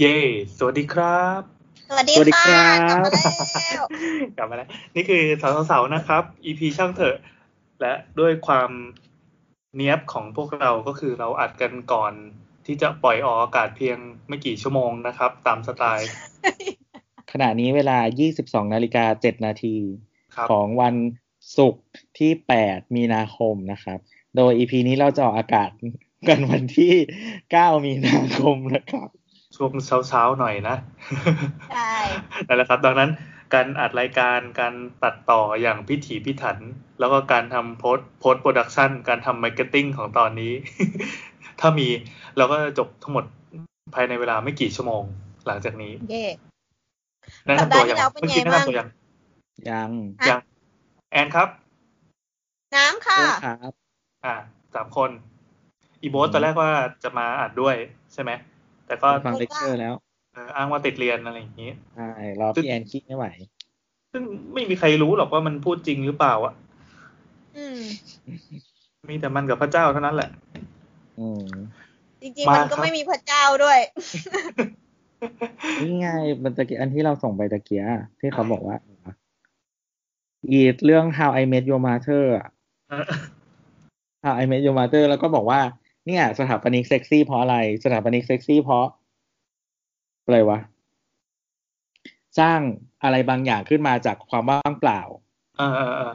[0.00, 0.18] เย่
[0.58, 1.40] สวัสดีครับ
[1.88, 3.84] สวัสดีสวัสดีค่ะครับกลับมาแล้ว
[4.36, 7.16] กลับมาแล้ว นี่คือสาวสาวๆนะครับ EP ช่างเถอะ
[7.80, 8.70] และด้วยความ
[9.76, 12.12] เนี้ยบของพวกเราก็คือเราอัดกันก่อน
[12.66, 13.98] ที่จะปล่อยออกอากาศเพียง
[14.28, 16.08] ไม่กี่ชั่วโมงนะครับ ตามสไตล์
[17.32, 17.98] ขณะนี้เวลา
[18.36, 19.76] 22นาฬิกา7นาที
[20.34, 20.94] ครับของวัน
[21.56, 21.84] ศุกร์
[22.18, 22.32] ที่
[22.64, 23.98] 8 มีนาคมนะครับ
[24.36, 25.70] โดย EP นี้เราจะออกอากาศ
[26.28, 26.94] กันวันที่
[27.38, 29.08] 9 มีนาคมนะครับ
[29.54, 29.72] ช่วง
[30.08, 30.76] เช้าๆหน่อยนะ
[31.74, 31.92] ใช่
[32.46, 33.10] นั่นแหละครับ ดังนั้น
[33.54, 36.58] การอัดรายการการตัดต่ออย่างพิถีพิถัน
[37.00, 40.52] แล้วก็การทำ post post-production การทำ marketing ของตอนนี้
[41.60, 41.88] ถ้ามี
[42.36, 43.24] เราก็จะจบทั้งหมด
[43.94, 45.02] ภายในเวลาไม่กี่ชั่วโมง
[45.46, 46.24] หลังจากนี้เย่
[47.46, 48.88] แนะนำตัวอย่างสัปดาห์ที่แล้วเป็นเมื่อกี้ไงแนะบ้างนำตัวอย่าง
[49.70, 49.90] ยัง
[50.20, 50.40] ฮะยัง
[51.12, 51.48] แอนครับ
[52.76, 53.72] น้ำค่ะครับ
[54.24, 54.34] อ่า
[54.74, 55.10] สามคน
[56.02, 56.70] อีโบสตอนแรกว่า
[57.02, 57.76] จะมาอัดด้วย
[58.12, 58.30] ใช่ไหม
[58.86, 59.94] แต่ก็ฟังเลคเชอร์แล้ว
[60.34, 63.26] เอ่ออ้างว่าติดเรียนอะไรอย่างนี้ใช่รอพี่แอนคิดไม่ไหว
[64.12, 64.22] ซึ่ง
[64.54, 66.54] ไม่มีใครรู้หรอกว่ามันพูดจริงหรือเปล่าอะ
[67.56, 67.80] อืม
[69.10, 70.30] มีแต่มันกับพระเจ้าเท่านั้นแหละ
[71.20, 71.46] อืม
[72.22, 73.78] จริงๆมามันก็ครับไม่มีพระเจ้าด้วย
[75.80, 76.08] นี่ไง
[76.42, 77.84] มันตะกี้อันที่เราส่งไปตะเกีย
[78.20, 78.76] ที่เขาบอกว่า
[80.50, 82.48] อีเรื่อง How I Met Your Mother อะ
[84.24, 85.60] How I Met Your Mother แล้วก็บอกว่า
[86.06, 88.86] เนี่ย สถาปนิกเซ็กซี่เพราะอะไร สถาปนิกเซ็กซี่เพราะ
[90.24, 90.58] อะไรวะ
[92.38, 92.60] สร้าง
[93.02, 95.00] อะไรบางอย่างขึ้นมาจากความว่างเปล่า
[95.58, 96.14] เออเออเออ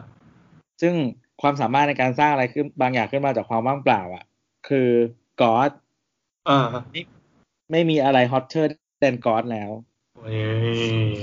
[0.81, 0.93] ซึ่ง
[1.41, 4.23] ความสามารถในการสร้างอะไรขึ้นบางอย่างขึ้นมาจากความว่างเปล่า อะ
[4.67, 4.89] คือ
[5.41, 5.71] God
[6.47, 6.67] เออ
[7.71, 9.71] ไม่มีอะไร hotter than God แล้ว
[10.17, 10.37] เฮ้
[11.15, 11.17] ย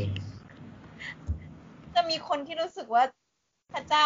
[1.94, 3.03] จะมีคนที่รู้สึกว่า
[3.75, 4.05] พระเจ้า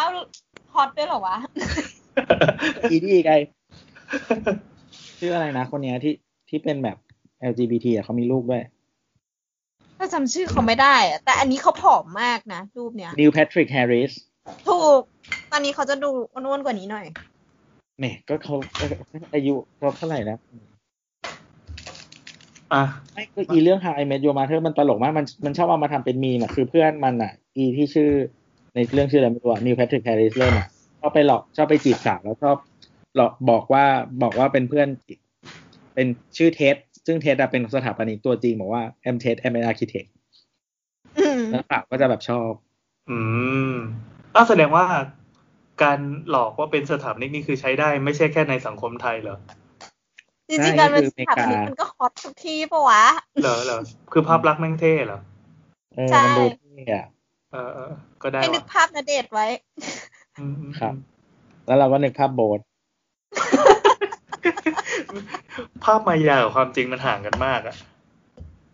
[0.75, 1.37] hot ด้วยเหรอวะ
[2.91, 3.33] อีดีไง
[5.19, 6.15] ชื่ออะไรนะคนเนี้ยที่
[6.49, 6.97] ที่เป็นแบบ
[7.51, 8.63] LGBT อะเขามีลูกด้วย
[9.99, 14.13] ก็จำชื่อเขาไม่ได้อะแต่อันนี้เขาผอมมากนะ รูปเนี้ยนีล แพทริกแฮร์ริส
[14.69, 15.01] ถูก
[15.51, 17.07] ตอนนี้เขาจะดูอ้วนๆกว่านี้หน่อย
[17.99, 18.57] แหมก็เขา
[19.35, 20.39] อายุเขาเท่าไหร่แล้ว
[22.73, 22.83] อะ
[23.13, 28.11] ไม่คืออีเรื่อง How I Met Your Mother มันตลกมากมันมันชอบเอามาทำเป็นมีมอะคือเพื่อนมันอะ อีที่ชื่อ
[28.75, 30.69] ในเรื่องชื่ออะไรไม่รู้อะนิวแพทริกแฮร์ริสเล่นอะ
[31.01, 32.57] ชอบไปหลอกชอบไปจีบสาวแล้วชอบ
[33.17, 33.85] หลอกบอกว่า
[34.23, 34.89] บอกว่าเป็นเพื่อน
[35.95, 36.07] เป็น
[36.37, 36.77] ชื่อเท็ด
[37.07, 40.09] ซึ่งเท็ดอะเป็นสถาปนิกตัวจริง บอกว่า I'm Ted I'm an architect
[41.19, 42.51] อืมแล้วสาวก็จะแบบชอบ
[43.11, 43.19] อื
[43.73, 43.75] ม
[44.35, 44.85] อ้าวแสดงว่า
[45.83, 45.99] การ
[46.31, 49.39] หลอกว่าเป็นสถาปนิกนี่คือใช้ได้ไม่ใช่แค่ในสังคมไทยเหรอ
[50.49, 53.03] จริงๆการเป็นสถาปนิกมันก็ฮอตทุกที่ปะวะ
[53.43, 53.79] เหรอเหรอ
[54.13, 55.21] คือภาพลักษณ์แม่งเท่เหรอ
[55.97, 57.07] เออใช่มันดูเท่อะ
[57.53, 59.47] เออเออก็ได้ให้นึกว่ะภาพนเดชน์ไว้
[60.39, 60.95] อืมอืมครับ
[61.67, 62.65] แล้วเราก็นึกภาพโบสถ์
[65.85, 67.77] ภาพมายากับความจริงมันห่างกันมากอะ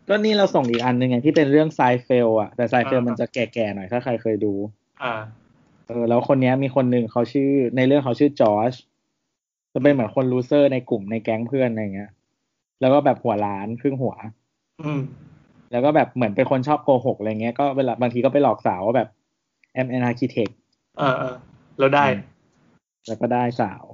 [0.08, 4.52] ก็นี่เราส่งอีกอันหนึ่งไงที่เป็นเรื่อง Seinfeld อะแต่ Seinfeld อ่ามัมันจะแก่ๆหน่อยถ้าใครเคยดู
[5.02, 5.14] อ่า
[5.86, 8.72] เออ แล้วคนเนี้ยมีคนหนึ่งเขาชื่อในเรื่องเขาชื่อจอร์จ
[9.72, 12.10] จะเป็นเหมือนคน loser ในกลุ่มในแก๊งเพื่อนอะไรเงี้ย
[12.80, 14.14] แล้วก็แบบหัวล้านครึ่งหัว
[14.82, 15.00] อืม
[15.72, 19.08] แล้วก็แบบเหมือนเป็นคนชอบโกหกอะไรเงี้ยก็เวลาบางทีก็ไปหลอกสาวว่าแบบ
[19.74, 20.48] I'm an architect
[20.98, 21.34] เออเออ
[21.78, 22.04] แล้วได้
[23.06, 23.84] แล้วก็ได้สาว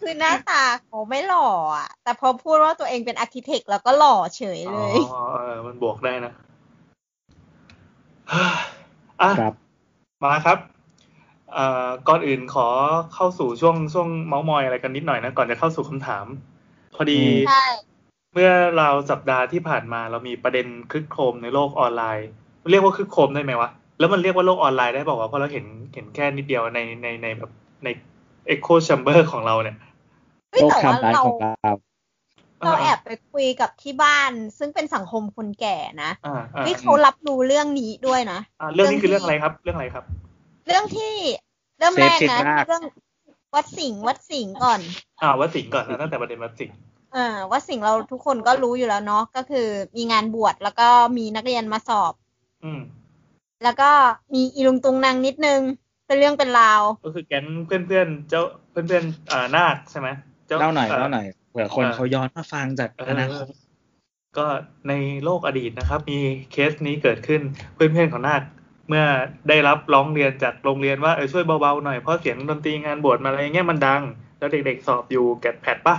[0.00, 5.16] คือหน้าตาเขาไม่หล่ออะ แต่พอพูดว่าตัวเองเป็น architect แล้วก็หล่อเฉยอ๋เลอยเอ
[5.52, 6.32] อมันบวกได้นะ
[8.32, 9.54] อะครับ
[10.24, 10.58] มาครับ
[11.52, 12.66] เอ่อก่อนอื่นขอ
[13.14, 16.26] เข้าสู่ช่วงช่วงเมาส์มอยอะไรกันนิดหน่อยนะก่อนจะเข้าสู่คำถาม
[16.94, 17.64] พอดีอืมใช่
[18.34, 22.28] เมื่อเราวสัปดาห์ที่ผ่านมาเรามีประเด็นครึกโครมในโลกออนไลน์
[22.70, 27.50] เรียกว่าครึกโครมได้ไหมวะ แล้วมันเรียกว่าโลกออนไลน์ได้บอกว่าวะเพราะเราเห็นเห็นแค่นิดเดียวในในในแบบ
[27.84, 27.88] ใน
[28.54, 29.87] Echo Chamber ของเราเนี่ยเฮ้ย
[30.52, 31.72] โลกแต่ทาว่ามร้ายเราของเรา
[32.64, 40.04] เราแอบไปคุยกับที่บ้าน ซึ่งเป็นสังคมคนแก่นะอ่าอ่าเฮ้ยเขารับรู้เรื่องนี้ด้วยนะอ่าเรื่องนี้คือเรื่องอะไรครับ เรื่องอะไรครับ
[40.66, 41.14] เรื่องที่
[41.78, 42.84] เริ่มแรกเซฟนะเช็ครากเรื่อง
[43.54, 44.80] วัดสิงห์วัดสิงห์ก่อน
[45.22, 46.76] อ่าวัดสิงห์ก่อนนะตั้งแต่ประเด็นวัดสิงห์
[47.16, 49.66] อ่าวัดสิงห์เราทุกคนก็รู้อยู่แล้วเนาะก็คือ
[49.96, 52.12] มีงานบวชแล้วก็มีนักเรียนมาสอบ
[52.64, 52.80] อืม
[53.64, 53.90] แล้วก็
[54.34, 55.60] มีอีลุงตุงนางนิดนึง
[56.06, 60.27] เป็นเรื่องเป็นราว ก็คือแก๊งเพื่อนเพื่อนๆเจ้าเพื่อนเพื่อนๆอ่านาคใช่ไหมจ้
[60.60, 63.48] เล่าหน่อยเล่าหน่อยเผื่อคนเออเขาย้อนมาฟังจากเออนาคอต
[64.38, 64.46] ก็
[64.88, 64.92] ใน
[65.24, 66.18] โลกอดีตนะครับ มี
[66.52, 67.40] เคสนี้เกิดขึ้น
[67.74, 68.42] เพื่อนเพื่อนๆของนาค
[68.88, 69.04] เมื่อ
[69.48, 74.02] ได้รับร้องเรียนจากโรงเรียนว่าเออช่วยเบาๆหน่อยเพราะเสียงดนตรีงานบวชมาอะไรเงี้ยมันดัง
[74.38, 75.96] แล้วเด็กๆสอบอยู่แกดแพดปะ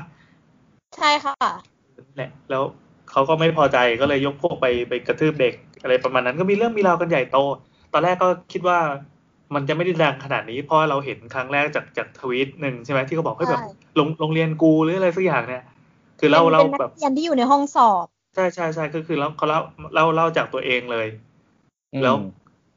[0.98, 1.36] ใช่ค่ะ
[1.98, 2.64] นั่นแหละแล้ว
[3.12, 7.38] เขาก็ไม่พอใจก็เลยยกพวกไปไปกระทืบเด็ก อะไรประมาณนั้นก็มีเรื่องมีราวกันใหญ่โต
[7.94, 8.80] ตอนแรกก็คิดว่า
[9.54, 15.64] มันจะไม่ได้ดังขนาดนี้เพราะเราเห็นครั้งแรกจากจากทวีตหนึ่งใช่ไหมที่เขาบอกเฮ้ยแบบใช่โรงโรงเรียนกูหรืออะไรสักอย่างเนี่ย
[16.20, 18.06] คือเราเราเป็นแบนับกเรียนที่อยู่ในห้องสอบ
[18.36, 19.60] ใช่ใช่ใช่ก็คือแล้วเขาเล่า
[19.94, 21.08] เล่าเล่าจากตัวเองเลย
[22.04, 22.16] แล้ว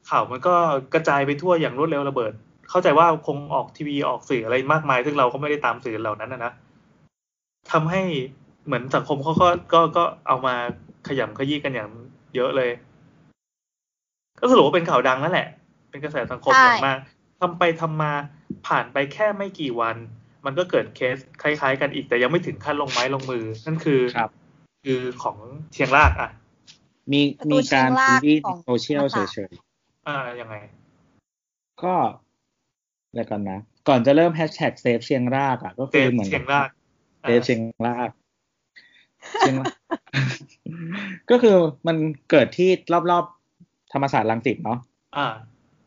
[0.09, 0.55] ข่าวมันก็
[0.93, 2.33] กระจายไปทั่วอย่างรวดเร็วระเบิด
[2.69, 6.51] เข้าใจว่าคงออกทีวีออกสื่ออะไรมากมาย ซึ่งเราก็ไม่ได้ตามสื่อเหล่านั้นนะนะ
[7.71, 8.01] ทำให้
[8.65, 10.55] เหมือนสังคมเขาก็ก็ก็เอามา
[11.07, 11.89] ขยำขยี้กันอย่าง
[12.35, 12.69] เยอะเลย
[14.39, 15.47] ก็สรุปว่าเป็นข่าวดังนั่นแหละ
[15.93, 16.99] เป็นกระแสสังคมอย่างมาก
[17.41, 18.13] ทำไปทำมา
[18.67, 19.95] ผ่านไปแค่ไม่กี่วัน
[20.45, 24.29] มันก็เกิดเคสคล้ายๆ กันอีกแต่ยังไม่ถึงขั้นลงไม้ลงมือ นั่นคือครับ
[24.85, 25.37] คือของ
[25.73, 26.29] เชียงรากอะ
[27.11, 29.17] มีมีการ bully social เฉ
[29.51, 30.55] ยๆอ่ายังไง
[31.83, 31.93] ก็
[33.09, 36.69] อะไรก่อนนะ ก่อนจะเริ่ม hashtag save เชียงรากอะ ก็คือเหมือนเชียงราก
[37.21, 38.09] save เชียงราก
[39.39, 39.73] เชียงราก
[41.29, 41.55] ก็คือ
[41.87, 41.97] มัน
[42.29, 42.69] เกิดที่
[43.11, 44.79] รอบๆธรรมศาสตร์รังสิตเนาะ
[45.17, 45.27] อ่า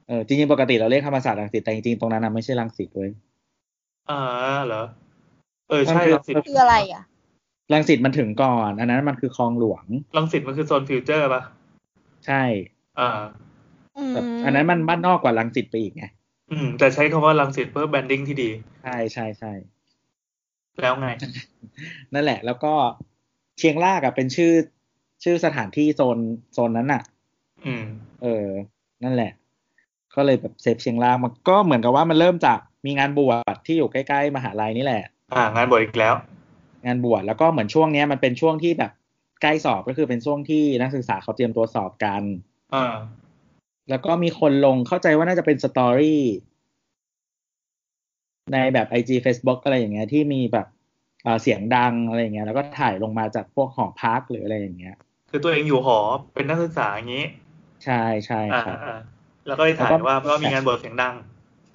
[0.09, 3.11] เออจริงๆ ปกติเราเรียกธรรมศาสตร์รังสิตแต่จริงๆ ตรงนั้นไม่ใช่รังสิตเลย
[4.11, 4.21] อ่า
[4.67, 4.83] เหรอ
[5.69, 7.03] เออ ใช่รังสิตคืออะไรอะ
[7.73, 9.85] รังสิตมันถึงก่อน อันนั้นมันคือคลองหลวง
[10.17, 11.43] รังสิตมันคือโซน Future ปะ
[12.27, 12.43] ใช่
[12.99, 13.11] อ่า
[14.45, 16.05] อันนั้นมันบ้านนอกกว่ารังสิตไปอีกไง
[16.51, 18.51] อืม แต่ใช้คำว่ารังสิตเพื่อ branding ที่ดี
[18.83, 19.53] ใช่ใช่ใช่
[20.81, 21.09] แล้วไง
[22.15, 22.73] นั่นแหละ แล้วก็
[23.59, 24.53] เชียงรากอะเป็นชื่อ
[25.25, 26.19] ชื่อสถานที่โซน
[26.53, 27.03] โซนนั้นอะ
[27.67, 27.85] อืม
[28.23, 28.47] เออ
[29.05, 29.31] นั่นแหละ
[30.17, 35.03] ก็เลยแบบ save เชียงรากมันก็เหมือนกับว่ามันเริ่มจากมีงานบวชที่อยู่ใกล้ๆมหาลัยนี่แหละ
[35.35, 36.15] อ่างานบวชอีกแล้ว
[36.87, 38.93] งานบวชแล้วก็เหมือนช่วงเนี้ยมันเป็นช่วงที่แบบ
[39.43, 42.23] ใกล้สอบก็คือเป็นช่วงที่นักศึกษาเขาเตรียมตัวสอบกัน
[42.75, 42.95] อ่า
[43.91, 46.23] แล้วก็มีคนลงเข้าใจว่าน่าจะเป็นสตอรี่
[48.53, 50.67] ในแบบไอจีเฟซบุ๊กอะไรอย่างเงี้ยที่มีแบบ
[51.43, 54.97] เสียงดังอะไรอย่างเงี้ยแล้วก็ถ่ายลงมาจากพวกหอพักหรืออะไรอย่างเงี้ย
[55.31, 55.99] คือตัวเองอยู่หอ
[56.35, 57.25] เป็นนักศึกษาอย่างนี้
[57.85, 58.77] ใช่ใช่ครับ
[59.47, 61.15] แล้วก็ได้ถ่ายว่าเพราะมีงานบวชเสียงดัง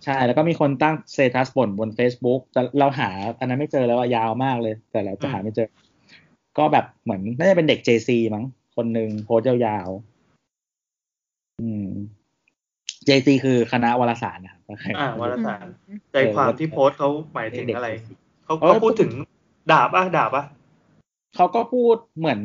[0.05, 3.09] ใช่ แล้วก็มีคนตั้งเซตัสบ่นบน Facebook แต่เราหา
[3.39, 5.67] อันนั้นไม่เจอแล้วว่ายาวมากเลย แต่เราจะหาไม่เจอ
[6.57, 8.45] ก็แบบเหมือนน่าจะเป็นเด็ก JC มั้ง
[8.75, 11.87] คนหนึ่งโพสยาวๆอืม
[13.07, 15.65] JC คือคณะวารสารนะครับอ่าวารสาร
[16.11, 17.89] ใจความที่โพสเขาหมายถึงอะไร
[18.45, 19.11] เขาเขาพูดถึง
[19.71, 20.43] ด่าป่ะด่าป่ะ
[21.35, 22.41] เขาก็พูดเหมือน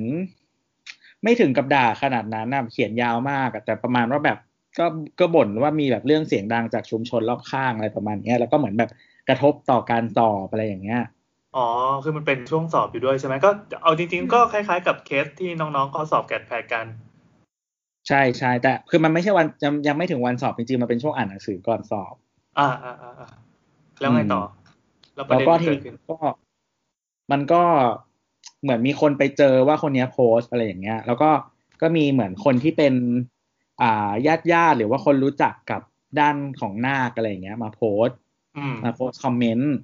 [1.22, 4.38] ไม่ถึงกับด่าขนาดนั้นนะเขียนยาวมากแต่ประมาณว่าแบบ
[4.78, 4.86] ก็
[5.20, 8.90] ก็บ่นว่ามีแบบเรื่องเสียงดังจากชุมชนรอบข้างอะไรประมาณนี้แล้วก็เหมือนแบบ
[9.28, 11.02] กระทบต่อการสอบอะไรอย่างเงี้ย
[11.56, 11.66] อ๋อ
[12.04, 13.50] คือมันเป็นช่วงสอบอยู่ด้วยใช่ไหมก็
[13.82, 16.86] เอาจริง ๆ ก็คล้ายๆ กับเคสที่น้องๆเขาสอบแกดแพดกัน
[18.08, 22.14] ใช่ใช่แต่คือมันไม่ใช่วันยังยังไม่ถึงวันสอบจริงๆมันเป็นช่วงอ่านหนังสือก่อนสอบ
[22.58, 23.30] อ่าอ่าอ่า
[24.00, 24.42] แล้วไงต่อ
[25.14, 25.68] แล้วก็ที
[26.10, 26.16] ก็
[27.32, 27.62] มันก็
[28.62, 31.30] เหมือนมีคนไปเจอว่าคนนี้โพสอะไรอย่างเงี้ย แล้วก็
[31.82, 32.94] ก็มีเหมือนคนที่เป็น
[33.35, 33.35] อ่า
[34.26, 35.82] ญาติญาติหรือว่าคนรู้จักกับ
[36.20, 38.08] ด้านของนาคอะไรอย่างเงี้ย มาโพส
[38.84, 39.74] มา post comment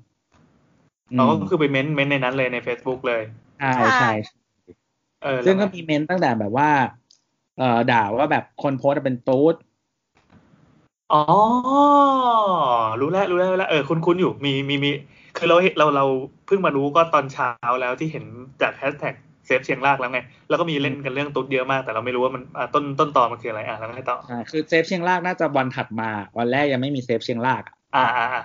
[1.17, 3.23] เราก็คือไป ment ment ในนั้นเลยใน Facebook เลย
[3.77, 4.12] ใช่ใช่
[5.44, 6.71] ซึ่งก็มี ment ตั้งแต่แบบว่า
[7.59, 9.55] เอ่อด่าว่าแบบคนโพสเป็นตุ๊ด
[11.12, 11.23] อ๋อ
[13.00, 14.91] รู้แล้วรู้แล้วแล้วเออคุ้นคุ้นอยู่มีมีมี
[15.37, 16.05] คือเราเราเรา
[16.47, 17.50] เพิ่งมารู้ก็ตอนเช้า
[17.81, 18.25] แล้วที่เห็น
[18.62, 19.14] จาก hashtag
[19.46, 22.43] save เชียงรากแล้วไง แล้วก็มีเล่นกันเรื่องตุ๊ดเยอะมาก แต่เราไม่รู้ว่ามัน
[22.75, 27.62] ต้นต้นตอนมันคืออะไรอะแล้วให้ต่ออ่าคือ save เชียงรากน่าจะวันถัดมา วันแรกยังไม่มี save เชียงราก
[27.97, 28.43] อ่าอ่าอ่า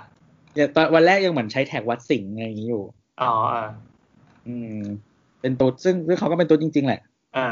[0.76, 2.84] ตอนวันแรกยังเหมือนใช้ tag วัดสิงห์อะไรอย่างนี้อยู่
[3.22, 3.68] อ๋ออ่า
[4.48, 4.80] อืม
[5.42, 7.02] เป็นตุ๊ดซึ่งซึ่งเขาก็เป็นตุ๊ดจริง ๆ แหละ
[7.38, 7.48] อ่า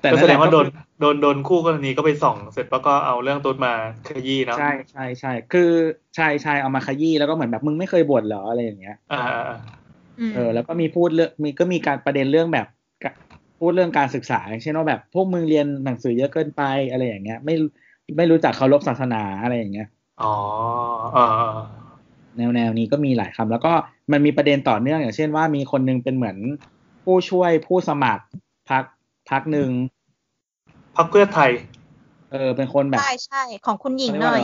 [0.00, 0.66] แต่แสดงว่าโดน
[1.00, 3.72] โดนโดนคู่กรณีก็ไปส่อง เสร็จแล้วก็เอาเรื่องตุ๊ดมา
[4.08, 5.70] ขยี้เนาะใช่ใช่ใช่คือ
[6.16, 9.22] ใช่ใช่เอามาขยี้แล้วก็เหมือนแบบมึงไม่เคยบ่นเหรออะไรอย่างเงี้ย อ่า
[10.34, 12.66] เออแล้วก็มีพูดเรื่องมีก็มีการประเด็นเรื่องแบบ
[13.58, 17.54] พูดเรื่องการศึกษาเช่นว่าแบบพวกมึงเรียนหนังสือเยอะเกินไปอะไรอย่างเงี้ย ไม่
[18.16, 19.88] ไม่รู้จักเคารพศาสนาอะไรอย่างเงี้ย
[20.22, 20.34] อ๋อ
[21.16, 21.28] อ่า
[22.36, 23.72] แนวแนวนี้ก็มีหลายคำแล้วก็
[24.12, 26.36] มันมีประเด็นต่อเนื่องอย่างเช่นว่ามีคนนึงเป็นเหมือน
[27.04, 28.24] ผู้ช่วยผู้สมัคร
[28.70, 28.84] พัก
[29.30, 29.70] พักหนึ่ง
[30.96, 31.50] พักเพื่อไทย
[32.32, 34.42] เออ เป็นคนแบบใช่ใช่ของคุณหญิงหน่อย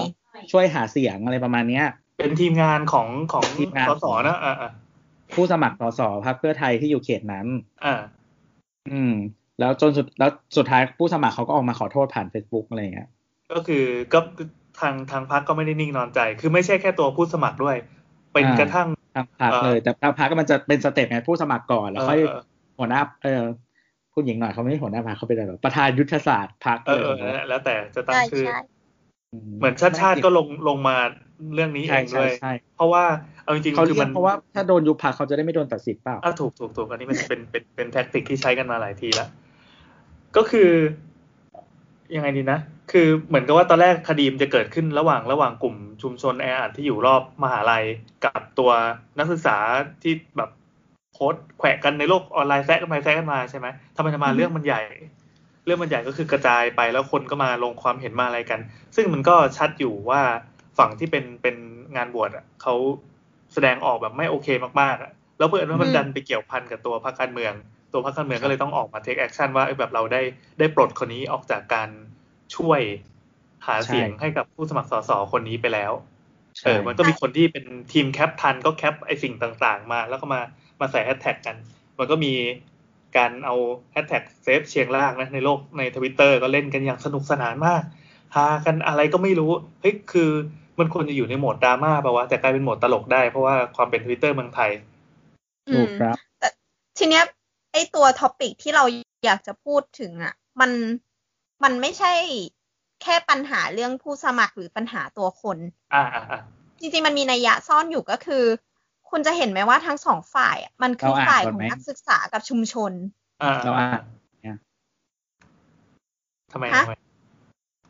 [0.53, 1.85] ช่วยหาเสียงอะไรประมาณเนี้ย
[2.19, 4.71] เป็นทีมงานของของทีมงานสสนะอ่า
[5.35, 7.47] ผู้สมัครสสพรรคเพื่อไทยที่อยู่เขตนั้น
[7.85, 7.95] อ่า
[8.91, 9.15] อืม
[9.61, 13.09] แล้วจนสุดแล้วสุดท้ายผู้สมัครเขาก็ออกมาขอโทษผ่านเฟซบุ๊กอะไรเงี้ย
[13.53, 14.21] ก็คือก็
[14.81, 17.77] ทางทางพรรคก็ไม่ได้นิ่งนอนใจ คือไม่ใช่แค่ตัวผู้สมัครด้วย
[18.33, 22.21] เป็นกระทั่งทางพรรคเลย แต่ทางพรรคก็มันจะเป็น step ไงผู้สมัครก่อนแล้วค่อย
[22.79, 23.43] หัวหน้าเออ
[24.15, 27.09] คุณหญิงหน่อยเขาไม่ใช่หัวหน้าพรรคเขาเป็นอะไรประธานยุทธศาสตร์พรรคเออ
[27.49, 28.47] แล้วแต่จะตั้งชื่อ
[29.59, 30.97] เหมือนชาติชาติก็ลงลงมา
[31.55, 32.33] เรื่องนี้เองด้วย
[32.77, 33.05] เพราะว่า
[33.49, 39.29] เอาจริงๆคือมันเพราะว่าถ้าโดนยุบพรรคเขาจะได้ไม่โดนตัดสิทธิ์เปล่าอ่าถูกถูกถูกอันนี้มันเป็นเป็นเป็นแท็กติกที่ใช้กันมาหลายทีแล้ว
[40.37, 40.71] ก็คือ
[42.15, 42.59] ยังไงดีนะ
[42.93, 47.85] คือเหมือนกับว่าตอนแรกคดีมจะเกิดขึ้นระหว่างระหว่างกลุ่มชุมชนแออัดที่อยู่รอบมหาลัย
[48.25, 48.71] กับตัว
[49.19, 49.57] นักศึกษา
[50.03, 50.51] ที่แบบ
[51.13, 54.83] โพสต์แขวะกันในโลกออนไลน์แซะกันไปแซะกันมาใช่ไหมทำไมทำมาเรื่องมันใหญ่
[55.65, 58.61] เรื่องมันใหญ่ก็คือกระจายไปแล้วคนก็มาลงความเห็นมาอะไรกัน
[58.97, 60.21] ซึ่งมันก็ชัดอยู่ว่า
[60.79, 61.57] ฝั่งที่เป็นเป็น
[61.97, 62.75] งานบวชอะเขา
[63.55, 64.49] แสดงออกแบบไม่โอเค
[64.81, 67.53] มากๆอะแล้วเพื่อนว่ามันดันไปเกี่ยวพันกับตัวพรรคการเมือง
[67.93, 70.23] ตัวพรรคการเมืองก็เลยต้องออกมา take action ว่าแบบเราได้
[70.59, 71.89] ได้ปลดคนนี้ออกจากการ
[72.57, 72.81] ช่วย
[73.67, 75.93] หาเสียงให้กับผู้สมัครสสคนนี้ไปแล้ว
[76.65, 80.41] เออมันก็มีคนที่เป็นทีมแคปทันก็แคปไอสิ่งต่างๆ มา แล้วก็มา
[80.81, 81.57] มาใส่แฮชแท็กกัน
[81.99, 82.33] มันก็มี
[83.17, 83.55] การเอา
[83.93, 87.83] แฮชแท็ก save เชียงรากนะในโลกในทวิตเตอร์ก็เล่นกันอย่างสนุกสนานมาก
[88.35, 89.51] ฮากันอะไรก็ไม่รู้
[89.81, 90.31] เฮ้ยคือ
[90.79, 94.71] มันควรจะอยู่ในโหมดดราม่าป่าวะแต่กลายเป็นโหมดตลกได้เพราะว่าความเป็นทวิตเตอร์เมืองไทย
[95.75, 96.49] ถูกครับแต่
[96.99, 97.25] ทีเนี้ย
[97.73, 98.85] ไอตัว topic ที่เรา
[99.25, 100.71] อยากจะพูดถึงอะ มัน
[101.65, 102.13] มันไม่ใช่
[103.03, 105.59] แค่ปัญหาเรื่องผู้สมัครหรือปัญหาตัวคน
[105.95, 106.41] อ่าอ่า
[106.81, 108.45] จริงๆมันมีนัยยะซ่อนอยู่ก็คือ
[109.11, 112.93] คุณจะเห็นไหมว่าทั้งสองฝ่าย มันคือฝ่ายของนักศึกษากับชุมชน
[113.43, 114.03] อ่าเราอ่าน
[116.53, 116.95] ทำไมทำไม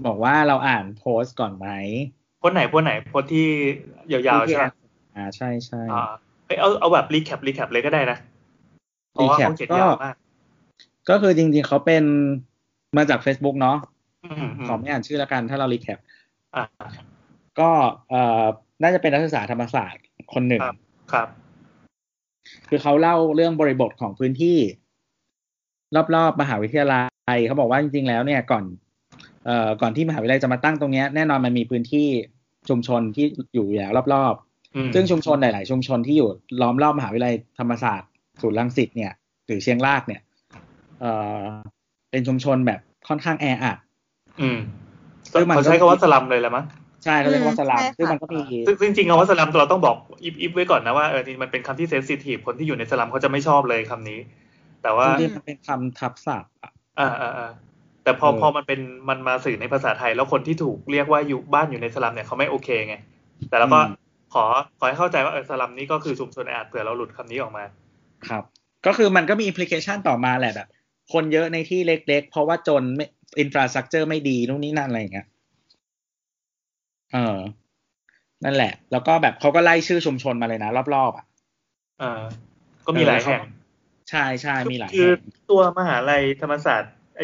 [0.07, 1.69] บอกว่าเราอ่านโพสต์ก่อนไหม
[2.39, 3.47] โพสต์ไหนโพสต์ไหนโพสต์ที่
[4.13, 4.65] ยาวๆใช่ไหม
[5.17, 6.13] อ่าใช่ใช่อ่า
[6.61, 8.19] เอาเอาแบบ recap recap เลยก็ได้นะ
[9.13, 10.17] เพราะว่าเขาเขียนยาวมาก
[11.09, 12.05] ก็คือจริงๆเขาเป็น
[12.97, 13.77] มาจาก Facebook เนาะ
[14.67, 15.99] ขอไม่อ่านชื่อแล้วกันถ้าเรารีแคป
[17.61, 17.71] ก็
[18.09, 18.45] เอ่อ
[18.83, 20.63] น่าจะเป็นนักศึกษาธรรมศาสตร์คนหนึ่ง
[21.13, 21.29] ครับ
[22.69, 24.59] คือเขาเล่าเรื่องบริบทของพื้นที่
[26.15, 27.03] รอบๆมหาวิทยาลั
[27.37, 28.88] ยเขาบอกว่าจริงๆแล้วเนี่ยก่อนเอ่อ
[29.81, 32.09] ก่อนที่มหาวิทยาลัยจะมาตั้งตรงนี้แน่นอนมันมีพื้นที่
[32.69, 36.29] ชุมชนที่อยู่อย่างรอบๆ ซึ่งชุมชนหลาย ๆ ชุมชนที่อยู่
[36.61, 39.13] ล้อมรอบมหาวิทยาลัยธรรมศาสตร์ศูนย์รังสิตเนี่ย
[39.47, 40.21] หรือเชียงรากเนี่ย
[41.01, 41.41] เอ่อ
[42.11, 43.79] เป็นชุมชนแบบค่อนข้างแออัด
[44.41, 44.59] อืม
[45.33, 46.65] ซึ่งมันใช้คำว่าสลัมเลยแหละมั้ง
[47.05, 54.19] ใช่เขาเรียกว่าสลัมซึ่งมันก็มีซึ่งจริงๆคำว่าสลัมเราต้องบอกอิฟอิฟไว้ก่อนนะว่าเออจริงมันเป็นคำที่ sensitive คนที่อยู่ในสลัมเขาจะไม่ชอบเลยคำนี้
[54.83, 56.53] แต่ว่าที่มันเป็นคำทับศัพท์
[56.99, 57.51] อ่าอ่า
[58.09, 62.97] แต่พอพอมันเป็นมันมาสื่อในภาษาไทย แล้วคนที่ถูกเรียกว่าอยู่บ้านอยู่ในสลัมเนี่ยเขาไม่โอเคไง
[63.49, 63.81] แต่เราก็
[64.35, 64.45] ขอ
[64.79, 67.65] ขอให้เข้าใจว่าเออสลัมนี้ก็คือชุมชนแออัดเผื่อเราหลุดคำนี้ออกมา
[68.29, 68.43] ครับ
[68.87, 70.69] ก็คือมันก็มี implication ต่อมาแหละแบบ
[71.13, 73.07] คนเยอะในที่เล็ก ๆ เพราะว่าจนไม่
[73.41, 75.27] infrastructure ไม่ดีนู่นนี่นั่นอะไรอย่างเงี้ย
[77.13, 77.39] เออ
[78.45, 81.27] นั่นแหละ แล้วก็แบบเขาก็ไล่ชื่อชุมชนมาเลยนะ รอบๆอะ
[82.03, 82.23] อ่า
[82.87, 83.43] ก็มีหลายแห่ง
[84.11, 85.11] ใช่ใช่มีหลายคือ
[85.51, 87.23] ตัวมหาลัยธรรมศาสตร์ ไอ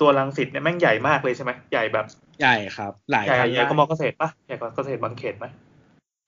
[0.00, 2.06] ตัวรังสิตเนี่ยแม่งใหญ่มากเลยใช่ไหมใหญ่แบบ
[2.40, 5.46] ใหญ่ครับ หลายใหญ่ใหญ่กว่ามอเกษตรปะใหญ่กว่าเกษตรบางเขนไหม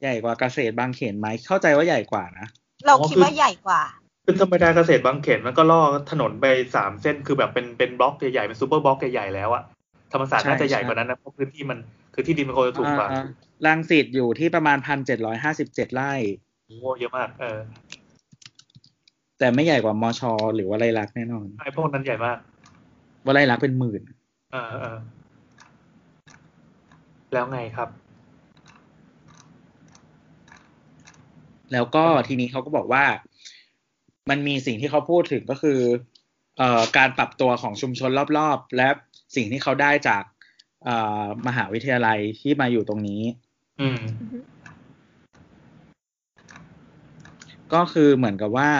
[0.03, 2.47] ใหญ่กว่าเกษตรบางเขตไหมเข้าใจว่าใหญ่กว่านะ
[2.87, 3.83] เราคิดว่าใหญ่กว่า
[4.25, 9.63] คือธรรมดาเกษตรบางเขนมันก็ล่อถนนไปสามเส้นคือแบบเป็นเป็นบล็อกใหญ่ๆเป็นซูเปอร์บล็อกใหญ่ๆแล้วอะ
[10.13, 11.79] ธรรมศาสตร์น่าจะใหญ่กว่านั้นนะเพราะพื้นที่มัน
[12.15, 13.09] คือที่ดินมันคงจะถูกกว่า
[13.67, 16.13] รังสิตอยู่ที่ประมาณพันเจ็ดร้อยห้าสิบเจ็ดไร่
[16.67, 17.59] โอ้เยอะมาก เออ
[19.39, 22.39] แต่ไม่ใหญ่กว่ามอชอหรือว่าไรลักแน่นอนไอ้พวกนั้นใหญ่มาก
[23.25, 24.03] ว่าไรลักเป็นหมื่น
[24.53, 24.99] เออเออ
[27.33, 27.89] แล้วไงครับ
[31.73, 33.05] แล้วก็ทีนี้เขาก็บอกว่า
[34.31, 35.81] มันมีสิ่งที่เขาพูดถึงก็คือ
[36.59, 38.89] เอ่อการปรับตัวของชุมชนรอบๆ และ
[39.37, 40.23] สิ่งที่เขาได้จาก
[40.85, 43.23] เอ่อมหาวิทยาลัยที่มาอยู่ตรงนี้
[43.81, 44.03] อืม
[47.75, 48.71] ก็คือเหมือนกับว่า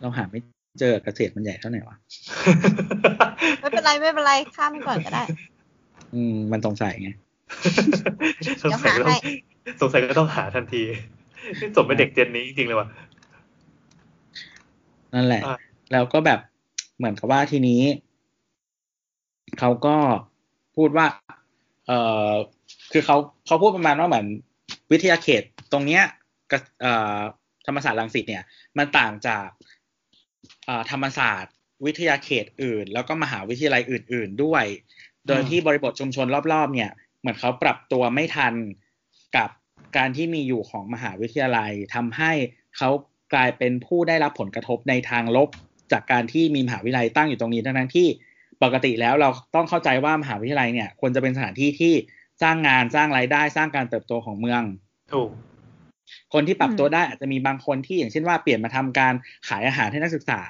[0.00, 0.40] เราหาไม่
[0.78, 1.96] เจอเกษตรมันใหญ่เท่าไหร่วะ
[3.60, 5.22] ไม่เป็นไรไม่เป็นไรข้ามไปก่อนก็ได้
[6.14, 7.10] อืม มันสงสัยไง
[8.64, 9.20] สงสัยก็ต้อง
[9.80, 10.82] สงสัยก็ต้องหาทันที
[11.60, 12.88] นี่สมเป็นเด็กเจนนี้จริงเลยว่ะ
[15.14, 15.42] นั่นแหละ
[15.92, 16.40] แล้วก็แบบ
[16.96, 17.82] เหมือนกับว่าทีนี้
[19.58, 19.96] เขาก็
[20.76, 21.06] พูดว่า
[21.86, 21.92] เอ
[22.30, 22.32] อ
[22.92, 23.16] คือเขา
[23.46, 24.26] เขาพูดประมาณว่าเหมือน
[24.92, 26.02] วิทยาเขตตรงเนี้ย
[26.80, 27.18] เอ่อ
[27.66, 28.44] ธรรมศาสตร์รังสิตเนี่ย
[28.78, 29.46] มันต่างจาก
[30.90, 34.64] ธรรมศาสตร์ วิทยาเขตอื่น แล้วก็มหาวิทยาลัยอื่น ๆด้วย
[35.26, 38.54] โดยที่บริบทชุมชนรอบๆ เนี่ย เหมือนเขาปรับตัวไม่ทัน
[39.36, 39.50] กับ
[39.96, 42.32] การที่มีอยู่ของมหาวิทยาลัยทำให้
[42.76, 42.90] เขา
[43.34, 45.48] กลายเป็นผู้ได้รับผลกระทบในทางลบ
[45.92, 48.08] จากการที่มีมหาวิทยาลัยตั้งอยู่ตรงนี้ทั้งที่
[48.62, 51.94] ปกติแล้วเราต้องเข้าใจว่ามหาวิทยาลัยเนี่ยควรจะเป็นสถานที่ที่
[52.42, 54.62] สร้างงานสร้างรายได้สร้างการเติบโตของเมือง
[55.12, 55.30] ถูก
[56.32, 59.14] คนที่ปรับตัวได้อาจจะมีบางคนที่อย่างเช่นว่าเปลี่ยนมาทำการ
[59.48, 60.40] ขายอาหารให้นักศึกษา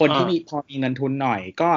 [0.00, 1.70] คนที่มีพอมีเงินทุนหน่อยก็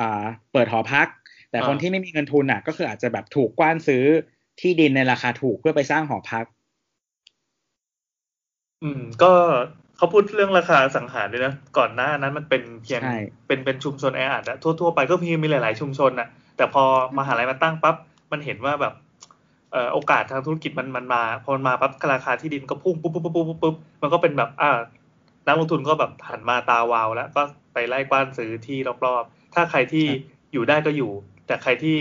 [0.00, 1.06] อ่าเปิดหอพัก
[1.50, 4.04] แต่คนที่ไม่มีเงินทุนอะ ก็คืออาจจะแบบถูกกว้านซื้อ
[4.60, 6.44] ที่ดินในราคาถูกเพื่อไปสร้างหอพัก
[8.82, 9.32] อืม ก็
[9.96, 13.02] เขาพูดเรื่องราคาสังหารด้วยนะก่อนหน้านั้นมันเป็นเพียง
[13.46, 16.84] เป็นเป็นชุมชนแออัดอะทั่วๆไปก็มีมีหลาย ๆ ชุมชนอะแต่พอ
[17.18, 17.96] มหาลัยมาตั้งปั๊บ
[18.32, 19.01] มันเห็นว่าแบบเอ่อ
[19.92, 24.78] โอกาสทางธุรกิจมันมันมาพอมันมาปั๊บราคาที่ดินก็พุ่งปุ๊บปุ๊บปุ๊บปุ๊บปุ๊บมันก็เป็นแบบอ่า
[25.46, 30.06] นักลงทุนก็แบบหันมาตาวาว แล้วก็ไปไล่กว้านซื้อที่รอบๆ ถ้าใครที่
[30.52, 31.12] อยู่ได้ก็อยู่
[31.46, 31.98] แต่ใครที่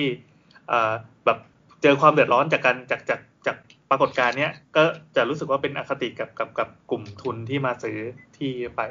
[0.70, 0.94] เอ่อ
[1.26, 1.38] แบบ
[1.82, 3.58] เจอความเดือดร้อนจากการจากจากจาก
[3.90, 4.84] ปรากฏการณ์เนี้ยก็
[5.16, 7.98] จะรู้สึกว่าเป็นอคติกับกับกับกลุ่มทุนที่มาซื้อ
[8.38, 8.82] ที่ไป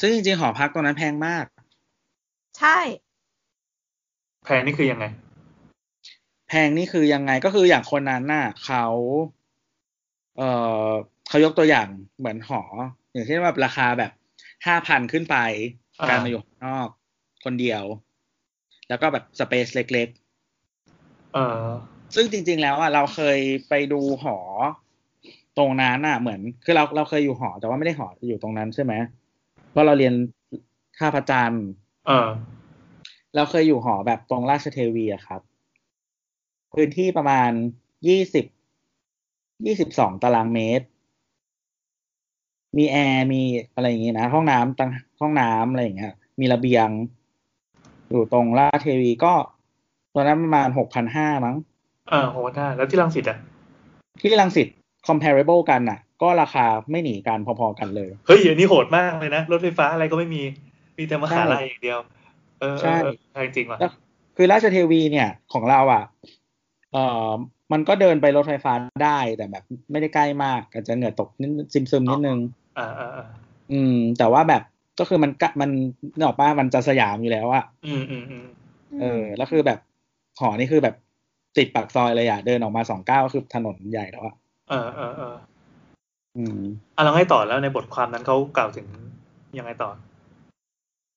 [0.00, 1.44] ซึ่งจริงๆหอพักตรงนั้นแพงมาก
[2.58, 2.78] ใช่
[4.44, 5.04] แพงนี่คือยังไง
[6.48, 8.86] แพงนี่คือยังไงก็คืออย่างคนนั้นน่ะเขา
[10.36, 10.42] เอ
[10.86, 10.88] อ
[11.28, 11.88] เขายกตัวอย่าง
[12.18, 12.62] เหมือนหอ
[13.12, 14.12] อย่างเช่นแบบราคาแบบ
[14.66, 15.36] ห้าพันขึ้นไป
[16.00, 16.88] อ่าการมาอยู่ข้างนอก
[17.44, 17.82] คนเดียว
[18.88, 20.08] แล้วก็แบบสเปซเล็ก
[21.34, 23.38] เออๆซึ่งจริง ๆ แล้วอะเราเคย
[23.68, 24.38] ไปดูหอ
[25.58, 28.92] ตรงนั้นอะ เหมือน คือเราเราเคยอยู่หอ แต่ว่าไม่ได้หออยู่ตรงนั้นใช่ไหม
[29.70, 30.14] เพราะเราเรียน
[30.98, 31.66] ท่าพระจันทร์
[32.06, 32.28] เออ
[33.34, 35.40] เราเคยอยู่หอแบบตรงราชเทวีอะครับ
[36.74, 37.50] พื้นที่ประมาณ
[38.08, 38.44] ยี่สิบ
[39.66, 40.86] ยี่สิบสองตารางเมตร
[42.78, 43.42] มีแอร์มี
[43.74, 46.88] อะไรอย่างงี้นะ ห้องน้ำตั้งห้องน้ำอะไรอย่างเงี้ย มีระเบียง
[48.10, 49.32] อยู่ตรงราชเทวีก็
[50.14, 51.56] ตอนนั้นประมาณหกพันห้ามั้ง
[52.08, 53.38] เออโหได้แล้วที่รังสิตอะ
[54.20, 54.68] ที่รังสิต
[55.08, 60.42] comparable กันน่ะ ก็ราคาไม่หนีกันพอๆกันเลย เฮ้ยอันนี้โหดมากเลยนะ รถไฟฟ้าอะไรก็ไม่มี
[60.98, 61.98] มีแต่มหาลัยอย่างเดียว
[62.60, 63.92] เออเอใช่อเออแพงจริงว่ะแล้ว
[64.36, 66.04] คือราชเทวีเนี่ยของเราอะ
[66.92, 67.30] เอ่อ
[67.72, 68.72] มันก็เดินไปรถไฟฟ้า
[69.04, 72.38] ได้แต่แบบ ไม่ได้ใกล้มากอาจจะเหงื่อตกนิดซึมซึมๆนิดนึง
[72.78, 73.26] อ่าอ่าอ่า
[73.72, 74.62] อืม แต่ว่าแบบ
[74.98, 75.70] ก็คือมันกะมัน
[76.16, 78.46] นกออกป้ามันจะสยามอยู่แล้วอะอืมอืมอืม
[79.00, 79.78] เออ แล้วคือแบบ
[80.40, 80.94] หอนี่คือแบบ
[81.56, 84.34] ติดปากซอยเลยอะเดินออกมาสองก้าวก็คือถนนใหญ่แล้วอะ
[84.70, 85.34] เออเออเออ
[86.36, 86.60] อืม
[86.96, 88.86] อะเราให้ต่อแล้วในบทความนั้นเขากล่าวถึง
[89.58, 89.90] ยังไงต่อ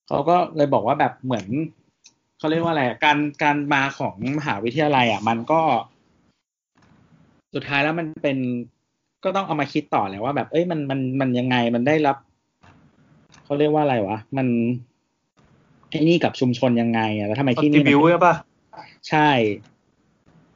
[0.07, 1.45] เขาก็เลยบอกว่าแบบเหมือน
[2.41, 5.61] เขาเรียกว่าอะไรอะการการมาของมหาวิทยาลัยอะมันก็
[7.55, 8.37] สุดท้ายแล้วมันเป็น
[9.23, 12.17] ก็ต้องเอามาคิดต่อแหละว่าแบบเอ้ยมันมันมันยังไงมันได้รับ
[13.43, 14.47] เขาเรียกว่าอะไรวะ มัน
[15.89, 18.35] ไอ้นี่กับชุมชนยังไงอะแล้วทำไมที่นี่บิวมันใช่ป่ะ
[19.09, 19.29] ใช่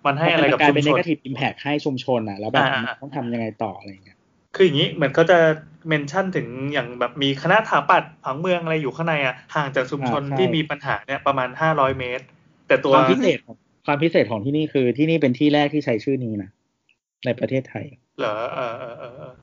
[0.05, 4.17] มันให้อะไรกับกลายชุมเป็นชน negative impact ให้ชุมชนอะ แล้วแบบอ่าอ่าต้องทำยังไงต่ออะไรอย่างเงี้ย
[4.55, 5.37] คืออย่างนี้เหมือนเขาจะ
[5.87, 12.25] เมนชั่นถึงอย่างแบบมีคณะถาปัดผังเมืองอะไรอยู่ข้างในอะห่างจากชุมชนที่มีปัญหาเนี่ยประมาณห้าร้อยเมตร
[12.67, 16.49] แต่ตัวความพิเศษของความพิเศษของที่นี่คือที่นี่เป็นที่แรกที่ใช้ชื่อนี้นะ
[17.25, 17.85] ในประเทศไทย
[18.19, 19.33] เหรอเออเออเออเออ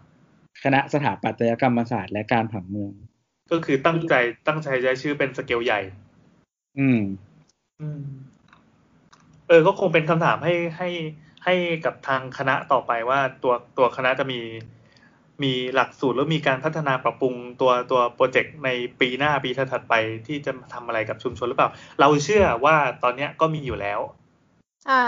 [0.65, 2.93] คณะสถาปัตยกรรมศาสตร์และการผังเมือง
[3.51, 4.15] ก็คือตั้งใจ
[4.49, 5.81] ตั้งใจใช้ชื่อเป็นสเกลใหญ่
[6.79, 7.01] อืม
[7.81, 8.03] อืม
[9.49, 10.89] เออ ก็คงเป็นคำถามให้ให้
[11.45, 14.41] ให้กับทางคณะต่อไปว่าตัวตัวคณะจะมี
[15.45, 18.69] มีหลักสูตรแล้วมีการพัฒนาปรับปรุงตัวตัวโปรเจกต์ใน
[19.01, 19.95] ปีหน้าปีถัดๆไป
[20.27, 24.01] ที่จะทำอะไรกับชุมชนหรือเปล่า เราเชื่อว่าตอนเนี้ยก็มีอยู่แล้ว
[24.85, 25.03] ใช่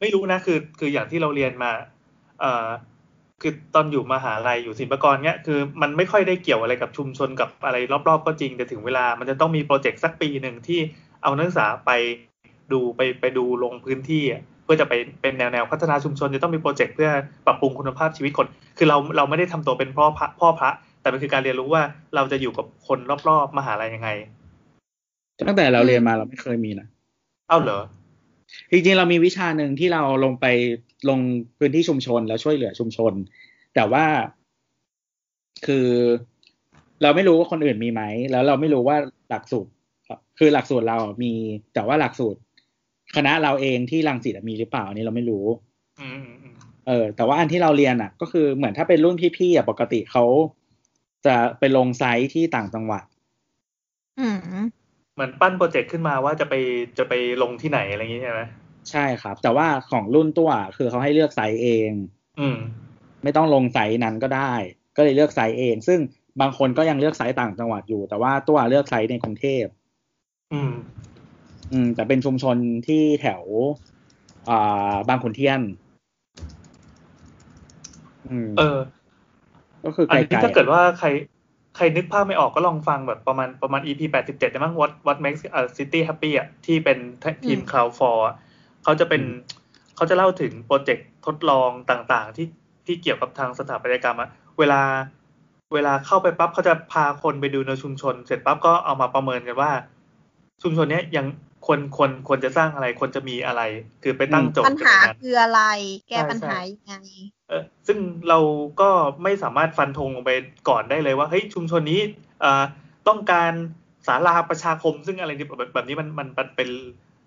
[0.00, 1.70] ไม่รู้นะคือคืออย่างที่เราเรียนมา
[2.40, 2.68] เอ่อ
[3.42, 7.76] คือตอนอยู่มหาลัยอยู่ศิลปากรเนี้ยคือมันไม่ค่อยได้เกี่ยวอะไรกับชุมชนกับอะไร
[8.08, 10.80] รอบๆ ก็จริงแต่ถึงเวลามันจะต้องมีโปรเจกต์สักปีหนึ่งที่
[11.22, 11.90] เอานักศึกษาไป
[12.72, 17.10] ดูไปไปดูลงพื้นที่อะ เพื่อจะไปเป็นแนวแนวพัฒนาชุมชนจะต้องมีโปรเจกต์เพื่อ
[17.46, 18.46] ปรับปรุงคุณภาพชีวิตคน
[18.78, 21.82] คือเราเราไม่ได้ทำตัวเป็นพ่อพระพ่อพระ แต่มันคือการเรียนรู้ว่า
[22.14, 22.98] เราจะอยู่กับคน
[23.28, 24.10] รอบๆมหาลัยยังไง
[25.48, 26.86] ตั้งแต่เราเรียนมาเราไม่เคยมีนะ
[27.48, 27.82] เอ้าเหรอ
[28.70, 30.46] จริงๆเรามีวิชาหนึ่งที่เราลงไป
[31.08, 31.20] ลง
[31.58, 33.12] พื้นที่ชุมชนแล้วช่วยเหลือชุมชน
[33.74, 34.04] แต่ว่า
[35.66, 35.88] คือ
[37.02, 38.96] เราไม่รู้ว่าคนอื่นมีไหม แล้วเราไม่รู้ว่า
[39.30, 39.70] หลักสูตร
[40.38, 41.32] คือหลักสูตรเรามี
[41.74, 42.38] แต่ว่าหลักสูตร
[43.16, 45.46] คณะเราเองที่รังสิตมีหรือเปล่าอันนี้เราไม่รู้
[46.00, 46.54] อืมอืมอืม
[46.86, 50.24] เออ แต่ว่าอันที่เราเรียนอะ ก็คือเหมือนถ้าเป็นรุ่นพี่ๆอะปกติเขา
[51.26, 53.04] จะไปลงไซต์ที่ต่างจังหวัด
[54.18, 54.36] อืม
[55.14, 56.54] เหมือนปั้นโปรเจกต์ขึ้นมาว่าจะไป
[56.98, 58.40] จะไปลงที่ไหนอะไรอย่างงี้ใช่ไหม
[58.90, 61.90] ใช่ครับ แต่ว่าของรุ่นตัวคือเขาให้เลือกไซต์เอง
[62.40, 62.58] อืม
[63.22, 64.54] ไม่ต้องลงไซต์นั้นก็ได้
[64.96, 65.98] ก็เลยเลือกไซต์เอง ซึ่ง
[66.40, 69.64] บางคนก็ยังเลือกไซต์ต่างจังหวัดอยู่ แต่ว่าตัวเลือกไซต์ในกรุงเทพ
[70.52, 70.72] อืม
[71.72, 73.42] อืม แต่เป็นชุมชนที่แถว
[74.48, 75.60] อ่า บางขุนเทียน
[78.28, 78.78] อืม เออ
[79.84, 81.08] ก็คืออัไกนลนี้ๆถ้าเกิดว่าใคร
[81.76, 86.98] ใครนึกภาพไม่ออกก็ลองฟังแบบประมาณประมาณ EP แปดสิบเจ็ดมั้ง what what makes a city happy อะที่เป็น
[87.46, 88.34] ทีม Cloud for อะ
[88.84, 89.22] เขาจะเป็น
[89.96, 92.46] เขาจะเล่าถึงโปรเจกต์ทดลองต่างๆ ที่
[92.86, 94.82] ที่เกี่ยวกับทางสถาปัตยกรรมอะเวลา
[95.74, 99.72] เวลาเข้าไปปั๊บเขาจะพาคนไปดูในชุมชน เสร็จปั๊บก็เอามาประเมินกันว่า
[100.62, 101.26] ชุมชนเนี้ยยัง
[101.66, 103.62] ควรควรควรจะสร้างอะไรควรจะมีอะไร
[104.02, 105.62] คือไปตั้งโจทย์ปัญหากันในนั้นคืออะไร
[106.08, 107.10] แก้ใช่ปัญหาใช่ยังไง
[107.48, 107.98] เออซึ่ง
[108.28, 108.38] เรา
[108.80, 108.88] ก็
[109.22, 110.32] ไม่สามารถฟันธงลงไป
[110.68, 112.00] ก่อนได้เลยว่าเฮ้ยชุมชนนี้
[112.40, 112.64] เอ่อ
[113.08, 113.52] ต้องการ
[114.06, 116.68] ศาลาประชาคม ซึ่งอะไรที่แบบแบบนี้มันมันมันเป็น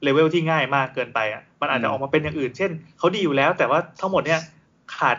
[0.03, 4.41] เลเวลที่ง่ายมากเกินไปอะมันอาจจะออกมาเป็นอย่างอื่น เช่นเขาดีอยู่แล้ว แต่ว่าทั้งหมดเนี่ย
[4.97, 5.17] ขาด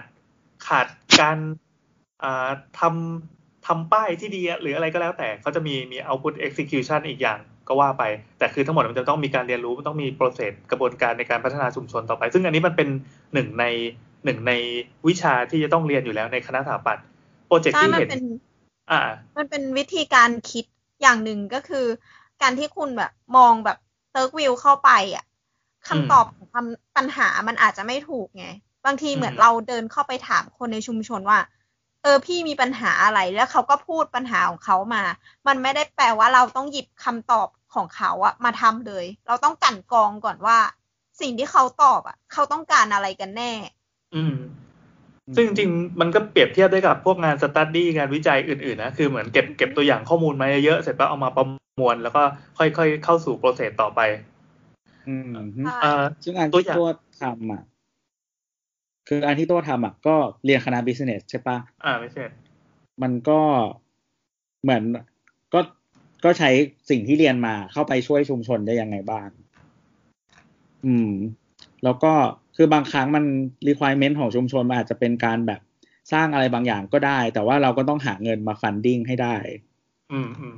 [0.66, 0.86] ขาด
[1.20, 1.38] การ
[2.22, 7.38] อ่าทำทำป้ายที่ดีหรืออะไรก็แล้วแต่เขาจะมีมี output execution อีกอย่าง
[7.70, 8.04] ก็ว่าไป
[8.38, 12.88] แต่คือทั้งหมดมันจะต้องมีการเรียนรู้มันต้องมี process กระบวนการในการพัฒนาชุมชนต่อไป ซึ่งอันนี้มันเป็น
[13.34, 13.64] หนึ่งใน
[14.24, 14.52] หนึ่งใน
[15.08, 17.04] วิชาที่จะต้องเรียนอยู่แล้วในคณะสถาปัตย์
[17.46, 18.10] โปรเจกต์ที่เห็น
[18.90, 19.00] อ่า
[19.36, 20.64] มันเป็นวิธีการคิด
[21.02, 21.86] อย่างหนึ่งก็คือ
[22.42, 23.78] การที่คุณแบบมองแบบ
[24.10, 25.24] เซิร์ฟวิวเข้าไปอะ
[25.88, 28.46] คำตอบของคำปัญหามันอาจจะไม่ถูกไง
[28.86, 31.38] บางทีเหมือนเราเดินเข้าไปถามคนในชุมชนว่า
[32.02, 35.02] เออพี่มีปัญหาอะไรแล้วเขาก็พูดปัญหาของเขามา
[35.46, 40.58] มันไม่ได้แปลว่าเราต้องหยิบคำตอบ ของเขาอะมาทำเลย เราต้องกลั่นกรองก่อนว่า
[41.20, 43.52] สิ่งที่เขาตอบอะเขาต้องการอะไรกันแน่
[44.14, 44.34] อืม
[45.36, 51.46] ซึ่งจริงมันก็เปรียบเทียบได้กับพวกงาน study งานวิจัยอื่นๆนะคือเหมือนเก็บเก็บตัวอย่างข้อมูลมาเยอะเสร็จแล้วเอามาประ
[51.80, 52.22] มวล แล้วก็
[52.58, 54.00] ค่อยๆเข้าสู่ process ต่อไป
[55.08, 55.32] อืม
[55.84, 56.88] อ่าซึ่งอันที่ตัว
[57.22, 57.62] ทำอะ
[59.08, 62.24] คืออันที่ตัวทำอะก็เรียนคณะ business ใช่ปะอ่าไม่ใช่
[63.02, 63.40] มันก็
[64.62, 64.82] เหมือน
[65.54, 65.60] ก็
[66.24, 66.50] ก็ใช้
[66.90, 69.28] สิ่งที่เรียนมาเข้าไปช่วยชุมชนได้ยังไงบ้าง
[70.86, 71.12] อืม
[71.84, 72.12] แล้วก็
[72.56, 73.24] คือบางครั้งมัน
[73.68, 75.60] requirement ของชุมชนมันอาจจะเป็นการแบบ
[76.12, 79.36] สร้างอะไรบางอย่างก็ได้ แต่ว่าเราก็ต้องหาเงินมา funding ให้ได้
[80.12, 80.56] อืมอืม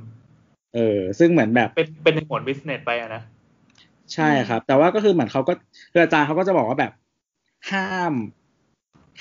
[0.75, 3.21] เออ ซึ่งเหมือนแบบ เป็นเป็นในหมวด business ไปอะนะ
[4.13, 5.53] ใช่ครับ แต่ว่าก็คือเหมือนเขาก็
[5.91, 6.93] คืออาจารย์เขาก็จะบอกว่าแบบ
[7.71, 8.13] ห้าม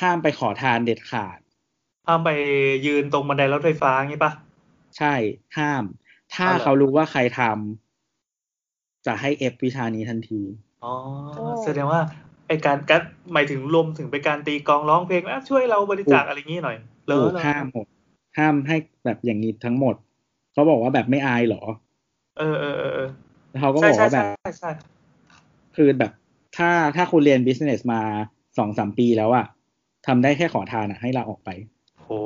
[0.00, 1.38] ห้ามไปขอทานเด็ดขาด
[2.06, 2.30] ห้ามไป
[2.86, 4.32] ยืนตรงบันไดรถไฟฟ้างี้ปะ
[4.98, 5.14] ใช่
[5.58, 5.82] ห้าม
[6.34, 10.40] ถ้าเขารู้ว่าใครทำจะให้เอฟวิชานี้ทันที
[10.84, 10.92] อ๋อ
[11.64, 12.00] แสดงว่า
[12.48, 17.86] ไอการกัดหมายถึงรวมถึงไปการตีกองร้องเพลงช่วยเราบริจาคอะไรงี้หน่อยเลิกห้ามหมด
[18.38, 19.94] ห้ามให้แบบอย่างนี้ทั้งหมด
[20.52, 21.62] เขาบอกว่าแบบไม่อายหรอ
[22.38, 23.08] เออเออเออ
[23.60, 24.26] เขาก็บอกว่าแบบ
[25.76, 26.12] คือแบบ
[26.56, 28.00] ถ้าถ้าคุณเรียน business มา
[28.58, 29.46] สองสามปีแล้วอะ
[30.06, 31.50] ทำได้แค่ขอทานอะให้เราออกไป
[32.06, 32.18] โอ้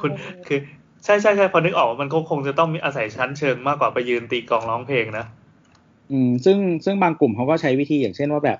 [0.00, 0.10] คุณ
[0.48, 0.58] คือ
[1.04, 5.24] ใช่ใช่ใช่พอนึกออกมันก็คงจะต้องมีอาศัยชั้นเชิงมากกว่าไปยืนตีกลองร้องเพลงนะ
[6.10, 8.58] อืมซึ่งซึ่งบางกลุ่มเขาก็ใช้วิธีอย่างเช่นว่าแบบ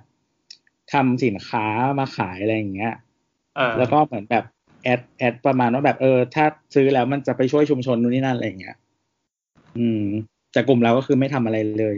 [0.92, 1.64] ทำสินค้า
[1.98, 2.94] มาขายอะไรอย่างเงี้ย
[3.78, 4.44] แล้วก็เหมือนแบบ
[4.82, 8.76] add add ประมาณว่าแบบเออ ถ้าซื้อแล้วมันจะไปช่วยชุมชนนู่นนี่นั่นอะไรอย่างเงี้ย
[9.78, 10.04] อืม
[10.52, 11.96] แต่กลุ่มเราก็คือไม่ทำอะไรเลย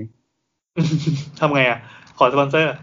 [1.40, 1.78] ทำไงอะ
[2.18, 2.74] ขอสปอนเซอร์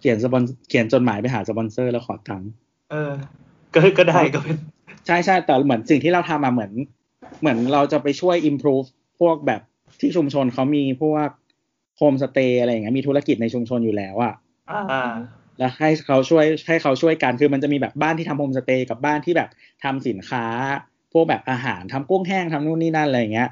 [0.00, 2.50] เขียนสปอนเขียนจดหมายไปหาสปอนเซอร์แล้วขอตังค์
[2.90, 3.12] เออ
[3.74, 4.56] ก็ก็ได้ก็เป็น
[5.06, 6.72] ใช่ใช่แต่เหมือนสิ่งที่เราทำมาเหมือน
[7.40, 8.86] เหมือนเราจะไปช่วย improve
[9.20, 9.60] พวกแบบ
[10.00, 11.28] ที่ชุมชนเขามีพวก
[11.98, 14.34] โฮมสเตย์อะไรอย่างเงี้ยมีธุรกิจในชุมชนอยู่แล้วอะ
[15.58, 19.48] แล้วให้เขาช่วยให้เขาช่วยกันคือมันจะมีแบบบ้านที่ทำโฮมสเตย์กับบ้านที่แบบ
[19.84, 20.44] ทำสินค้า
[21.12, 23.48] พวกแบบอาหารทำกุ้งแห้งทำนู่นนี่นั่นอะไรอย่างเงี้ย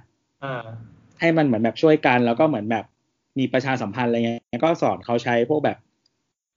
[1.20, 2.84] ให้มันเหมือนแบบช่วยกัน แล้วก็เหมือนแบบ
[3.38, 5.78] มีประชาสัมพันธ์อะไรเงี้ยก็สอนเขาใช้พวกแบบ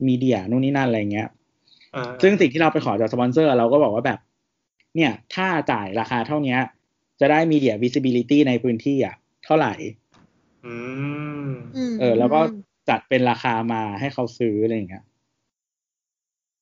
[0.07, 1.27] มีเดียนู่นนี่นั่นอะไรเงี้ย
[2.23, 4.19] ซึ่งสิ่งที่เราไปขอจากสปอนเซอร์เราก็บอกว่าแบบ
[4.95, 6.57] เนี่ย ถ้าจ่ายราคาเท่านี้
[7.19, 9.73] จะได้มีเดีย visibility ในพื้นที่อะ เท่าไหร่
[11.99, 12.39] เออ แล้วก็
[12.89, 15.03] จัดเป็นราคามาให้เขาซื้ออะไรเงี้ย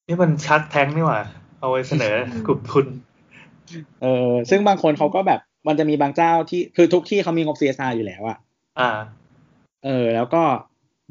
[0.07, 1.21] นี่มันชักแท้งนี่หว่า
[1.59, 2.15] เอาไว้เสนอ
[2.47, 2.85] กลุ่มทุน
[4.01, 8.37] เออ ซึ่งบางคนเขาก็แบบ มันจะมีบางเจ้าที่ คือทุกที่เขามีงบ CSR อยู่แล้วอะ
[8.79, 8.89] อ่า
[9.85, 10.43] เออ แล้วก็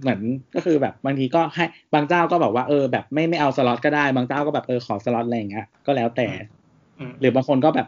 [0.00, 0.20] เหมือน
[0.54, 6.26] ก็คือแบบบางทีก็ให้บางเจ้าก็บอกว่าเออแบบไม่ไม่เอาสล็อตก็ได้บางเจ้าก็แบบเออขอสล็อตอะไรอย่างเงี้ยก็แล้วแต่
[7.20, 7.87] หรือบางคนก็แบบ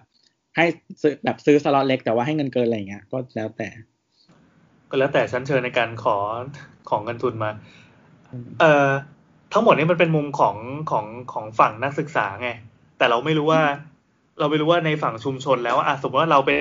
[0.57, 0.65] ให้
[1.03, 3.69] ซื้อแบบซื้อสล็อตเล็กแต่ว่าให้เงินเกินอะไรเงี้ยก็แล้วแต่
[4.91, 6.17] ก็แล้วแต่ชั้นเชิญในการขอ
[6.91, 7.51] ของเงินทุนมา
[8.61, 8.89] เอ่อ
[9.53, 10.57] ทั้งหมดนี้มันเป็นมุมของ
[10.91, 12.49] ของของฝั่งนักศึกษาไง
[12.99, 13.63] แต่เราไม่รู้ว่า
[14.39, 16.61] เราไม่รู้ว่าในฝั่งชุมชนแล้วอะสมมติว่าเราเป็น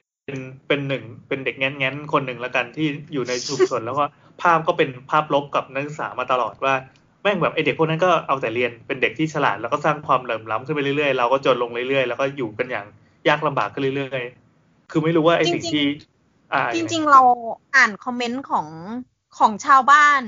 [0.67, 4.05] เป็นหนึ่งเป็นเด็กแง้นแง้นคนหนึ่งแล้วกันที่อยู่ในชุมชนแล้วก็
[4.41, 6.73] ภาพก็เป็นภาพลบกับนักศึกษามาตลอดว่า
[7.21, 12.85] แม่งแบบไอเด็กพวกนั้นก็เอาแต่เรียนเป็นเด็กที่ฉลาดแล้วก็สร้างความเหลื่อมล้ำขึ้นไปเรื่อยๆเราก็จนลงเรื่อยๆแล้วก็อยู่กันอย่าง
[13.27, 15.85] ยากลำบากขึ้นเรื่อยๆคือไม่รู้ว่าไอสิ่งที่
[16.75, 17.21] จริงๆเรา
[17.75, 18.67] อ่านคอมเมนต์ของ
[19.37, 20.21] ของชาวบ้าน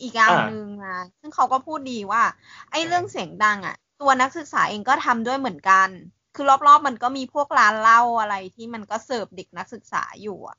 [0.00, 2.22] อีกอย่างหนึ่งนะซึ่งเขาก็พูดดีว่า
[2.70, 5.88] ไอ้เรื่องเสียงดังอะ ตัวนักศึกษาเองก็ทำด้วยเหมือนกัน
[6.34, 10.56] คือรอบๆมันก็มีพวกร้านเหล้าอะไรที่มันก็เสิร์ฟเด็กนักศึกษาอยู่อะ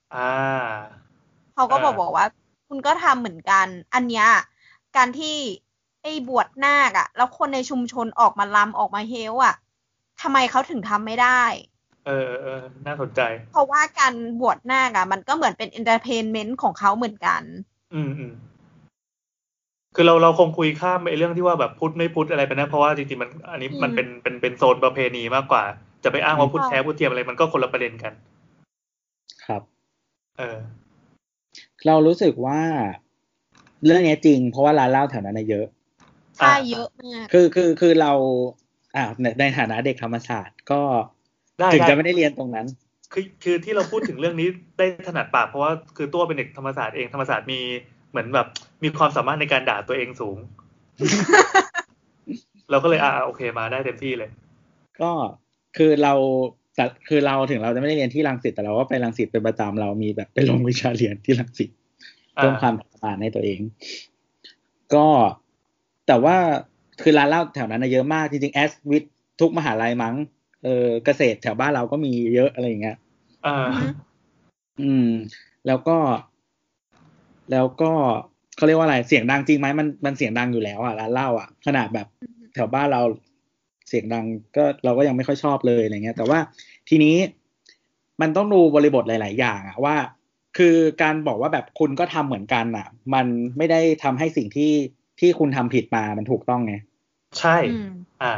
[1.56, 2.26] เขาก็บอกบอกว่า
[2.68, 4.28] คุณก็ทำเหมือนกัน อันเนี้ย
[4.96, 5.36] การที่
[6.04, 9.56] ไอ้บวชนาคอะแล้วคนในชุมชนออกมาลำออกมาเฮลอะ
[10.22, 11.42] ทำไมเขาถึงทำไม่ได้
[12.06, 17.42] เออเออน่าสนใจ เพราะว่าการบวชนาคอะมันก็เหมือนเป็น entertainment ของเขาเหมือนกัน
[17.94, 18.34] อืมอืม
[19.96, 25.64] คือเราเราคงคุยข้ามไปเรื่องที่ว่าแบบพุทธไม่พุทธอะไรไปนะเพราะว่าจริงๆมันอันนี้มันเป็นเป็นเป็นโซนประเพณีมากกว่า
[26.04, 28.14] จะไปอ้างว่าพุทธแท้พุทธเทียมอะไรมันก็คนละประเด็นกัน
[29.46, 29.62] ครับ
[30.38, 30.58] เออ
[31.86, 32.62] เรารู้สึกว่า
[33.86, 35.66] เรื่องนี้จริง เพราะว่าร้านเหล้าแถวนั้นเยอะ
[36.38, 38.12] ใช่เยอะมากคือคือคือเรา
[38.96, 40.82] อ่าในในฐานะเด็กธรรมศาสตร์ก็
[41.60, 42.68] ได้ถึงได้จะไม่ได้เรียนตรงนั้น
[43.14, 47.60] คือคือที่เราพูดถึงเรื่องนี้ได้ถนัดปากเพราะว่าคือตัวเป็นเด็กธรรมศาสตร์เองธรรมศาสตร์มี
[48.10, 48.48] เหมือนแบบ
[48.84, 50.38] มีความสามารถในการด่าตัวเองสูง
[52.70, 54.30] เราก็เลยอ่าโอเคมาได้เต็มที่เลย
[55.02, 55.12] ก็
[55.78, 56.14] คือเรา
[56.78, 61.70] แต่คือเราถึงเราจะไม่ได้เรียนที่รังสิตแต่เราก็ไปรังสิตเป็นประจำเรามีแบบไปลงวิชาเรียนที่รังสิต
[62.38, 63.60] อ่าเพิ่มความสามารถในตัวเอง
[64.94, 65.08] ก็
[66.08, 66.38] แต่ว่า
[67.02, 69.04] คือร้านเหล้าแถวนั้นนะเยอะมากจริงๆแอสวิท
[69.42, 70.16] ทุกมหาลัยมั้ง
[70.64, 72.98] เออเกษตรแถวบ้านเราก็มีเยอะอะไรอย่างเงี้ย
[73.46, 73.58] อ่า
[74.82, 75.10] อืม
[75.68, 75.98] แล้วก็
[77.52, 77.92] แล้วก็
[78.56, 82.08] เขาเรียกว่าอะไรเสียงดังจริงไหมมันมันเสียงดังอยู่แล้วอะร้านเหล้าอะขนาดแบบ
[82.54, 83.02] แถวบ้านเรา
[83.88, 86.40] เสียงดังก็เราก็ยังไม่ค่อยชอบเลยอะไรเงี้ย แต่ว่า
[86.90, 87.16] ทีนี้
[88.22, 89.96] มันต้องดูบริบทหลาย ๆ อย่างอะว่า
[90.58, 93.26] คือการบอกว่าแบบคุณก็ทำเหมือนกันอะมัน
[93.58, 94.72] ไม่ได้ทำให้สิ่งที่
[95.20, 96.76] ที่คุณทำผิดมามันถูกต้องไง
[97.40, 98.34] ใช่อืมอ่า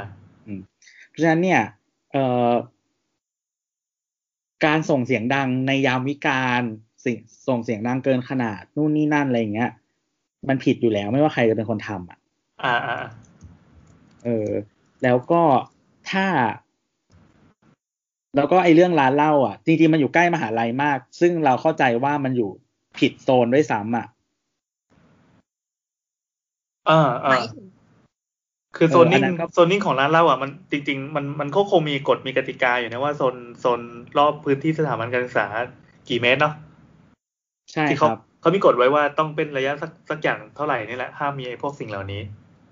[1.09, 1.61] เพราะฉะนั้นเนี่ย
[2.11, 2.51] เอ่อ
[4.65, 6.63] การส่งเสียงดังในยามวิการ
[7.05, 9.71] สิ่งส่งเสียงดังเกินขนาดนู่นนี่นั่นอะไรอย่างเงี้ย
[10.49, 12.19] มันผิดอยู่แล้วไม่ว่าใครจะเป็นคนทำอะ
[12.63, 13.09] อ่าอ่าอ่า
[14.25, 14.49] เออ
[15.03, 15.41] แล้วก็
[16.11, 16.25] ถ้า
[18.35, 22.49] แล้วก็ไอ้เรื่องร้านเหล้าอะ จริงๆมันอยู่ใกล้มหาลัยมาก ซึ่งเราเข้าใจว่ามันอยู่
[22.97, 24.07] ผิดโซนด้วยซ้ำอะ
[26.89, 27.65] อ่าหมาอ่ายถึง
[28.77, 33.81] คือโซนนิ่งเอออันนั้นก็โซนนิ่งของร้านเหล้าอะมันจริง ๆ มันมันก็คงมีกฎมีกติกาอยู่นะว่าโซนโซน
[34.17, 35.45] รอบพื้นที่สถาบันการศึกษา
[36.09, 36.53] กี่เมตรเนาะ
[37.73, 42.21] ใช่ที่คเขารับเขามีกฎไว้ว่าต้องเป็นระยะสักสักอย่างเท่าไหร่นี่แหละห้ามมีไอ้พวกสิ่งเหล่านี้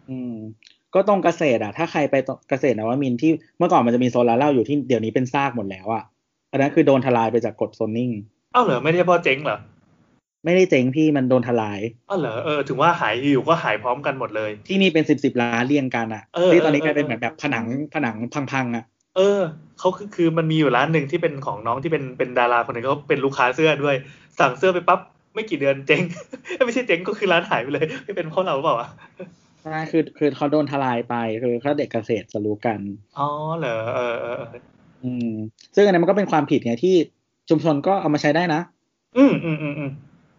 [0.10, 0.36] อืม
[0.95, 6.04] ก็ตรงเกษตรอะ ถ้าใครไปตรงเกษตรนวมินทร์ที่เมื่อก่อนมันจะมีโซนร้านเหล้าอยู่ที่เดี๋ยวนี้เป็นซากหมดแล้วอะ
[6.52, 8.12] อันนั้นคือโดนทลายไปจากกฎโซนนิ่ง
[8.56, 9.60] อ้าวเหรอไม่ได้เพ่อเจ๊งเหรอ
[10.45, 18.15] ไม่ได้เจ๊งพี่มันโดนทลายอ้าวเหรอเออถึงว่าหายอยู่ก็หายพร้อมกันหมดเลย ที่นี่เป็นสิบสิบล้านเรียงกันอะเออที่ตอนนี้เออกลายเป็นเออเหมือนแบบผนังผนัง
[18.52, 19.41] พังๆอะเออ
[19.80, 23.95] เขาคือคือมันมีอยู่ร้านหนึ่งที่เป็นของน้องที่เป็นเป็นดาราคนหนึ่งเขาเป็นลูกค้าเสื้อด้วย
[24.39, 25.00] สั่งเสื้อไปปั๊บ
[25.34, 26.02] ไม่กี่เดือนเจ๊ง
[26.65, 28.88] ไม่ใช่เจ๊งก็คือร้านหายไปเลยไม่เป็นเพราะเราหรือเปล่าวะ
[29.63, 32.80] ใช่คือคือเขาโดนทลายไปคือเขาเด็กเกษตรจะรู้กัน
[33.20, 34.62] อ๋อเหรอเออเออเออ
[35.04, 35.32] อืม
[35.76, 36.96] ซึ่งอันนั้นมันก็เป็นความผิดไงที่
[37.50, 38.62] ชุมชนก็เอามาใช้ได้นะ
[39.17, 39.91] อืมอืมอืมอืม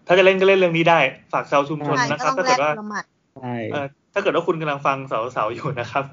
[0.06, 0.98] ถ้าจะเล่นก็เล่นเรื่องนี้ได้
[1.32, 3.04] ฝากชาวชุมชนใช่นะก็ครับต้องถ้าแลเกิกดว่าละหมัด
[3.36, 6.04] ใช่เออถ้าเกิดว่าคุณกำลังฟังสาวๆอยู่นะครับ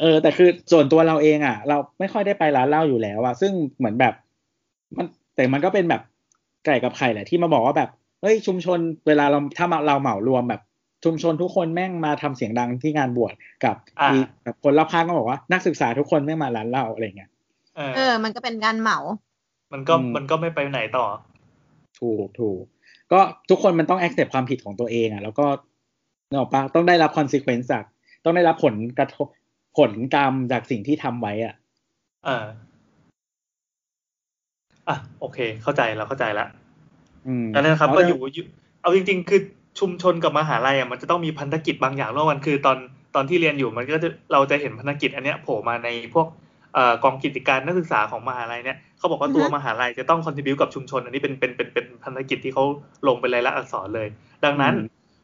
[0.00, 4.14] เออ แต่คือส่วนตัวเราเองอะ เราไม่ค่อยได้ไปร้านเหล้าอยู่แล้วอะซึ่งเหมือนแบบ
[4.96, 6.02] มันแต่มันก็เป็นแบบ
[6.66, 10.60] ไก่กับไข่แหละที่มาบอกว่าแบบเฮ้ยชุมชนเวลาเราถ้ามาเราเหมารวมแบบ
[11.04, 13.34] ชุมชนทุกคนแม่งมาทำเสียงดังที่งานบวช
[13.64, 17.30] กับอ่าอีแบบคนรอบข้างก็บอกว่า นักศึกษาทุกคนแม่งมาร้านเหล้าอะไรเงี้ย
[17.76, 18.98] เออเออมันก็เป็นการเหมา
[19.72, 21.06] มันก็อืมมันก็ไม่ไปไหนต่อ
[22.00, 22.60] ถูกถูก
[23.12, 25.46] ก็ทุกคนมันต้อง accept ความผิดของตัวเองอะ แล้วก็
[26.28, 27.84] เนกอะปะต้องได้รับ consequence จาก
[28.24, 29.26] ต้องได้รับผลกระทบ
[29.78, 31.54] ผลกรรมจากสิ่งที่ทำไว้อะ
[32.24, 32.46] เออ
[34.88, 36.46] อะโอเค เข้าใจเราเข้าใจละ
[37.26, 38.44] อืมอันนั้นนะครับเพก็ราะอยู่อยู่
[38.82, 39.40] เอาจริง ๆ คือ
[39.78, 42.78] ชุมชนกับมหาลัยอะมันจะต้องมีพันธกิจบางอย่างร่วมกันคือตอน
[43.14, 46.26] ตอนที่เรียนอยู่มันก็จะเราจะเห็นพันธกิจอันเนี้ยโผล่มาในพวก
[46.74, 52.64] เอ่อกองกิจการนักศึกษาของมหาลัยเนี่ยเขาบอกว่าตัวอือฮึมหาลัยจะต้องคอนทิบิวกับชุมชน อันนี้เป็นเป็นเป็นเป็นพันธกิจที่เขา
[53.08, 54.08] ลงเป็นลายลักษณ์อักษรเลย
[54.44, 54.80] ดังนั้นอืม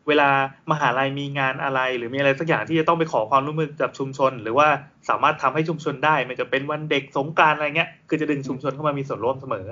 [0.09, 0.29] เวลา
[0.71, 4.69] มหาลัยมีงานอะไร หรือมีอะไรสักอย่างที่จะต้องไปขอความร่วมมือจากชุมชน หรือว่า
[5.09, 9.67] สามารถทำให้ชุมชนได้ไมันจะเป็นวันเด็กสงกรารอะไรเงี้ยคือจะดึงชุมชนเข้ามามีส่วนร่วมเสมอ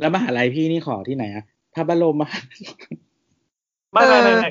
[0.00, 1.44] แล้วมหาลัยพี่นี่ขอที่ไหนอะ
[1.74, 2.40] พระบรมมหา
[3.92, 4.50] ไม่ไม่ไม่เออไม่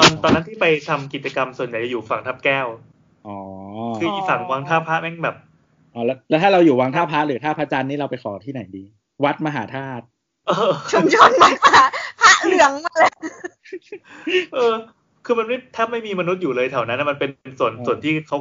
[0.00, 2.66] ตอนตอนนั้นที่ไปทำกิจกรรมส่วนใหญ่จะอยู่ฝั่งทับแก้ว
[3.26, 3.36] อ๋อ
[3.98, 5.36] คืออีฝั่งวังท่าพระแม่งแบบ
[5.94, 8.84] อ๋อแล้วแล้วถ้าเราอยู่วังท่าพระหรือท่าพระจันทร์นี่เราไปขอที่ไหนดี
[9.24, 10.04] วัดมหาธาตุ
[10.48, 11.84] เออชุมชนมันมา
[12.20, 13.12] พระเหลืองมาเลย
[14.54, 14.74] เออ
[15.24, 18.38] คือมันไม่แทบไม่มีมนุษย์อยู่เลยแถวนั้นนะมันเป็นส่วนส่วนที่เขา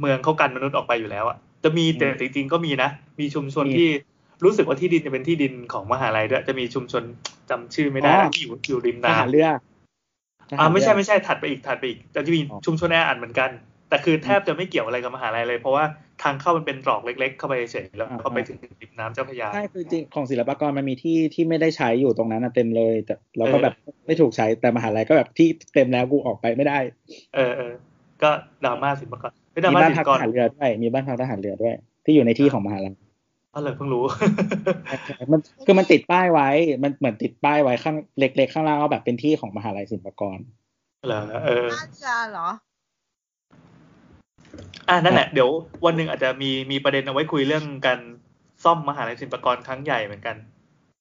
[0.00, 2.90] เมืองเขากันมนุษย์ออกไปอยู่แล้วอะจะมีแต่จริงๆก็มีนะ
[3.20, 3.88] มีชุมชนที่
[4.44, 7.02] รู้สึกว่าที่ดินจะเป็นที่ดินของมหาลัยด้วย จะมีชุมชน
[7.50, 13.50] จำชื่อไม่ได้นะที่อยู่อยู่ริมทหารน้ำเรือทหารอ่าไม่ใช่เรือไม่ใช่ถัดไปอีกถัดไปอีกแต่จะมีอ๋อชุมชนแออัดเหมือนกัน
[13.88, 15.84] แต่คือแทบจะไม่เกี่ยวอะไรกับมหาลัยเลย เพราะว่า
[16.22, 23.74] ทางเข้ามันเป็นตรอกเล็ก ๆ เข้าไปเฉยๆแล้วก็ไปถึงริมน้ำเจ้าพระยาใช่คือจริงของศิลปากรมันมีที่ที่ไม่ได้ใช้อยู่ตรงนั้นนะเต็มเลย แต่เราก็เออแบบ
[24.06, 26.78] ไม่ถูกใช้แต่มหาลัยก็แบบที่เต็มแล้วกูออกไปไม่ได้
[27.34, 27.72] เออเออ
[28.22, 28.30] ก็
[28.64, 32.94] ดราม่าศิลปากรไม่ดรามีม่าบ้านศิลพัปกกทรหารเรือด้วยมีบ้านพักทหารเรือด้วย ที่อยู่ในที่ของมหาลัย
[33.52, 34.04] อ๋อเลยเพิ่งรู้
[35.32, 36.48] มันคือมันติดป้ายไว้
[36.82, 40.38] มันเหมือนติดป้ายไว้ข้างเล็กๆข้างล่างว่าแบบเป็นที่ของมหาลัยศิลปากร
[41.06, 42.48] เหรอเออน่าจะเหรอ
[44.88, 45.50] อ่านั่นแหละ เดี๋ยว
[45.84, 47.98] วันหนึ่งอาจจะมีมีประเด็นเอาไว้คุยเรื่องการ
[48.64, 50.36] ซ่อมมหาลัยศิลปากรครั้งใหญ่เหมือนกัน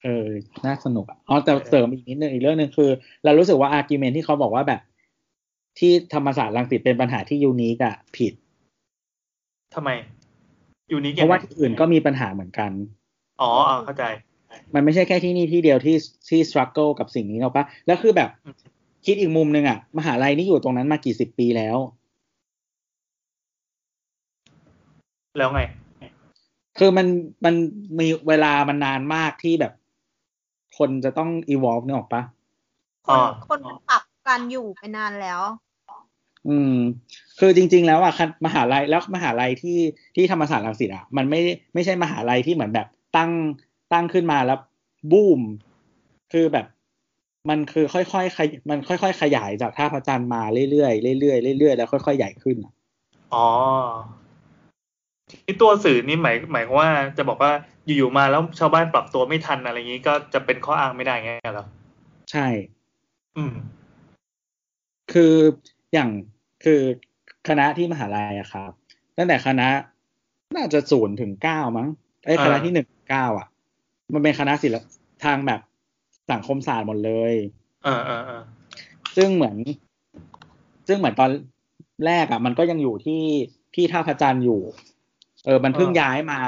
[0.04, 0.28] เออ
[0.66, 2.90] น่าสนุกอะอ๋อแต่เสริมอีกนิดนึงอีกเรื่องหนึ่งคือ
[3.24, 4.82] เรารู้สึกว่า argument ที่เขาบอกว่าแบบ
[5.80, 8.34] ที่ธรรมศาสตร์รังสิตเป็นปัญหาที่ unique อะผิด
[9.76, 9.90] ทำไม
[10.92, 12.72] unique เพราะว่าที่อื่นก็มีปัญหาเหมือนกัน
[13.42, 14.04] อ๋ออ่าเข้าใจ
[14.74, 15.98] มันไม่ใช่แค่ที่นี่ที่เดียวที่
[16.30, 18.56] ที่ struggle กับสิ่งนี้หรอกปะแล้วคือแบบอืม
[19.06, 21.78] คิดอีกมุมหนึ่งอะมหาลัยนี่อยู่ตรงนั้นมากี่สิบปีแล้ว
[25.38, 25.62] แล้วไง
[26.78, 27.08] คือมัน
[27.46, 27.56] มัน
[28.00, 29.74] มีเวลามันนานมากที่แบบ
[30.78, 32.22] คนจะต้อง evolve เนี่ยออกปะ
[33.08, 35.42] คอ๋นอคนมันปรับกันอยู่ไปนานแล้ว
[36.48, 36.76] อืม
[37.40, 39.80] คือจริง ๆ แล้วอะคันมหาลัยแล้วมหาลัยที่
[40.16, 41.40] ที่ธรรมศาสตร์รังสิตอะมันไม่
[41.74, 43.32] ไม่ใช่มหาลัยที่เหมือนแบบตั้ง
[43.94, 44.60] ตั้งขึ้นมาแล้ว
[45.12, 45.42] บูม
[46.34, 46.66] คือแบบ
[47.50, 52.74] มันคือค่อยๆขยมันค่อยๆขยายจากท่าพระจันทร์มาเรื่อยๆเรื่อยๆเรื่อยๆแล้วค่อยๆใหญ่ขึ้นอะ
[53.34, 53.48] อ๋อ
[55.46, 57.52] ที่ตัวสื่อนี่หมายหมายความว่าจะบอกว่า
[57.86, 61.66] อยู่ๆมาแล้วชาวบ้านปรับตัวไม่ทันอะไรอย่างนี้ก็จะเป็นข้ออ้างไม่ได้ไงเหรอ
[62.32, 62.48] ใช่
[63.36, 63.54] อืม
[65.14, 65.36] คือ
[65.94, 66.10] อย่าง
[66.64, 66.82] คือ
[67.48, 68.72] คณะที่มหาลัยอะครับ
[69.18, 69.68] ตั้งแต่คณะ
[70.56, 71.88] น่าจะศูนย์ถึงเก้ามั้ง
[72.26, 73.48] ไอ้ยอ่าคณะที่หนึ่งเก้าอะ
[74.14, 74.84] มันเป็นคณะศิลป
[75.24, 75.62] ทางแบบ
[76.32, 77.34] สังคมศาสตร์หมดเลย
[77.84, 78.44] เออเออเออ
[79.16, 79.56] ซึ่งเหมือน
[80.88, 81.30] ซึ่งเหมือนตอน
[82.06, 83.24] แรกอะ มันก็ยังอยู่ที่
[83.76, 84.62] ที่ท่าพระจันทร์อยู่
[85.46, 86.40] เออ มันเพิ่งย้ายมา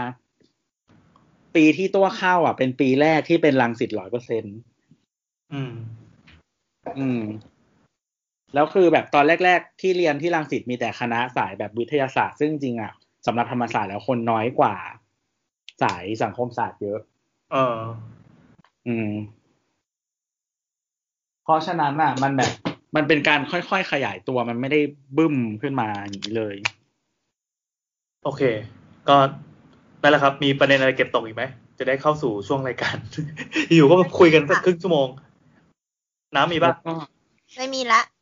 [1.56, 4.56] ปีที่ตัวเข้า อะ เป็นปีแรกที่เป็นรังสิตร้อยเปอร์เซ็นต์
[5.53, 5.73] อืม
[6.99, 7.21] อืม
[8.54, 12.92] แล้วคือแบบตอนแรก ๆ ที่เรียนที่รังสิตมีแต่คณะสายแบบวิทยาศาสตร์ ซึ่งจริงๆอะ
[13.26, 14.76] สำหรับธรรมศาสตร์แล้วคนน้อยกว่า
[15.84, 17.00] สายสังคมศาสตร์เยอะ
[17.52, 17.80] เออ
[18.88, 19.12] อืม
[21.44, 22.52] เพราะฉะนั้นอะ มันแบบ
[22.96, 24.80] มันเป็นการค่อยๆขยายตัวมันไม่ได้
[25.18, 26.56] บึ้มขึ้นมาอย่างนี้เลย
[28.24, 28.42] โอเค
[29.10, 29.18] ก็
[30.02, 31.44] นั่นแหละครับ มีประเด็นอะไรเก็บตกอีกไหม
[31.80, 32.96] จะได้เข้าสู่ช่วงรายการ
[33.74, 35.08] อยู่ก็มาคุยกันสักครึ่งชั่วโมง
[36.36, 36.94] น้ำมีแล้ป่ะวก็
[37.58, 38.12] ไม่มีละอ่า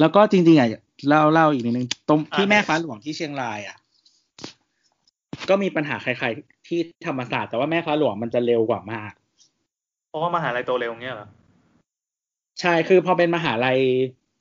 [0.00, 0.68] แล้วก็จริงๆอะ
[1.08, 3.76] เล่าเล่าอีกนิดนึงตรงที่อะแม่ฟ้าหลวงที่เชียงรายอะ
[5.48, 9.12] ก็มีปัญหาคล้ายๆที่ธรรมศาสตร์แต่ว่าแม่ฟ้าหลวงมันจะเร็วกว่ามาก
[10.08, 11.28] เพราะว่ามหาลัยโตเร็วเงี้ยเหรอ
[12.60, 13.78] ใช่คือพอเป็นมหาลัย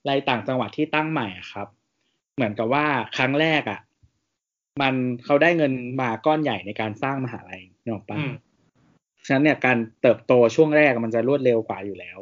[0.09, 1.67] ลัยต่างจังหวัดที่ตั้งใหม่อะครับ
[2.35, 2.85] เหมือนกับว่า
[3.17, 3.79] ครั้งแรกอะ
[4.81, 4.93] มัน
[5.25, 8.33] เขาได้เงินมาก้อนใหญ่ในการสร้างมหาลัยเนี่ยหรอกปะอืม
[9.25, 12.19] ฉะนั้นเนี่ยการเติบโตช่วงแรกมันจะรวดเร็วกว่าอยู่แล้ว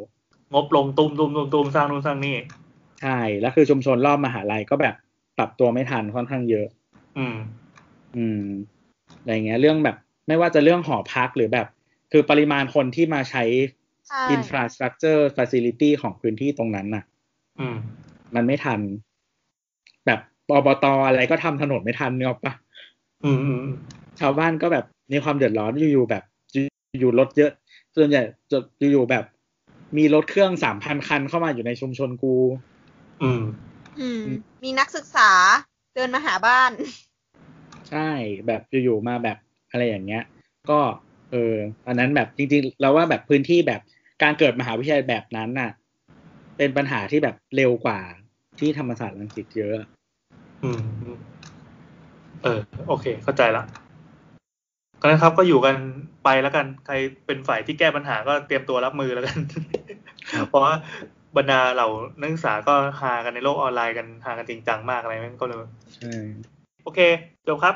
[0.54, 2.36] งบลงตุมตุมตุมตุมสร้างนู่นสร้างนี่
[3.02, 4.96] ใช่แล้วคือชุมชนรอบมหาลัยก็แบบ
[5.38, 6.68] ปรับตัวไม่ทันค่อนข้างเยอะ
[7.18, 7.36] อืม
[8.18, 8.44] อืม
[9.20, 9.96] อะไรเงี้ย เรื่องแบบ
[10.28, 11.68] ไม่ว่าจะเรื่องหอพักหรือแบบ
[12.12, 13.44] คือปริมาณคนที่มาใช้
[14.08, 17.04] ใช่ infrastructure facility ของพื้นที่ตรงนั้นน่ะ
[17.60, 17.76] อืม
[18.36, 18.80] มันไม่ทัน
[20.06, 20.20] แบบ
[20.56, 22.54] อบตอะไรก็ทำถนนไม่ทันเนี่ยหรอกปะ
[23.24, 23.64] อืมอืม
[24.20, 26.24] ชาวบ้านก็แบบมีความเดือดร้อนอยู่ๆแบบ
[27.00, 27.52] อยู่ๆรถเยอะ
[27.96, 28.58] ส่วนใหญ่จะ
[28.92, 29.24] อยู่ๆแบบ
[29.98, 32.36] มีรถเครื่องสามพันคันเข้ามาอยู่ในชุมชนกู
[33.24, 33.42] อืม
[34.00, 34.22] อืม
[34.64, 35.32] มีนักศึกษา
[35.96, 36.72] เดินมาหาบ้าน
[37.90, 38.10] ใช่
[38.48, 39.38] แบบอยู่ๆมาแบบ
[39.72, 40.24] อะไรอย่างเงี้ย
[40.70, 40.80] ก็
[41.32, 41.56] เออ
[41.88, 43.82] อันนั้นแบบจริงๆเราว่าแบบพื้นที่แบบ
[44.24, 45.72] การเกิดมหาวิทยาลัยแบบนั้นน่ะ
[46.58, 48.00] เป็นปัญหาที่แบบเร็วกว่า
[48.60, 49.76] ที่ธรรมศาสตร์รังสิตเยอะ
[50.64, 51.18] อืมอืม
[52.44, 53.64] เออ โอเค เข้าใจละ
[55.02, 55.76] ก็นะครับก็อยู่กัน
[56.24, 56.94] ไปแล้วกันใคร
[57.26, 59.38] เป็นฝ่ายที่แก้ปัญหาก็เตรียมตัวรับมือแล้วกัน
[60.34, 60.74] ครับเพราะว่า
[61.38, 65.64] บรรดาเหล่านักศึกษาก็หากันในโลกออนไลน์กันหากันจริงจังมากอะไรนั่นก็เลย
[65.96, 66.12] ใช่
[66.84, 67.00] โอเค
[67.48, 67.76] จบครับ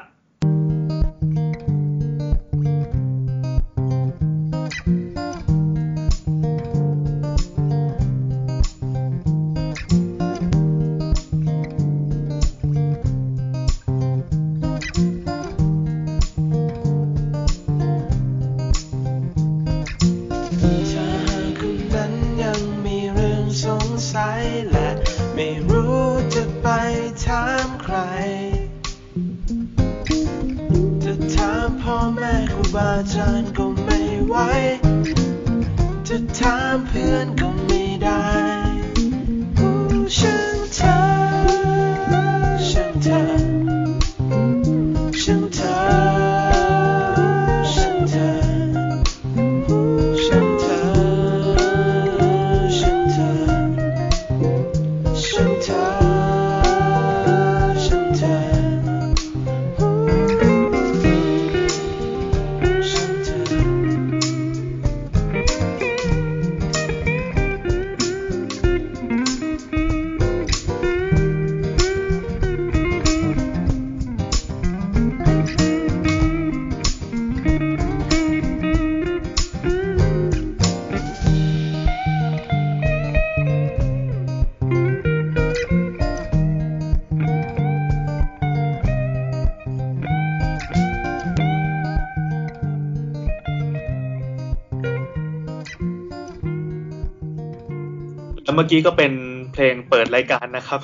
[98.63, 99.13] มื่อกี้ก็เป็น
[99.53, 100.79] เพลงเปิดรายการนะครับ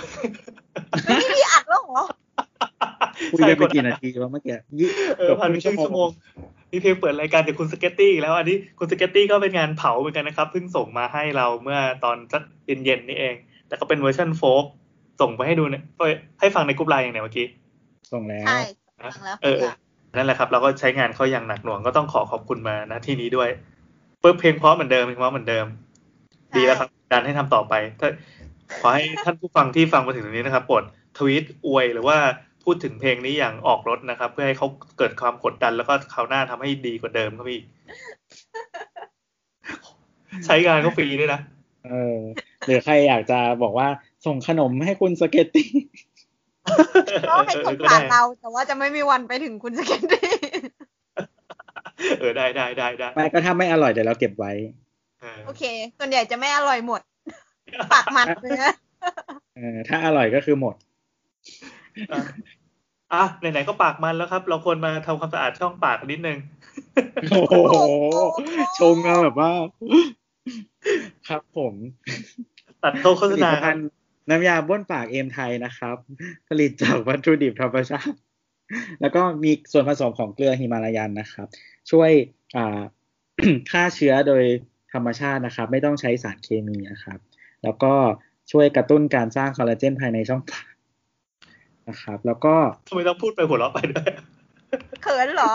[1.06, 2.06] ไม่มีอัดแล้วเหรอ
[3.32, 6.10] คุยกันไปกี่นาทีวะเมื่อกี้ยี่เออผ่านไปครึ่งชั่วโมง
[6.72, 13.36] มีเพลงเปิดรายการจากคุณสเก็ตตี้อีกแล้วอันนี้คุณสเก็ตตี้ก็เป็นงานเผาเหมือนกันนะครับเพิ่งส่งมาให้เราเมื่อตอนสักเย็นๆนี่เอง
[13.68, 14.66] แต่ก็เป็นเวอร์ชัน folk
[15.22, 15.84] ส่งไปให้ดูเนี่ย
[16.40, 17.48] ให้ฟังในกลุ่มไลน์อย่างไหนเมื่อกี้
[18.12, 18.60] ส่งแล้วใช่
[19.16, 19.72] ฟังแล้วเออเออ
[20.16, 23.50] นั่นแหละครับเราก็ใช้งานเขาอย่างหนักหน่วงก็ต้องขอขอบคุณมาณที่นี้ด้วย
[24.20, 25.66] เปิดเพลงเพราะเหมือนเดิมเพลงเพราะเหมือนเดิม
[26.56, 28.10] ดีแล้วครับ การให้ทำต่อไป ถ้า
[28.82, 30.84] ขอให้ท่านผู้ฟังที่ฟังมาถึงตรงนี้นะครับโปรด
[31.18, 32.18] ทวีตอวยหรือว่า
[32.64, 37.62] พูดถึงเพลงนี้อย่างออกรสนะครับ เพื่อให้เขาเกิดความกดดันแล้วก็คราวหน้าทำให้ดีกว่าเดิมครับพี่
[40.46, 41.42] ใช้งานก็ฟรีด้วยนะ
[41.88, 42.18] เออ
[42.66, 43.88] หรือใครอยากจะบอกว่า
[44.26, 45.70] ส่งขนมให้คุณสเก็ตตี้
[47.30, 50.30] ก็ให้ส่งผ่านเราแต่ว่าจะไม่มีวันไปถึงคุณสเก็ตตี้
[52.20, 54.89] เออได้ได้ได้ได้ไม่ก็ถ้าไม่อร่อยเดี๋ยวเราเก็บไว้เออ
[55.46, 55.64] โอเค
[56.00, 57.02] ส่วนใหญ่จะไม่อร่อยหมด
[57.94, 58.74] ปากมันเลยนะ
[59.56, 60.76] เออถ้าอร่อยก็คือหมด
[62.12, 62.22] อะ
[63.14, 66.38] อะไหนๆก็ปากมันแล้วครับ เราควรมาทำความสะอาดช่องปากนิดนึง
[67.32, 67.76] โอ้โห
[68.80, 69.52] ชงมาแบบว่า
[71.28, 71.74] ครับผม
[72.84, 73.88] ตัดโฆษณาผลิตคภัรับณฑ์
[74.30, 75.96] น้ำยาบ้วนปากเอมไทยนะครับ
[76.50, 78.18] ผลิตจากวัตถุดิบธรรมชาติ
[79.02, 81.48] แล้วก็มีส่วนผสมของเกลือฮิมาลายันนะครับ
[81.92, 82.12] ช่วย
[82.56, 82.80] อ่า
[83.72, 84.44] ฆ่าเชื้อโดย
[84.94, 87.20] ธรรมชาตินะครับ ไม่ต้องใช้สารเคมีนะครับ
[87.64, 87.94] แล้วก็
[88.52, 90.74] ช่วยกระตุ้นการสร้างคอลลาเจนภายในช่องปาก
[91.90, 92.56] นะครับ แล้วก็
[92.90, 94.10] ทำไมต้องพูดไปหัวเราะไปด้วย
[95.04, 95.54] เขินเหรอ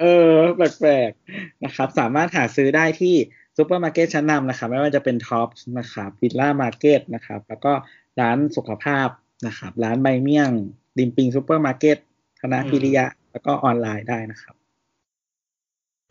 [0.00, 3.14] เออ แปลกๆนะครับ สามารถหาซื้อได้ที่
[3.56, 7.72] ซูเปอร์มาร์เก็ตชั้นนำนะครับ ไม่ว่าจะเป็นท็อปส์นะครับวิลล่ามาร์เก็ตนะครับ แล้วก็
[8.20, 9.08] ร้านสุขภาพ
[9.46, 10.50] นะครับ ร้านใบเมี่ยง
[10.98, 11.96] ริมปิงซูเปอร์มาร์เก็ต
[12.42, 14.54] ธนพิริยะ แล้วก็ออนไลน์ได้นะครับ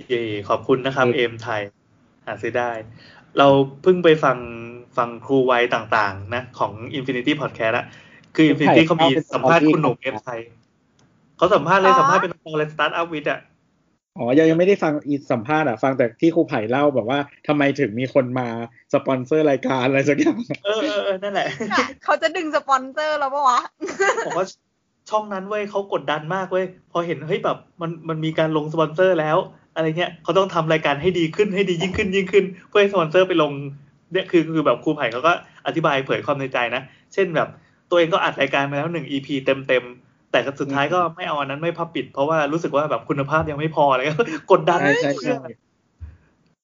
[0.10, 1.62] เย่ขอบคุณนะครับเอมไทย
[2.26, 2.72] หาซื้อได้
[3.38, 3.48] เรา
[3.84, 4.38] เพิ่งไปฟัง
[4.98, 7.86] ฟังครูไผ่ต่างๆ นะ ของ Infinity Podcast อะ
[8.36, 10.40] คือ Infinity เขามีสัมภาษณ์คุณหนุ่มเอมไทย
[11.38, 13.40] เขาสัมภาษณ์เลยอ๋อสัมภาษณ์เป็นตอนเลยสตาร์ทอัพวิดอะ
[14.18, 18.48] อ๋อ ยังยังไม่ได้ฟัง EP สัมภาษณ์อะ ฟังแต่ที่ครูไผ่เล่าแบบว่าทำไมถึงมีคนมา
[18.94, 23.60] สปอนเซอร์รายการอะไรสักอย่าง เออเออเออนั่นแหละเนี่ยเขาจะดึงสปอนเซอร์เราปะวะ
[24.26, 24.48] ผมว่า
[25.10, 29.38] ช่องนั้นเว้ยเขากดดันมากเว้ย พอเห็นเฮ้ยแบบมันมันมีการลงสปอนเซอร์แล้ว
[29.76, 33.52] อะไรเงี้ยเขาต้องทำรายการให้ดีขึ้นให้ดียิ่งขึ้นยิ่งขึ้น เพื่อให้สปอนเซอร์ไปลง
[34.12, 35.32] เนี่ยคือคือแบบครูไผ่เขาก็
[35.68, 36.82] อธิบายเผยความในใจนะ
[37.14, 37.50] เช่นแบบ
[37.90, 44.20] ตัวเองก็อัดรายการมาแล้วหนึ่ง EP เต็มเต็มๆแต่สุดท้ายก็ไม่เอาอันนั้นไม่พับปิด เพราะว่ารู้สึกว่าแบบคุณภาพยังไม่พออะไรเงี้ย
[44.52, 45.38] กดดันใช่ใช่ใช่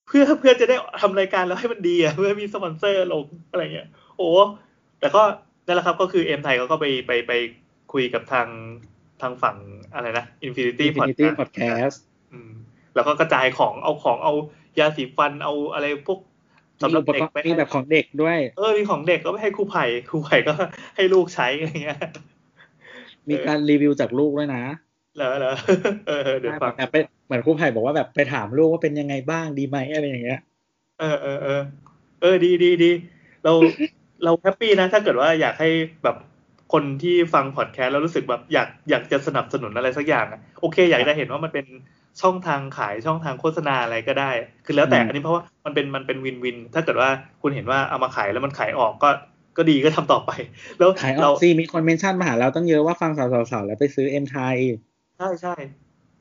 [0.07, 3.88] เพื่อเพื่อจะได้ทำรายการแล้วให้มันดีอะเพื่อมีสปอนเซอร์ลงอะไรเงี้ย
[4.18, 4.30] โอ้
[4.99, 5.22] แต่ก็
[5.66, 7.32] นั่นแหละครับก็คือเอ็มไทยเขาก็ไปไปไป
[7.93, 8.47] คุยกับทาง
[9.22, 9.57] ทางฝั่ง
[9.93, 11.97] อะไรนะ Infinity Infinity Podcast Podcast
[12.34, 12.51] อืม
[12.96, 14.34] แล้วก็กระจายของเอาของเอา
[14.80, 16.20] ยาสีฟันเอาอะไรพวก
[16.82, 20.54] สำหรับมีอุปเด็กกรณ์ไปมีแบบของเด็กด้วย เออมีของเด็กก็ไม่ให้ครูไผ่ครูไผ่ก็
[20.96, 22.00] ให้ลูกใช้อะไรเงี้ย
[23.30, 24.64] มีการรีวิวจากลูกด้วยนะ
[25.18, 25.54] เหรอเหรอ
[26.08, 30.39] เออเออเดี๋ยวฟังแบบไปเหมือนครูไผ่บอกว่าแบบไปถามลูกว่าเป็นยังไงบ้างดีไหมอะไรอย่างเงี้ย
[31.00, 31.62] เออเออเออ
[32.22, 32.92] เออดีดีดี
[33.44, 33.54] เรา
[34.24, 35.70] เรา happy นะ ถ้าเกิดว่าอยากให้
[36.04, 36.18] แบบ
[36.74, 41.66] คนที่ฟังพอดแคสต์แล้วรู้สึกแบบอยากอยากจะสนับสนุนอะไรสักอย่างอะโอเค อยากจะเห็นว่ามันเป็น
[42.22, 44.32] ช่องทางขายช่องทางโฆษณาอะไรก็ได้
[44.66, 47.09] คือแล้วแต่อืมอันนี้เพราะว่ามันเป็นมันเป็น win-win ถ้าเกิดว่า
[47.41, 49.09] คุณเห็นว่าเอามาขายแล้วมันขายออกก็
[49.57, 50.32] ก็ดีก็ทำต่อไป
[50.78, 54.57] แล้วขายอเราอกซีมีคนเมนชั่นมาหาเราตั้งเยอะว่าฟังสาวๆๆแล้วไปซื้อเอ็มไทย
[55.18, 55.55] ใช่ใช่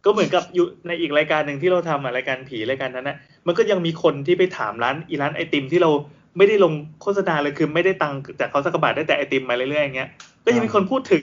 [0.04, 3.16] ก็เหมือนกับอยู่ในอีกรายการหนึ่งที่เราทำอะรายการผีรายการนั้นนะ
[3.46, 5.90] มันก็ยังมีคนที่ไปถามร้านอีร้านไอติมที่เรา
[6.36, 6.72] ไม่ได้ลง
[7.02, 10.10] โฆษณาเลยคือไม่ได้ตังค์จากเขาสักกระบาทได้แต่ไอติมมาเรื่อยๆอย่างเงี้ย
[10.44, 11.22] ก็ยังมีคนพูดถึง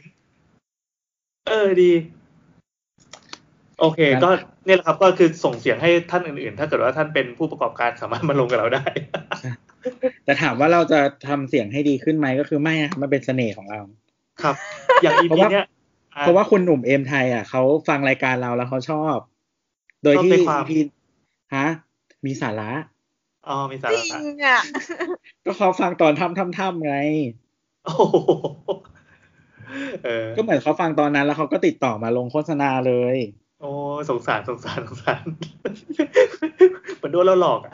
[1.47, 1.91] เออดี
[3.80, 8.86] โอเคครับก็เนี่ยแหละครับก็คือส่งเสียงให้ท่านอื่นๆ ถ้าเกิดว่าท่านเป็นผู้ประกอบการสามารถมาลงกับเราได้
[10.26, 13.82] แต่ถามว่าเราจะทำเสียงให้ดีขึ้นไหมก็คือไม่นะมันเป็นเสน่ห์ของเรา
[14.41, 14.55] ครับ
[15.01, 15.65] อย่างอีเพราะพีว่าเนี้ย
[16.15, 19.18] อ่เพราะว่าคุณหนุ่มเอ็มไทยอะเขาฟังรายการเราแล้วเขาชอบ
[20.03, 20.82] โดยที่ชอบใจความพี่
[21.55, 21.68] ฮะ
[22.26, 22.72] มีสาระ
[23.47, 24.59] อ๋อมีสาจระริงอะ
[25.45, 26.95] ก็เขาฟังตอนทำทำทำไง
[27.86, 28.15] โอ้โห
[30.03, 33.18] เออก็เหมือนเขาฟังตอนนั้นแล้วเขาก็ติดต่อมาลงโฆษณาเลย
[33.62, 33.70] โอ้
[34.10, 35.24] สงสารสงสารสงสาร
[36.95, 37.74] เหมือนโดนเราหลอกอะ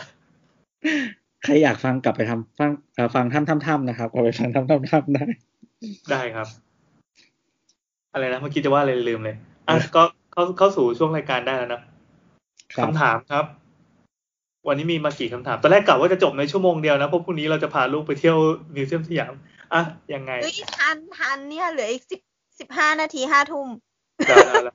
[1.43, 5.25] ใครอยากฟังกลับไปทำฟังเอ่อฟังทำทำทำนะครับกลับไปฟังทำทำทำได้
[6.11, 6.47] ได้ครับ
[8.13, 10.03] อะไรนะเมื่อกี้จะว่าอะไรลืมเลยอะก็
[10.33, 11.81] เข้าเข้าสู่ช่วงรายการได้แล้วนะ
[12.83, 13.45] คำถามครับ
[14.67, 18.37] วันนี้มีมากี่คำถามตอนแรกกะว่าจะจบในชั่วโมงเดียวนะเพราะพรุ่งนี้เราจะพาลูกไปเที่ยว
[18.75, 19.33] มิวเซียมสยาม
[19.73, 19.81] อะ
[20.13, 22.19] ยังไงเฮ้ยทันทันเนี่ยเหลืออีกสิบ
[22.59, 23.67] สิบห้านาทีห้าทุ่ม
[24.27, 24.73] ได้ได้ได้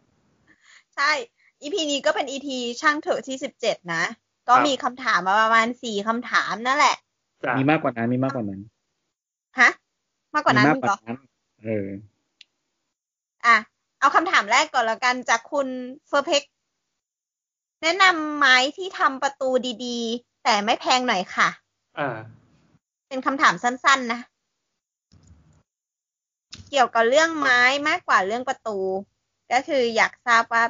[0.99, 1.13] ใช่
[1.63, 2.49] EP นี้ก็เป็น EP
[2.81, 4.03] ช่างเถอะที่สิบเจ็ดนะ
[4.49, 6.97] ก็ครับมีคำถามมาประมาณสี่คำถามนั่นแหละ
[7.45, 8.61] จ้ะมีมากกว่านั้นมีมากกว่านั้น
[9.61, 9.71] ฮะ
[10.35, 11.19] มากกว่านั้นมีมากอีกกเหรว่าอนั้น
[11.65, 11.87] เออ
[13.47, 13.57] อะ
[13.99, 15.69] เอาคำถามแรกก่อนแล้วกันจากคุณ
[16.09, 16.43] เฟอร์เพก
[17.83, 19.51] แนะนำไม้ที่ทำประตู
[19.85, 21.49] ดีๆ แต่ไม่แพงหน่อยค่ะ
[21.99, 22.17] อ่า
[23.09, 24.21] เป็นคำถามสั้น ๆ นะ
[26.71, 28.79] เกี่ยวกับเรื่องไม้มากกว่าเรื่องประตู
[29.53, 30.65] ก็คืออยากทราบว่า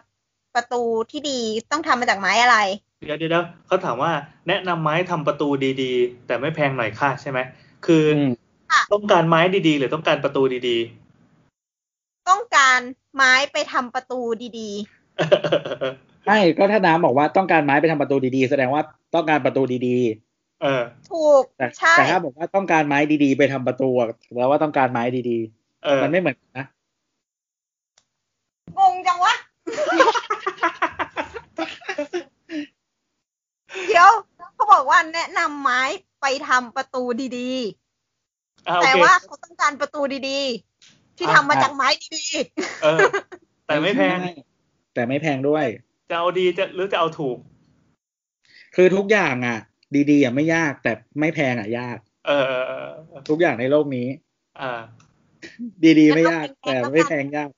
[0.59, 1.41] ประตูที่ดี
[1.71, 2.59] ต้องทำมาจากไม้อะไร
[3.07, 4.13] เดี๋ยวเดี๋ยวเดี๋ยวเขาถามว่า
[4.49, 5.49] แนะนำไม้ทำประตู
[5.83, 7.39] ดีๆ แต่ไม่แพงหน่อยค่ะใช่ไหม
[7.87, 8.33] คืออม
[8.71, 10.79] ค่ะต้องการไม้ดีๆ หรือต้องการประตูดี
[12.29, 12.81] ต้องการ
[13.15, 14.21] ไม้ไปทำประตู
[14.59, 18.83] ดีๆไม่ก็ถ้าน้ำบอกว่าต้องการไม้ไปทำประตูดีๆ แสดงว่า
[19.15, 19.99] ต้องการประตูดี
[20.63, 25.39] เออๆถูกๆแต่ใช่แต่ถ้าบอกว่าต้องการไม้ดีๆ ไปทำประตูอะแปลว่าต้องการไม้ดี
[25.85, 26.67] เออๆมันไม่เหมือนกันนะ
[28.79, 29.35] งงจังวะ
[33.89, 34.11] เดี๋ยว
[34.55, 35.83] เขาบอกว่าแนะนำไม้
[36.21, 37.03] ไปทำประตู
[37.39, 37.53] ดี
[38.69, 42.23] อ่าๆโอแต่เคว่าเขาต้องการประตูดีๆ ที่อะทำมาจากไม้ดี
[42.83, 43.05] เออ
[43.67, 44.19] แต่ไม่แพง
[44.95, 45.67] แต่ไม่แพงด้วย
[46.11, 47.39] จะเอาดีจะหรือจะเอาถูก
[48.77, 49.59] คือทุกอย่างอะ
[50.11, 54.09] ดีๆอะไม่ยาก แต่ไม่แพงอะยาก เออเออเออเออทุกอย่างในโลกนี้
[54.61, 54.81] อ่า
[55.99, 57.58] ดีๆไม่ยาก แต่ไม่แพงยากๆเ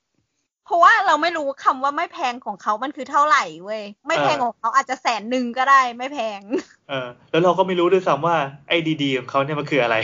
[0.71, 6.41] ราะว่าเราไม่รู้คำว่าไม่แพงของเขามันคือเท่าไหร่เว้ยไม่แพงเออของเขาอาจจะแสนหนึ่งก็ได้ไม่แพง
[6.89, 9.95] เออ แล้วเราก็ไม่รู้ด้วยซ้ำว่าไอ้ดีๆของเขาเนี่ยมันคืออะไร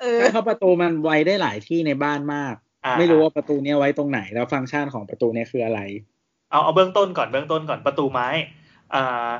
[0.00, 2.54] เออเพราะประตูมันไว้ได้หลายที่ในบ้านมาก
[2.84, 5.80] อ่าไม่รู้ว่าประตูเนี้ยไว้ตรงไหนแล้วฟังก์ชันของประตูเนี้ยคืออะไร
[6.50, 8.28] เอาเอาเบื้องต้นก่อนเบื้องต้นก่อนประตูไม้
[8.94, 9.30] อ่า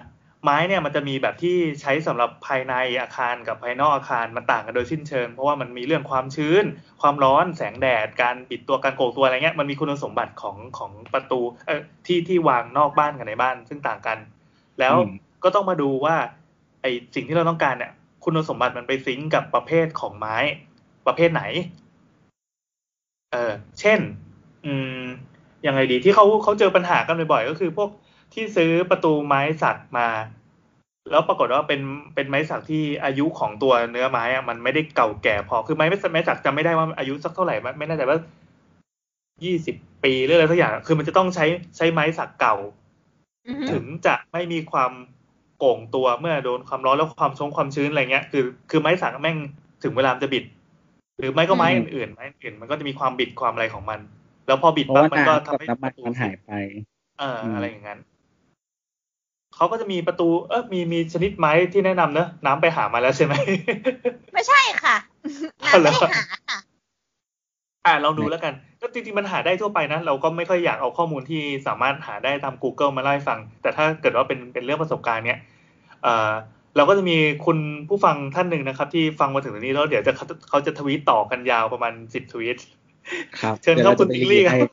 [0.44, 6.64] ไม้เนี่ยมันจะมีแบบที่ใช้สำหรับภายในอาคารกับภายนอกอาคารมันต่างกันโดยสิ้นเชิง เพราะว่ามันมีเรื่องความชื้น
[7.00, 14.18] ความร้อนแสงแดด การปิดตัวการโกกตัวอะไรเงี้ยมันมีคุณสมบัติของของประตูเออที่ที่วางนอกบ้านกับในบ้าน ซึ่งต่างกัน
[14.80, 15.12] แล้วอืม
[15.44, 16.16] ก็ต้องมาดูว่า
[16.82, 17.92] ไอสิ่งที่เราต้องการเนี่ย
[18.24, 20.36] คุณสมบัติมันไปซิงก์กับประเภทของไม้
[21.06, 21.42] ประเภทไหน
[23.32, 23.98] เออเช่น
[24.64, 25.02] อืม
[25.66, 27.88] ยังไงดีที่เขาเขาเจอปัญหากันบ่อยๆก็คือพวก
[28.34, 30.08] ที่ซื้อประตูไม้สักมา
[31.10, 31.80] แล้วปรากฏว่าเป็น
[32.14, 38.18] เป็นไม้สักที่อายุของตัวเนื้อไม้อะมันไม่ได้เก่าแก่พอคือไม้ไม้สักจำไม่ได้ว่าอายุสักเท่าไหร่ไม่ไม่แน่ใจว่า
[39.44, 42.56] ยี่สิบปีหรืออะไรสักอย่าง คือมันจะต้องใช้ใช้ไม้สักเก่า
[43.48, 44.92] อือฮึถึงจะไม่มีความ
[45.58, 49.36] โก่งตัวเมื่อโดนความร้อนแล้วความชงความชื้นอะไรเงี้ย คือคือไม้สักแม่ง
[49.82, 50.44] ถึงเวลามันจะบิด
[51.18, 54.00] หรือไม่ก็ไม้อืมอื่นๆไม้อื่นมันก็จะมีความบิดความอะไรของมัน
[54.46, 56.50] แล้วพอบิดเพราะปั๊บว่ามันก็น้ำทำกับให้น้ำมันมันหายไป
[57.18, 57.98] เอออืมอะไรอย่างนั้น
[59.56, 63.34] เขาก็จะมีประตู เออมีมีชนิดไม้ที่แนะนำเนอะน้ำไปหามาแล้วใช่ไหม
[64.34, 64.96] ไม่ใช่ค่ะ
[65.62, 66.58] อ๋อน้ำเหรไม่อได้หาค่ะ
[67.86, 75.38] อ่าลองดูแล้วกันก็จริงๆมันหาได้ทั่วไปนะ เราก็ไม่ค่อยอยากเอาข้อมูลที่สามารถหาได้ตาม Google มาเล่าให้ฟัง แต่ถ้าเกิดว่าเป็นเป็นเรื่องประสบการณ์เนี้ย
[76.02, 76.30] เอ่อ
[76.76, 82.58] เราก็จะมีคุณผู้ฟังท่านหนึ่งนะครับ ที่ฟังมาถึงตรงนี้แล้วเดี๋ยวจะเขาเขาจะทวีตต่อกันยาวประมาณสิบทวีต
[83.40, 84.70] ครับเชิญเข้าคุณดี๋พิยวงลี่คให้รับ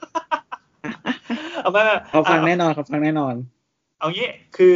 [1.62, 3.36] เอาว่าเขาฟังแน่นอนเขาฟังแน่นอน
[4.00, 4.76] เอางี้คือ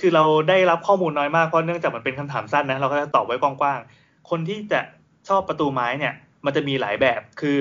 [0.00, 4.80] คือเราได้รับข้อมูลน้อยมากเพราะเนื่องจากมันเป็นคำถามสั้นนะเราก็จะตอบไว้กว้างๆคนที่จะ
[5.28, 6.14] ชอบประตูไม้เนี่ย
[6.44, 7.58] มันจะมีหลายแบบคือ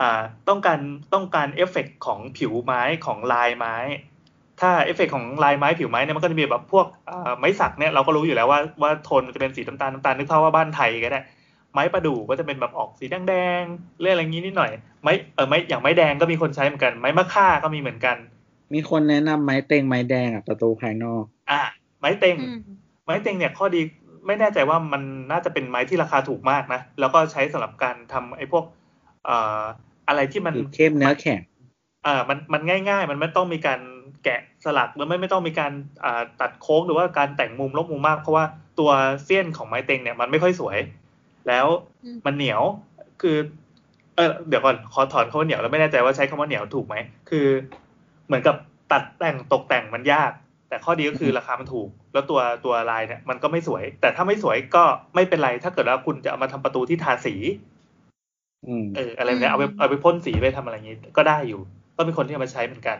[0.00, 0.78] อ่าต้องการ
[1.14, 3.76] ต้องการเอฟเฟกต์ของผิวไม้ของลายไม้
[4.60, 11.20] ถ้าเอฟเฟกต์ของลายไม้ผิวไม้เนี่ยมันก็จะมีแบบพวกอ่าไม้สักเนี่ยเราก็รู้อยู่แล้วว่าว่าโทนมันจะเป็นสีน้ำตาลน้ำตาลนึกภาพว่าบ้านไทยก็ได้
[11.72, 14.70] ไม้ประดู่ก็จะเป็นแบบออกสีแดงๆเรื่องอะไรงี้นิดหน่อย
[15.02, 18.16] ไม้เออไม้อย่างไม้แดงก็มีคนใช้เหมือนกัน ไม้มะค่าก็มีเหมือนกัน
[18.74, 21.60] มีคนแนะนำไม้เต็งไม้แดงอะประตูภายนอก อ่า
[22.00, 22.60] ไม้เต็งอืม
[23.04, 23.80] ไม้เต็งเนี่ยข้อดี
[24.26, 25.02] ไม่แน่ใจว่ามัน
[25.32, 28.64] น่าจะเป็นไม้ที่ราคาถูกมากนะ แล้วก็ใช้สำหรับการทำไอ้พวก
[29.24, 29.62] เอ่อ
[30.08, 31.40] อะไรที่มันเข้มเนื้อแข็ง
[32.06, 33.80] อ่ามันมันง่าย ๆ มันไม่ต้องมีการ
[34.24, 35.72] แกะสลักหรือไม่ไม่ต้องมีการ
[36.04, 38.44] อ่าตัดโค้งหรือว่าการแต่งมุมลบมุมมาก เพราะว่า
[38.78, 38.90] ตัว
[39.24, 40.78] เสี้ยนของไม้เต็งเนี่ยมันไม่ค่อยสวย
[41.48, 41.66] แล้ว
[42.04, 42.62] อืมมันเหนียว
[43.22, 43.36] คือ
[44.16, 46.96] เออเดี๋ยวก่อนขอถอนคำว่าเหนียวแล้วไม่แน่ใจว่าใช้คำว่าเหนียวถูกไหม
[47.30, 47.46] คือ
[48.30, 48.56] เหมือนกับ
[48.92, 50.32] ตัดแต่งตกแต่งมันยาก
[50.68, 57.34] แต่ข้อดีก็คือราคามันถูก แล้วตัวตัวลายเนี่ยมันก็ไม่สวย แต่ถ้าไม่สวยก็ไม่เป็นไร ถ้าเกิดว่าคุณจะเอามาทำประตูที่ทาสี
[58.66, 61.60] อืมเอออะไรแบบเนี้ยเอาไปเอาไปพ่นสีไปทำอะไรอย่างงี้ ก็ได้อยู่
[61.96, 62.98] ก็มีคนที่เอามาใช้เหมือนกัน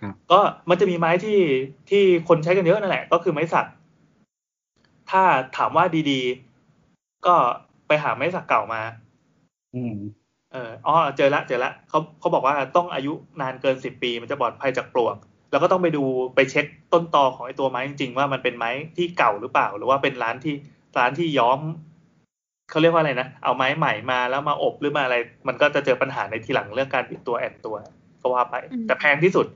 [0.00, 0.40] ครับก็
[0.70, 1.40] มันจะมีไม้ที่
[1.90, 3.66] ที่คนใช้กันเยอะนั่นแหละ ก็คือไม้สัก
[5.10, 5.22] ถ้า
[5.56, 7.34] ถามว่าดีๆ ก็
[7.86, 8.82] ไปหาไม้สักเก่ามา
[9.74, 9.94] อืม
[10.54, 15.16] เอออ๋อเจอละเจอละเขาเขาบอกว่าต้องอายุนานเกินสิบปี มันจะปลอดภัยจากปลวก
[15.50, 20.54] แล้วก็ต้องไปดูไปเช็คต้นตอของไอ้ตัวไม้จริงๆว่ามันเป็นไม้ที่เก่าหรือเปล่า หรือว่าเป็นร้านที่
[20.98, 21.60] ร้านที่ย้อม
[22.70, 25.16] เขาเรียกว่าอะไรนะเอาไม้ใหม่มาแล้วมาอบหรือมาอะไร
[25.48, 27.76] มันก็จะเจอปัญหาในทีหลังเรื่องการปิดตัวแอนตัว
[28.20, 28.54] ก็ว่าไป
[28.86, 29.46] แต่แพงที่สุด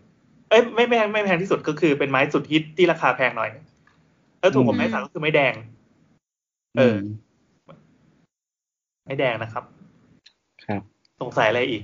[0.50, 3.50] เอ้ยไม่ไม่ไม่แพงที่สุดก็คือเป็นไม้สุดฮิตที่ราคาแพงหน่อย
[4.40, 5.54] แล้วถูกกฎหมายสั่งก็คือไม่แดง
[6.78, 6.96] เออ
[9.06, 9.77] ไม่แดงนะครับครับ
[11.20, 11.82] สงสัยอะไรอีก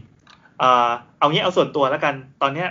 [0.59, 2.69] เอ่อเอางี้เอาส่วนตัวแล้วกัน ตอนเนี้ย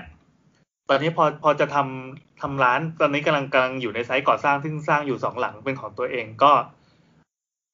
[0.89, 6.51] ตอนนี้พอพอจะทำทำร้าน ตอนนี้กำลังกำลังอยู่ในไซต์ก่อสร้างซึ่งสร้างอยู่สองหลังเป็นของตัวเองก็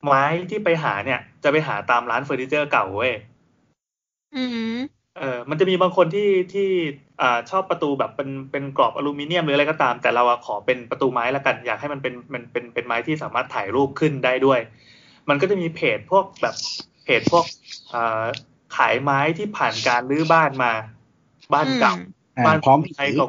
[0.04, 3.14] ไม้ที่ไปหาเนี่ย จะไปหาตามร้านเฟอร์นิเจอร์เก่าเว้ย
[4.36, 4.44] อื
[4.76, 4.78] ม
[5.18, 6.70] เออมันจะมีบางคนที่ที่
[7.22, 14.60] อ่าชอบประตูแบบเป็นเป็นกรอบอลูมิเนียมหรืออะไรก็ตาม แต่เราอะขอเป็นประตูไม้ละกัน อยากให้มันเป็นมันเป็นเป็นไม้ที่สามารถถ่ายรูปขึ้นได้ด้วย
[15.30, 16.56] มันก็จะมีเพจพวกแบบ
[17.04, 17.46] เพจพวก
[17.94, 18.24] อ่า
[18.78, 20.72] ขายไม้ที่ผ่านการรื้อบ้านมา
[21.54, 21.96] บ้านเก่า
[22.38, 23.26] อ่าบ้านพร้อมผีใครก็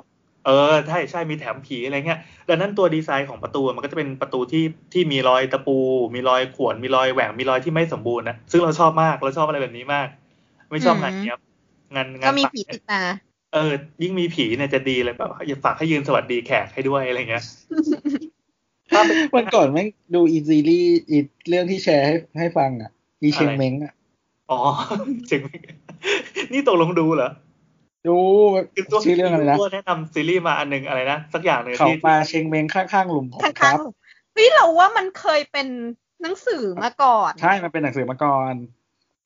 [0.47, 5.77] เออใช่ใช่มีแถมผีอะไรเงี้ยดังนั้นตัวดีไซน์ของประตูมันก็จะเป็นประตูที่ที่มีรอยตะปู
[6.15, 10.09] มีรอยข่วนมีรอยแหว่งมีรอยที่ไม่สมบูรณ์นะซึ่งเราชอบมากเราชอบอะไรแบบนี้มาก
[10.71, 11.41] ไม่ชอบงานเนี้ยบ
[11.95, 13.01] งานงานก็มีปัผีติดตา
[13.55, 13.73] เออ
[14.03, 17.45] ยิ่งมีผีเนี่ยจะดีเลยแบบอย่าฝากให้ยืนสวัสดีแขกให้ด้วยอะไรเงี้ย
[18.91, 21.19] ถ้าเป็นวันก่อนแม่งดูอีซีรีส์อี
[21.49, 22.91] เรื่องที่แชร์ให้ให้ฟังอะ
[23.23, 23.93] อีเชงอะไรเม้งอะ
[24.51, 24.61] อ๋อ
[25.31, 25.41] จริง
[26.53, 27.31] นี่ตกลงดูเหรอ
[28.09, 28.17] ดู
[28.75, 35.67] คือตัวชื่อเรื่องอะไรนะตัวแนะนำซีรีส์มาอันหนึงอะไรนะ สักอย่างหนึ่งเขาที่มาเชงเม้งข้างๆหลุมผมข้ครัางบๆเฮ้ยเราว่ามันเคยเป็น
[36.23, 38.55] หนังสือมาก่อน ใช่ มันเป็นหนังสือมาก่อน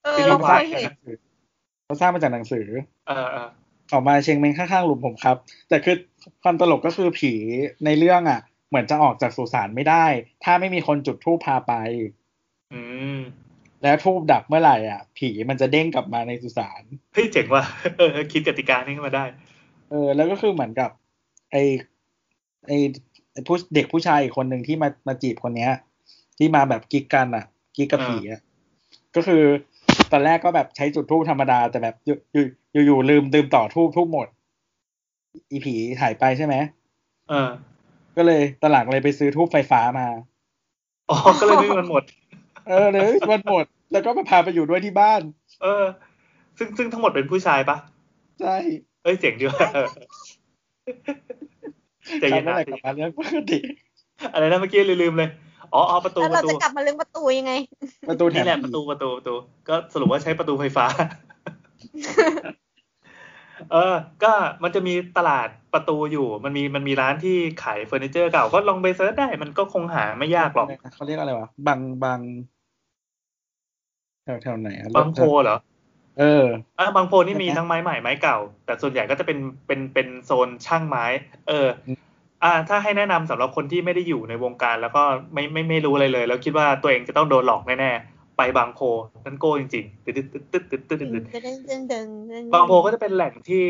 [0.05, 1.17] เออที่เราเขาเคสร้างยจากเห็หนนังสือ
[1.85, 2.67] เขาสร้างมาจากหนังสือ
[3.09, 3.49] เออเออ
[3.89, 5.37] เขามาเชงเม้งข้างๆหลุมผมครับ
[5.69, 5.97] แต่คือ
[6.43, 7.33] ความตลกก็คือผี
[7.85, 10.07] ในเรื่องอะ เหมือนจะออกจากสุสานไม่ได้
[10.45, 11.73] ถ้าไม่มีคนจุดธูปพาไป
[12.73, 12.81] อื
[13.17, 13.19] ม
[13.85, 16.83] แล้วธูปดับเมื่อไหร่อะ ผีมันจะเด้งกลับมาในสุสาน
[17.13, 17.65] เฮ้ยเจ๋งว่ะ
[17.99, 19.25] เออคิดกติกานี้ขึ้นมาได้
[19.91, 20.91] เออ แล้วก็คือเหมือนกับ
[21.53, 21.57] ไอ
[22.67, 22.73] ไอ
[23.33, 25.71] ไอ้ผู้เด็กผู้ชายอีกคนหนึ่งที่มามาจีบคนเนี้ย
[26.39, 27.45] ที่มาแบบกิ๊กกันอะ
[27.77, 28.41] กิ๊กกับอ่าผีอะ
[29.17, 29.43] ก็คือ
[30.13, 34.29] ตอนแรกก็แบบใช้จุดทูบธรรมดาแต่แบบอยู่อยู่อยู่ๆลืมลืมต่อทูบทูบหมด
[35.51, 36.55] อีผีหายไปใช่ไหม
[37.29, 37.49] เออ
[38.17, 40.07] ก็เลยตอนหลังเลยไปซื้อทูบไฟฟ้ามา
[41.11, 42.03] อ๋อก็เลยไม่มีมันหมด
[42.69, 45.21] เออเลยมันหมด แล้วก็มาพาไปอยู่ด้วยที่บ้าน
[45.63, 45.85] เออ
[46.59, 47.77] ซึ่งซึ่งทั้งหมดเป็นผู้ชายปะ
[48.41, 48.57] ใช่
[49.03, 49.89] เอ้ยเจ๋งดีว่ะเออ
[52.19, 53.59] ใจกลัเย็บนเมื่อนะไหร่กลับมาเรื่องปกติ
[54.33, 55.31] อะไรนะเมื่อกี้ลืมๆเลย
[55.75, 57.53] อ๋ออ๋อประตูแล้วปเราระตูจะกลับมาเรื่องประตูยังไง
[58.09, 59.35] ประตูแถนี่มแหละประตูประตูประตู
[59.69, 60.87] ก็สรุปว่าใช้ประตูไฟฟ้า
[63.73, 72.21] เออ ก็มันจะมีตลาดประตูอยู่ มันมีมันมีร้านที่ขายเฟอร์นิเจอร์เก่า ก็ลองไป search ได้ มันก็คงหาไม่ยากหรอกเขาเรียกอะไรวะบางบาง
[74.25, 75.59] แถวแถวไหนอะบางโพเหรอ
[76.19, 76.45] เออ
[76.79, 81.05] อะบางโพนี่มีทั้งไม้ใหม่ไม้เก่า แต่ส่วนใหญ่ก็จะเป็นเป็นเป็นโซนช่างไม้
[81.49, 81.99] เอออืม
[82.45, 85.03] อ่า ถ้าให้แนะนำสำหรับคนที่ไม่ได้อยู่ในวงการ แล้วก็
[85.33, 88.81] ไม่ไม่ไม่รู้อะไรเลย แล้วคิดว่าตัวเองจะต้องโดนหลอกแน่ๆไปบางโพ
[89.25, 93.65] นั่นโก้จริงๆตึ๊ดตึ๊ดตึ๊ดตึ๊ดตึ๊ดตึ๊ดตึ๊ดดึงดึงดึงดึงบางโพก็จะเป็นแหล่งที่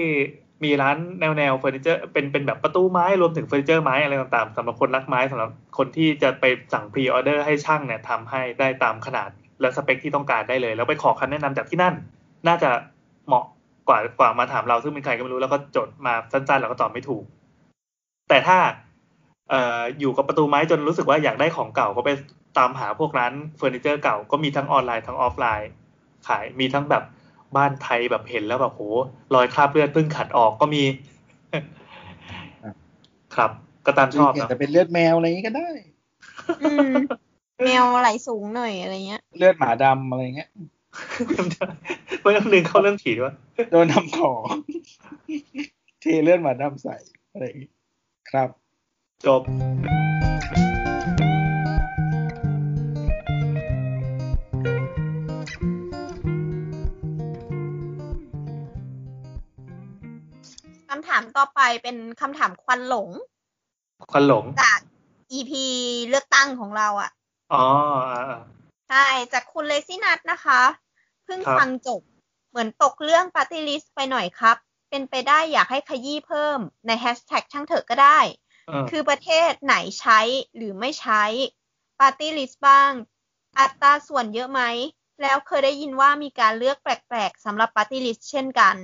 [0.64, 9.30] มีร้านแนวแนวเฟอร์นิเจอร์เป็นเป็นแบบประตูไม้รวมถึงเฟอร์นิเจอร์ไม้อะไรต่างๆสำหรับคนรักไม้สำหรับคนที่จะไปสั่ง pre-order ให้ช่างเนี่ยทำให้ได้ตามขนาด
[9.60, 11.94] และสเปคที่ต้องการได้เลย แล้วไปขอคำแนะนำจากที่นั่น
[12.48, 12.70] น่าจะ
[13.26, 13.44] เหมาะ
[13.88, 17.24] กว่ากว่ามาถามเราซึ่งเป็นใครก็ไม่รู้แล้วก็จดมาสั้นๆแล้วก็ตอบไม่ถูก
[18.28, 18.58] แต่ถ้า
[19.50, 22.10] เอ่ออยู่กับประตูไม้จนรู้สึกว่าอยากได้ของเก่าก็ไป
[22.58, 25.70] ตามหาพวกร้านเฟอร์นิเจอร์เก่าก็มีทั้งออนไลน์ทั้งออฟไลน์
[26.28, 27.04] ขายมีทั้งแบบ
[27.56, 28.82] บ้านไทยแบบเห็นแล้วแบบโห
[29.34, 30.82] รอยคราบเลือดเพิ่งขัดออกก็มี
[33.34, 33.50] ครับ
[33.86, 35.68] ก็ตามชอบเห็นเนาะแต่เป็นเลือดแมวอะไรอย่างงี้ก็ได้
[36.62, 36.94] อืม
[37.62, 40.50] แมวไหลสูงหน่อยอะไรเงี้ย เลือดหมาดำอะไรเงี้ย
[42.22, 43.34] ไม่ต้องดึงเข้าเรื่องผีด้วย
[43.70, 44.42] โดนทำของ
[46.00, 46.96] เทเลือดหมาดำใส่
[47.32, 47.70] อะไรอย่างงี้
[48.30, 48.48] ครับ
[49.26, 49.42] จบ
[60.88, 63.08] คำถามต่อไปเป็นคำถามควันหลง
[64.12, 64.80] ควันหลงจาก
[65.32, 65.52] EP
[66.08, 67.10] เลือกตั้งของเราอะ
[67.52, 67.64] อ๋อ
[68.10, 68.36] อ่า
[68.88, 70.60] ใช่จากคุณเลซี่นัทนะคะ
[71.24, 72.00] เพิ่งครับฟังจบ
[72.50, 74.56] เหมือนตกเรื่องปาร์ตี้ลิสต์ไปหน่อยครับ
[74.90, 78.18] เป็นไปได้อยากให้ขยี้เพิ่มในแฮชแท็กช่างเถอะก็ได้
[78.66, 80.20] เออคือประเทศไหนใช้
[80.56, 81.22] หรือไม่ใช้
[82.00, 82.92] ปาร์ตี้ลิสต์บ้าง
[83.58, 84.60] อัตราส่วนเยอะไหม
[85.22, 88.76] แล้วเคยได้ยินว่ามีการเลือกแปลกๆสำหรับปาร์ตี้ลิสต์เช่นกัน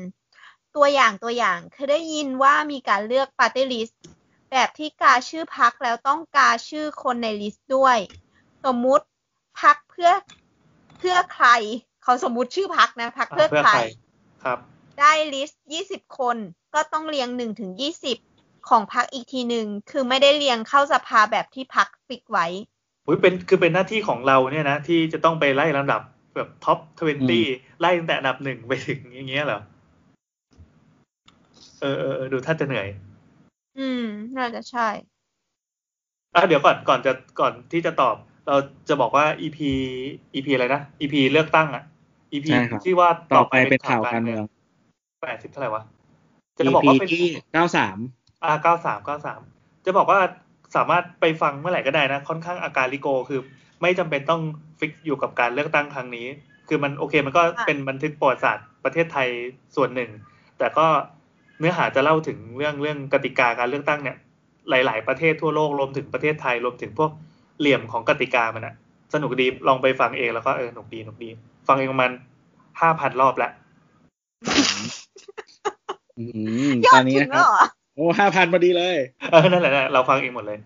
[0.76, 4.00] ตัวอย่างตัวอย่างเคยได้ยินว่ามีการเลือกปาร์ตี้ลิสต์
[4.50, 7.98] แบบที่กาชื่อพรรคแล้วต้องกาชื่อคนใน list ด้วย
[8.66, 9.04] สมมุติ
[9.62, 10.10] พรรคเพื่อ
[10.98, 11.48] เพื่อไทย
[12.02, 13.80] เขาสมมุติชื่อพรรคนะพรรคอ่าเพื่อเพื่อใครใคร
[14.44, 14.58] ครับ
[15.00, 16.36] ได้ list 20คน
[16.74, 17.70] ก็ต้องเรียง1ถึง
[18.20, 22.46] 20ของพรรคอีกทีหนึ่งคือไม่ได้เรียงเข้าสภาแบบที่พรรค fix ไว้
[23.06, 26.00] อุ้ยเป็นคือเป็นหน้าที่ของเราเนี่ยนะ ที่จะต้องไปไล่ลำดับ
[26.36, 27.44] แบบ top twenty
[27.80, 29.60] ไล่ตั้งแต่อันดับหนึ่งไปถึงอย่างเงี้ยเหรอ
[31.80, 32.88] เออเออเออดูถ้าจะเหนื่อย
[33.78, 34.04] อืม
[34.36, 34.88] น่าจะใช่
[36.34, 38.56] อะเดี๋ยวก่อนก่อนจะก่อนที่จะตอบ เรา
[38.88, 39.58] จะบอกว่า EP
[40.34, 41.84] EP อะไรนะ EP เลือกตั้งอะ
[42.32, 44.44] EP ใช่ครับที่ว่าต่อไปเป็นข่าวการเมือง
[45.22, 45.82] แปดสิบเท่าไหร่วะ
[46.56, 47.98] จะ EP บอกว่าเป็นที่เก้าสาม
[48.44, 49.40] อ่าเก้าสามเก้าสาม
[49.84, 50.20] จะบอกว่า
[50.76, 53.40] สามารถไปฟังเมื่อไหร่ก็ได้นะ ค่อนข้างอาการลิโกคือ
[53.82, 54.42] ไม่จำเป็นต้อง
[54.78, 56.26] ฟิกอยู่กับการเลือกตั้งครั้งนี้
[56.68, 59.28] คือมันโอเคมันก็ค่ะเป็นบันทึกประวัติศาสตร์ประเทศไทย
[59.76, 60.10] ส่วนหนึ่ง
[60.58, 60.86] แต่ก็
[61.58, 64.16] เนื้อหาจะเล่าถึงเรื่องเรื่องกติกาการเลือกตั้งเนี่ย
[64.70, 67.10] หลาย ๆ ประเทศทั่วโลกรวมถึงประเทศไทยรวมถึงพวก
[67.60, 68.74] เหลี่ยมของกติกามันอะ
[69.14, 71.30] สนุกดีลองไปฟังเองแล้วก็เออหนุกดีหนุกดี
[71.68, 72.10] ฟังเองประมาณ
[72.80, 73.52] ห้าพันรอบแล้ว
[76.18, 76.24] อื
[76.68, 78.96] มยอตอดนนี้ถึงนะคแล้รับวเหรอโอ้ห้าพันพอดีเลย
[79.30, 80.58] เออนั่นแหละนะเราฟังเองหมดเลย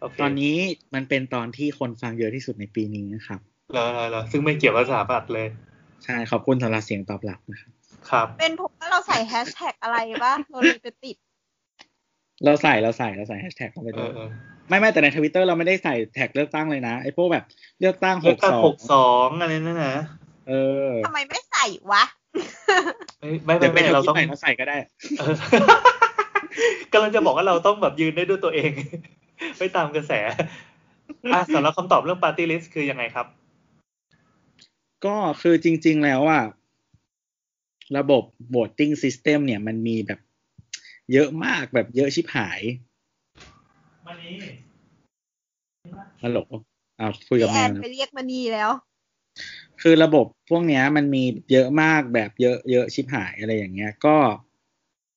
[0.00, 0.56] โอเคตอนนี้
[0.94, 3.40] มันเป็นตอนที่คนฟังเยอะที่สุดในปีนี้นะครับ
[3.74, 5.46] แล้วแล้วแล้วซึ่งไม่เกี่ยวกับสถาปัตย์เลย
[6.04, 7.72] ใช่ขอบคุณสำหรับเสียงตอบรับนะครับ
[8.10, 11.16] ครับ เป็นเพราะว่าเราใส่แฮชแท็กอะไรปะเราเลยไปติด
[12.44, 14.28] เราใส่เราใส่เราใส่แฮชแท็กเข้าไปเอด้วยอเออ
[14.68, 17.44] ไม่ไม่แต่ในทวิตเตอร์เราไม่ได้ใส่แท็กเลือกตั้งเลยนะไอ้พวกแบบ
[17.80, 19.96] เลือกตั้งหเลือกกตั้งสองหกสองอะไรนั่นนะ
[20.48, 20.52] เอ
[20.88, 22.04] อทำไมไม่ใส่วะ
[23.20, 24.76] ไม่ไม่เดี๋ไม่ยวเป็นไม่เราเราต้องใหม่เราใส่ก็ได้
[25.18, 25.34] เออ
[26.92, 28.70] กำลังจะบอกว่าเราต้องแบบยืนได้ด้วยตัวเอง
[29.58, 30.12] ไม่ตามกระแส
[31.32, 33.26] อะสำหรับคำตอบเรื่องปาร์ตี้ลิสต์คือยังไงครับ
[35.04, 36.42] ก็คือจริง ๆ แล้วอะ
[37.98, 38.22] ระบบ
[38.54, 40.20] voting system เนี่ยมันมีแบบ
[41.12, 42.60] เยอะมากแบบเยอะชิบหาย
[44.06, 44.36] มานี้
[46.22, 46.38] ฮัลโหล
[47.00, 48.70] อ่าคุยกับพี่แมแอวนนะไปเรียกมานีแล้ว
[49.82, 54.16] คือระบบพวกเนี้ย มันมีเยอะมากแบบเยอะเยอะชิบหายอะไรอย่างเงี้ย ก็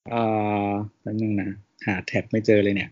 [0.10, 0.22] เอ่
[0.68, 0.70] อ
[1.02, 1.52] แป๊บนึงนะ
[1.86, 2.92] หาแท็บไม่เจอเลยเนี่ย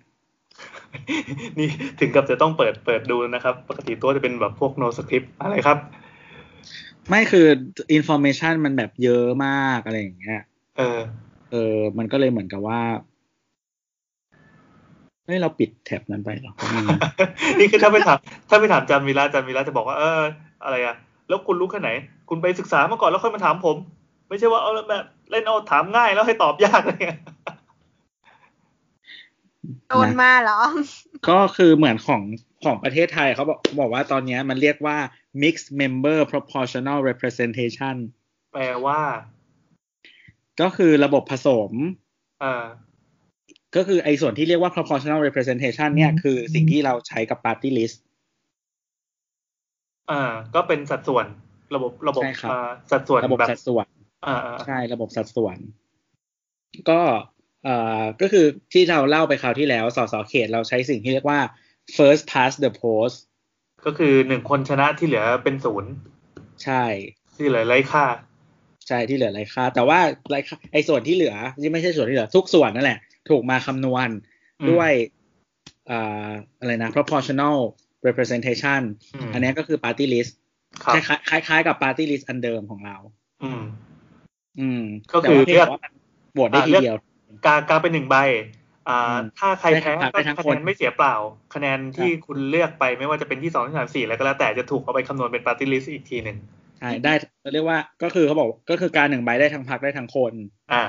[1.60, 5.78] นี่ถึงกับจะต้องเปิดเปิดดูนะครับ ปกติตัวจะเป็นแบบพวก no script อะไรครับ
[7.10, 7.48] ไม่คือ
[7.94, 10.42] อินโฟ a t ชันมันแบบเยอะมากอะไรอย่างเงี้ย
[10.78, 11.00] เออ
[11.54, 12.82] เออ มันก็เลยเหมือนกับว่า
[15.26, 17.00] เฮ้ยเราปิดแท็บนั้นไปเหรอแป๊บนึงนะ
[17.60, 18.18] นี่คือถ้าไปถาม
[18.50, 20.22] ถ้าไปถามจันวีระจันวีระจะบอกว่า เออ
[20.64, 20.96] อะไรอะ
[21.28, 21.90] แล้วคุณรู้แค่ไหน
[22.30, 23.78] คุณไปศึกษามาก่อนแล้วค่อยมาถามผม
[24.28, 27.20] ไม่ใช่ว่าเอาแบบเล่นเอาถามง่ายแล้วให้ตอบยากอะไรเงี้ย
[29.90, 30.60] โดนมาเหรอ
[31.30, 32.22] ก็คือเหมือนของ
[32.64, 34.98] ของประเทศไทยเขาบอกบอกว่าตอนเนี้ยมันเรียกว่า
[35.44, 37.96] mixed member proportional representation
[38.54, 39.00] แปลว่า
[40.62, 41.72] ก็คือระบบผสม
[42.42, 42.66] เออ
[43.76, 47.98] ก็คือไอ้ส่วนที่เรียกว่า proportional representation เนี่ยคือสิ่งที่เราใช้กับ party list
[50.12, 50.22] อ่า
[50.56, 51.26] ก็เป็นสัดส่วน
[51.76, 53.86] ระบบระบบใช่ครับอ่าสัดส่วนระบบแบบสัดส่วน
[54.26, 55.58] อ่าอ่าใช่ระบบสัดส่วน
[56.90, 57.02] ก็
[57.64, 61.40] เอ่อก็คือที่เราเล่าไปคราวที่แล้วสสเขตเราใช้สิ่งที่เรียกว่า
[61.98, 63.18] first past the post
[63.86, 65.92] ก็คือหนึ่งคนชนะที่เหลือเป็นศูนย์
[66.64, 66.84] ใช่
[67.36, 68.06] ที่เหลือไร้ค่า
[68.88, 74.10] ใช่ที่เหลือไร้ค่า แต่ว่าไร้ค่าไอ้ส่วนที่เหลือที่ไม่ใช่ส่วนที่เหลือ ทุกส่วนนั่นแหละ ถูกมาคำนวณ
[74.62, 74.92] อืมด้วย
[75.90, 76.30] อ่า
[76.60, 77.58] อะไรนะ proportional
[78.08, 78.82] representation
[79.16, 80.32] อืมอันเนี้ยก็คือ party list
[80.84, 82.98] ครับคล้ายๆคล้ายๆกับ party list อันเดิมของเรา
[83.44, 83.62] อืม
[84.60, 84.82] อืม
[85.14, 85.94] ก็คือแต่ว่าพียงเลือกแต่ว่ามัน
[86.34, 86.96] โหวตได้ทีเดียว
[87.46, 88.16] กากาเป็นหนึ่งใบ
[88.90, 91.16] อ่าอืมถ้าใครแพ้ได้ทั้งก็ได้ทั้งคนคะแนนไม่เสียเปล่า
[91.54, 96.38] คะแนนที่คุณเลือกไปไม่ว่าจะเป็นที่สองที่สามสี่แล้วก็แล้วแต่จะถูกเอาไปคำนวณเป็นปาร์ตี้ลิสต์อีกทีหนึ่ง
[96.84, 97.14] ใช่ได้
[97.54, 100.34] เรียกว่าก็คือเขาบอกก็คือกาหนึ่งใบได้ทั้งพรรคได้ทั้งคน
[100.74, 100.84] อ่า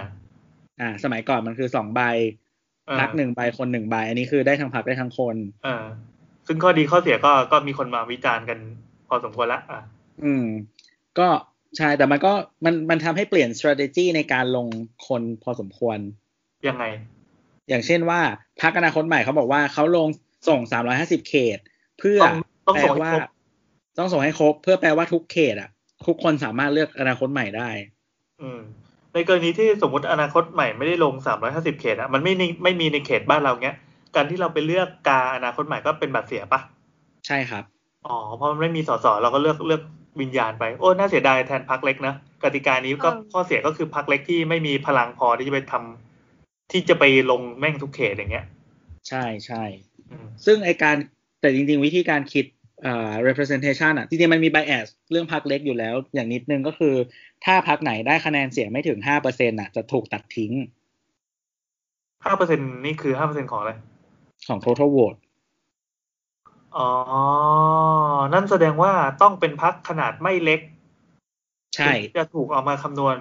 [0.81, 2.03] อ่า สมัยก่อนมันคือสองใบ
[2.89, 5.37] อ่าพรรคหนึ่งใบคนหนึ่งใบ อันนี้คือได้ทั้งพรรคได้ทั้งคน
[5.67, 5.77] อ่า
[6.47, 8.59] ซึ่งข้อดีข้อเสียก็ก็มีคนมาวิจารณ์กัน
[9.09, 9.81] พอสมควรละอ่า
[10.25, 10.47] อืม
[11.19, 11.29] ก็
[11.77, 12.33] ใช่แต่มันก็
[12.65, 14.67] มันมันทำให้เปลี่ยน strategy ในการลง
[15.09, 15.99] คนพอสมควร
[16.69, 16.85] ยังไง
[17.69, 18.21] อย่างเช่นว่า
[18.61, 20.09] พักอนาคตใหม่เขาบอกว่าเขาลง
[20.49, 20.61] ส่ง
[20.95, 21.59] 350เขต
[21.99, 22.37] เพื่อต้อง
[22.67, 23.23] ต้องแปลส่งให้ว่าครบ
[23.99, 25.71] ต้องส่งให้ครบ เพื่อแปลว่าทุกเขตอะ
[26.07, 27.71] ทุกคนสามารถเลือกอนาคตใหม่ได้
[28.41, 28.61] อืม
[29.15, 33.77] ในกรณีที่สมมติอนาคตใหม่ไม่ได้ลงสามร้อยห้าสิบเขตอะมันไม่มีไม่มีในเขตบ้านเราเงี้ย
[34.15, 36.61] การที่เราไปเลือกกาอนาคตใหม่ก็เป็นบัตรเสียปะ
[37.27, 37.65] ใช่ครับ
[38.07, 39.83] อ๋อ เพราะมันไม่มีสสเราก็เลือกเลือก
[40.21, 48.47] วิญญาณไป โอ้ น่าเสียดายแทนพักเล็กนะ กติกานี้ก็เออข้อเสียก็คือพักเล็กที่ไม่มีพลังพอที่จะไปทำที่จะไปลงแม่งทุกเขตอย่างเงี้ย
[49.09, 49.63] ใช่ใช่
[50.11, 50.97] อืมซึ่งไอการ
[51.41, 52.45] แต่จริง ๆ วิธีการคิด
[52.87, 56.95] อ่า representation อะจริงๆมันมี bias เรื่องพักเล็กอยู่แล้ว อย่างนิดนึงก็คือ
[57.45, 58.99] ถ้าพักไหนได้คะแนนเสียงไม่ถึง
[59.31, 60.53] 5%อะจะถูกตัดทิ้ง
[62.25, 63.73] ห้าเปอร์เซ็นนี่คือห้าเปอร์เซ็นของอะไร
[64.49, 65.19] ของ total vote
[66.77, 66.91] อ๋อ
[68.33, 70.61] นั่นแสดงว่าต้องเป็นพรรคขนาดไม่เล็ก
[71.77, 73.17] ใช่ถึงจะถูกเอามาคำนวณ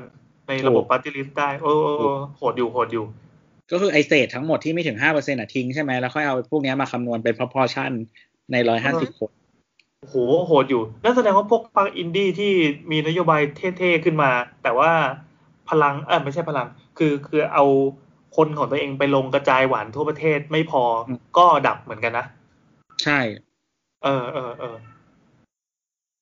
[0.47, 2.07] ในระบบถูกปาร์ตี้ลิสต์ได้โอ้โอ้โอ้
[2.37, 3.05] โหดอยู่โหดอยู่
[3.71, 7.91] ก็คือไอ้เศษทั้งหมดที่ไม่ถึง5%อะทิ้งใช่ไหมแล้วค่อยเอาพวกเนี้ยมาคำนวณเป็น proportion
[8.51, 8.55] ใน
[8.87, 9.31] 150คน
[10.03, 12.51] โอ้โหโหดอยู่นั่นแสดงว่าพวกพรรคอินดี้ที่
[12.91, 13.41] มีนโยบาย
[13.77, 14.31] เท่ๆขึ้นมา
[14.63, 14.91] แต่ว่า
[15.69, 17.65] พลังเออไม่ใช่พลัง คือคือเอา
[18.37, 22.25] คนของตัวเองไปลงกระจายหว่านทั่วประเทศไม่พออมก็ดับเหมือนกันนะ
[23.03, 23.19] ใช่
[24.03, 24.75] เออเออเออ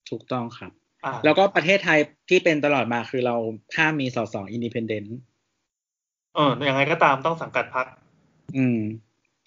[0.09, 0.71] ถูกต้องครับ
[1.05, 3.35] อ่าแล้วก็ประเทศไทยที่เป็นตลอดมาคือเรา
[3.77, 5.17] ห้ามมีสส independent
[6.35, 7.85] เออยังไงก็ตามต้องสังกัดพรรค
[8.57, 8.79] อืม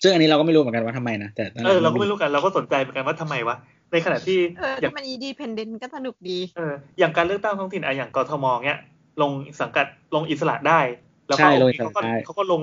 [0.02, 3.56] ซึ่งอันนี้เราก็ไม่รู้เหมือนกันว่าทำไมนะแต่เออเราก็ไม่รู้กันเราก็สนใจเหมือนกันว่าทำไมวะ
[3.94, 8.80] ในขณะที่เอออย่างถ้ามันอีดีเพนเดนก็สนุกดีเอออย่างการเลือกตั้งท้องถิ่นอะอย่างกทมเนี้ย
[9.22, 9.30] ลง
[9.60, 10.80] สังกัดลงอิสระได้
[11.28, 12.62] แล้วก็ใช่ลงเขาก็ได้เขาก็ลง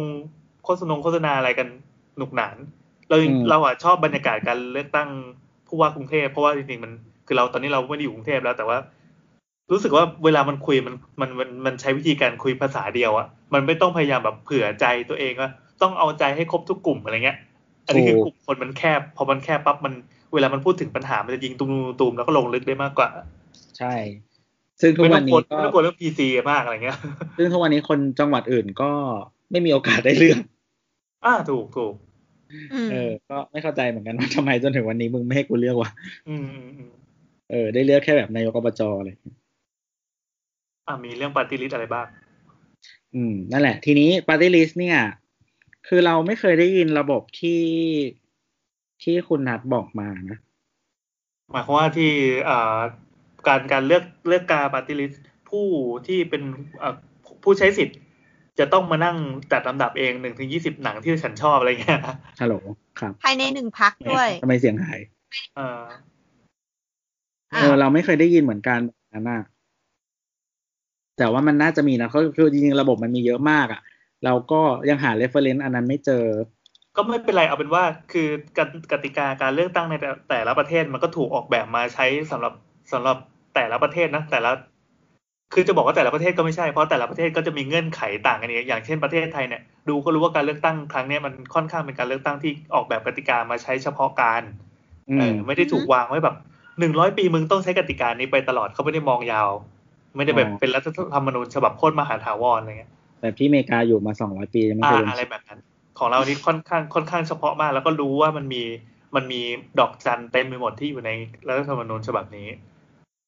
[0.65, 1.67] โฆษณาโฆษณาอะไรกัน
[2.17, 2.57] หนุกหนาน
[3.09, 5.09] เราอืมเราอะชอบบรรยากาศการเลือกตั้ง
[5.67, 6.91] ผู้ว่ากรุงเทพเพราะว่าจริงๆมัน
[7.27, 8.77] คือเราตอนนี้เราไม่ได้อยู่กรุงเทพแล้วแต่ว่า
[9.71, 15.51] รู้สึกว่าเวลามันคุยมันมันมันมันใช้วิธีการคุยภาษาเดียวอะมันไม่ต้องพยายามแบบเผื่อใจตัวเองว่า
[15.81, 17.37] ต้องเอาใจให้ครบทุกกลุ่มอะไรเงี้ย
[17.85, 19.93] อันนี้คือกลุ่มคนมันแคบ พอมันแคบปั๊บมัน
[20.33, 23.09] เวลามันพูดถึงปัญหามันจะยิงตูมตูมๆแล้วก็ลงลึกได้มากกว่า
[23.77, 23.93] ใช่
[24.81, 26.97] ซึ่งทุกไม่ต้วัอนงกนี้ลัวก็ไม่ต้องกลัวเรื่องพีซีมากอะไรเงี้ย
[27.37, 28.91] ซึ่งทุกวันนี้คนจังหวัดอื่นก็
[29.51, 30.39] ไม่มีโอกาสได้เลือก
[31.25, 31.93] อ่าถูกถูก
[32.73, 35.89] อืมเออ ก็ไม่เข้าใจเหมือนกันว่าทำไมจนถึงวันนี้มึงไม่ให้กูเลือกวะ
[36.29, 36.91] อืมอืมอืม
[37.51, 39.37] เออ ได้เลือกแค่แบบนายกอบจอะไรอย่างเงี้ย
[40.87, 42.07] อ่ามีเรื่องปาร์ตี้ลิสอะไรบ้าง
[43.15, 44.99] อืม นั่นแหละ ทีนี้ปาร์ตี้ลิสต์เนี่ย
[45.87, 47.61] คือเราไม่เคยได้ยินระบบที่
[49.03, 50.37] ที่คุณนัดบอกมานะ
[51.51, 52.11] หมายความว่าที่
[52.49, 52.77] อ่า
[53.47, 55.13] การการเลือกเลือกกาปาร์ตี้ลิสต์
[55.49, 55.65] ผู้
[56.07, 56.43] ที่เป็น
[56.81, 56.93] อ่า
[57.43, 57.97] ผู้ใช้สิทธิ์
[58.59, 59.17] จะต้องมานั่ง
[59.51, 62.01] จัดลำดับเองหนึ่งถึงยี่สิบหนังที่ฉันชอบอะไรเงี้ย
[62.41, 62.55] ฮัลโหล
[62.99, 64.99] ครับภายในหนึ่งพรรคด้วยทำไมเสียงหาย
[65.55, 65.81] เออ
[67.51, 69.41] เออเราไม่เคยได้ยินเหมือนกันแบบนั้นนะ
[71.17, 73.81] แต่ว่ามันน่าจะมีนะเขาคือจริงๆระบบมันมีเยอะมากอะ่ะ
[74.25, 76.23] เราก็ยังหา reference อันนั้นไม่เจอ
[76.95, 78.27] ก็ไม่เป็นไรเอาเป็นว่า คือ
[78.57, 82.53] กติกติกาการเลือกตั้งในแต่แต่ละประเทศมันก็ถูกออกแบบมาใช้สำหรับ
[82.93, 83.17] สำหรับ
[83.55, 84.51] แต่ละประเทศนะแต่ละ
[85.53, 94.41] คือจะบอกว่าแต่ละประเทศก็ไม่ใช่เพราะแต่ละประเทศก็จะมีเงื่อนไขต่างกันเองอย่างเช่นประเทศไทยเนี่ยดูก็รู้ว่าการเลือกตั้งครั้งเนี้ยมันค่อนข้างเป็นการเลือกตั้งที่ออกแบบกติกามาใช้เฉพาะการ
[95.09, 96.35] อืเอมอไม่ได้ถูกวางไว้แบบ
[96.79, 99.49] หนึ่งร้อยปีมึงต้องใช้กติกานี้ไปตลอดเขาไม่ได้มองยาว
[100.15, 105.50] ไม่ได้แบบอ๋อเป็นรัฐธรรมนูญฉบับโคตรมหาถาวรอะไรเงี้ยแบบที่อเมริกาอยู่มาสองร้อยปียังไม่อ่าเคยโดนอะไรแบบนั้น
[106.01, 108.63] ของเรานี่ค่อนข้างค่อนข้างเฉพาะมาก แล้วก็รู้ว่ามันมี
[109.15, 109.41] มันมี
[109.79, 111.11] ดอกจันเต็มไปหมดที่อยู่ใน
[111.47, 112.47] รัฐธรรมนูญฉบับนี้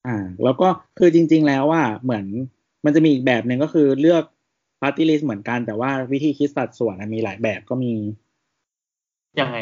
[0.07, 0.67] อ่า แล้วก็
[0.99, 2.25] คือจริง ๆ แล้วว่าเหมือน
[2.85, 4.23] มันจะมีอีกแบบหนึ่งก็คือเลือก
[4.81, 7.93] party list เหมือนกันแต่ว่าวิธีคิดสัดส่วนอะมีหลายแบบก็มี
[9.39, 9.57] ยังไง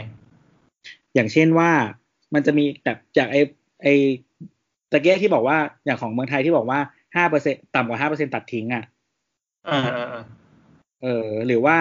[1.14, 1.72] อย่างเช่นว่า
[2.34, 3.38] มันจะมีแบบจากไอ
[3.84, 3.88] ไอ
[4.91, 6.80] ตะเกียที่บอกว่าอย่างของเมืองไทยที่บอกว่า
[7.16, 8.84] ห้าเปอร์เซ็นต่ำกว่าห้าเปอร์เซ็นตัดทิ้งอะ
[9.68, 10.24] เออเออเออ
[11.03, 11.78] เออหรือว่า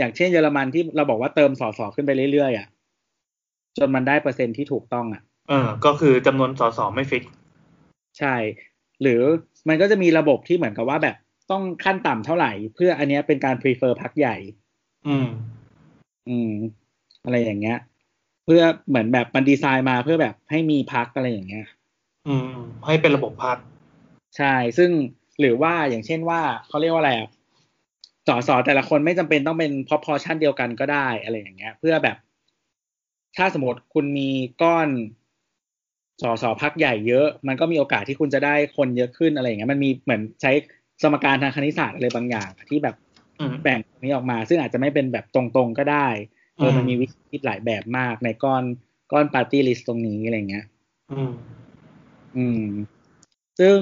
[0.00, 2.66] อย่างเช่นเยอรมันที่เราบอกว่าเติมสอสอขึ้นไปเรื่อยๆอะ
[3.78, 7.24] จนมันได้เปอร์เซ็นที่ถูกต้องอะเออก็คือจำนวนสสไม่ฟิก
[8.18, 8.34] ใช่
[9.02, 9.20] หรือ
[9.68, 11.16] มันก็จะมีระบบที่เหมือนกับว่าแบบ
[11.50, 14.36] ต้องขั้นต่ำเท่าไหร่ เพื่ออันเนี้ยเป็นการ prefer พักใหญ่
[15.06, 15.28] อืม
[16.28, 16.52] อืม
[17.24, 17.78] อะไรอย่างเงี้ย
[18.44, 21.66] เพื่อเหมือนแบบมันดีไซน์มาเพื่อแบบให้มีพักอะไรอย่างเงี้ย
[22.28, 22.54] อืม
[22.86, 23.58] ให้เป็นระบบพัก
[24.36, 24.90] ใช่ ซึ่ง
[25.40, 27.28] หรือว่าอย่างเช่นว่าเขาเรียกว่าอะไรอะ
[28.28, 32.16] สอสอแต่ละคนไม่จำเป็นต้องเป็น proportion เดียวกันก็ได้อะไรอย่างเงี้ย เพื่อแบบ
[33.36, 34.30] ถ้าสมมติคุณมี
[34.62, 34.88] ก้อน
[36.22, 40.52] สอสอพักใหญ่เยอะ มันก็มีโอกาสที่คุณจะได้คนเยอะขึ้นอะไรอย่างเงี้ยมันมีเหมือนใช้
[41.02, 42.96] สมการทางคณิตศาสตร์อะไรบางอย่าง ที่แบบ
[43.38, 46.08] อืมแบ่งตรงนี้ออกมา ซึ่งอาจจะไม่เป็นแบบตรงๆก็ได้
[46.56, 48.62] เอออืมมันมีวิธีคิดหลายแบบมากในก้อน
[49.12, 50.66] ก้อนปาร์ตี้ลิสต์ตรงนี้อะไรเงี้ย
[51.12, 51.32] อืม
[52.36, 52.66] อืม
[53.60, 53.78] ซึ่ง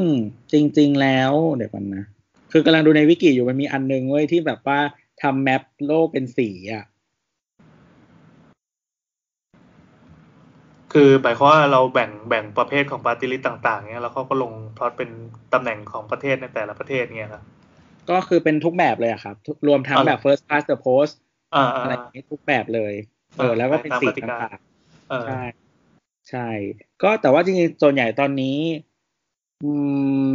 [0.53, 2.05] จริง ๆ แล้วเดี๋ยวก่อนนะ
[2.53, 4.80] คือกำลังดูในวิกิอยู่มันมีอันนึงเว้ยที่แบบว่า
[5.22, 6.84] ทำ map โลกเป็นสีอะ
[10.92, 15.11] คือหมายความว่าเราแบ่งแบ่งประเภทของปาร์ตี้ลิสต์ต่างๆเนี้ยแล้วเขาก็ลงพลอตเป็น
[15.53, 17.42] ตำแหน่งของประเทศในแต่ละประเทศเงี้ยครับ
[18.11, 21.14] ก็คือเป็นทุกแบบเลยอะครับทุกรวมทั้งอ๋อเหรอแบบ first past the post
[21.57, 22.94] อ่าอ่าอะไรอย่างนี้ทุกแบบเลย
[23.38, 24.59] เอออ่าแล้วก็เป็นสีตามกติกาต่าง
[25.11, 25.42] เออๆใช่
[26.30, 26.49] ใช่
[27.03, 28.59] ก็แต่ว่าจริงๆส่วนใหญ่ตอนนี้
[29.62, 29.72] อื
[30.26, 30.28] ม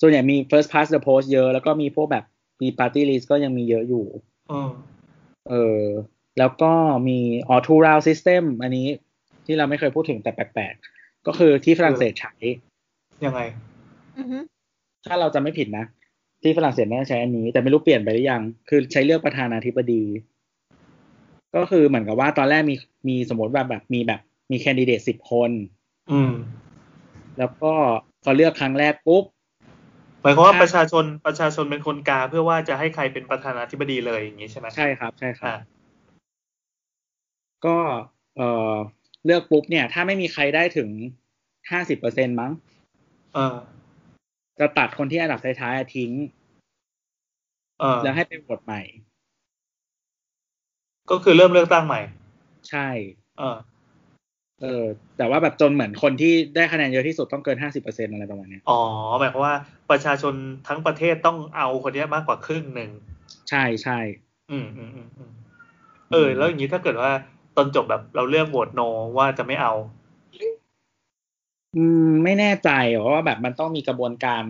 [0.00, 2.24] ส่วนใหญ่มี first past the post เยอะ แล้วก็มีพวกแบบ
[2.62, 4.06] มี party list ก็ยังมีเยอะอยู่
[4.52, 4.70] อืม
[5.50, 5.82] เออ
[6.38, 6.72] แล้วก็
[7.08, 7.18] มี
[7.54, 8.86] a u two round system อันนี้
[9.46, 12.34] ที่เราไม่เคยพูดถึงแต่แปลกๆ ก็คือที่ฝรั่งเศสใช้
[13.24, 13.40] ยังไง
[14.18, 14.38] อือฮึ
[15.06, 15.84] ถ้าเราจะไม่ผิดนะ
[16.42, 20.02] ที่ฝรั่งเศสน่าจะใช้อันนี้ แต่ไม่รู้เปลี่ยนไปหรือยัง คือใช้เลือกประธานาธิบดี
[21.56, 22.76] ก็คือเหมือนกับว่าตอนแรกมี
[23.08, 24.20] มีสมมติว่าแบบมีแบบ
[24.50, 25.50] มีแคนดิเดตสิบคน
[26.12, 26.32] อืม
[27.38, 27.72] แล้วก็
[28.22, 29.24] พอเลือกครั้งแรกปุ๊บ
[30.24, 35.60] หมายความว่าถ้าประชาชนประชาชนเป็นคนกาเพื่อว่าจะให้ใครเป็นประธานาธิบดีเลยอย่างนี้ใช่ไหมใช่ครับใช่ครัอ่าบ
[37.66, 37.76] ก็
[38.36, 38.72] เอ่อ
[39.24, 40.88] เลือกปุ๊บเนี่ย ถ้าไม่มีใครได้ถึง
[41.70, 42.52] ห้าสิบเปอร์เซ็นมั้ง
[43.34, 43.56] เออ
[44.60, 46.12] จะตัดคนที่อันดับท้ายๆอะทิ้ง
[47.80, 48.82] เออแล้วให้ไปโหวตใหม่
[51.10, 52.00] ก็คือเริ่มเลือกตั้งใหม่
[52.70, 52.88] ใช่
[53.38, 53.56] เออ
[54.62, 54.84] เออ
[55.18, 58.80] แต่ว่าแบบจนเหมือนคนที่ได้คะแนนเยอะที่สุดต้องเกินห้าสิบเปอร์เซ็นอะไรประมาณเนี้ยอ๋อ
[59.18, 59.54] หมายความว่า
[59.90, 60.34] ประชาชน
[60.68, 62.90] ทั้งประเทศต้องเอาคนเนี้ยมากกว่าครึ่งหนึ่ง
[63.50, 63.98] ใช่ใช่
[64.50, 65.32] อืมอืมอืมอืม
[66.12, 67.10] เออ แล้วอย่างนี้ถ้าเกิดว่า
[67.56, 68.80] ตอนจบแบบเราเลือกโหวตโน
[69.18, 69.72] ว่าจะไม่เอา
[71.76, 72.70] อืมไม่แน่ใจ
[73.14, 74.44] ว่าแบบมันต้องมีกระบวนการ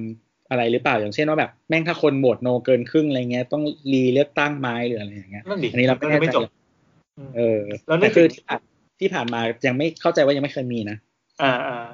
[0.50, 6.42] อะไรหรือเปล่าอย่างเช่นว่าแบบแม่งถ้าคนโหวตโนเกินครึ่งอะไรเงี้ยต้องรีเลือกตั้งไหมหรืออะไรอย่างเงี้ยนั่นดิอันนี้เราก็ไม่จะแน่ไม่ใจจบ
[7.36, 8.61] เออแล้วนึแต่กคืถึองที่ผ่าน
[9.01, 10.97] ที่ผ่านมายังไม่เข้าใจว่ายังไม่เคยมีนะ
[11.42, 11.86] อ่าอ่า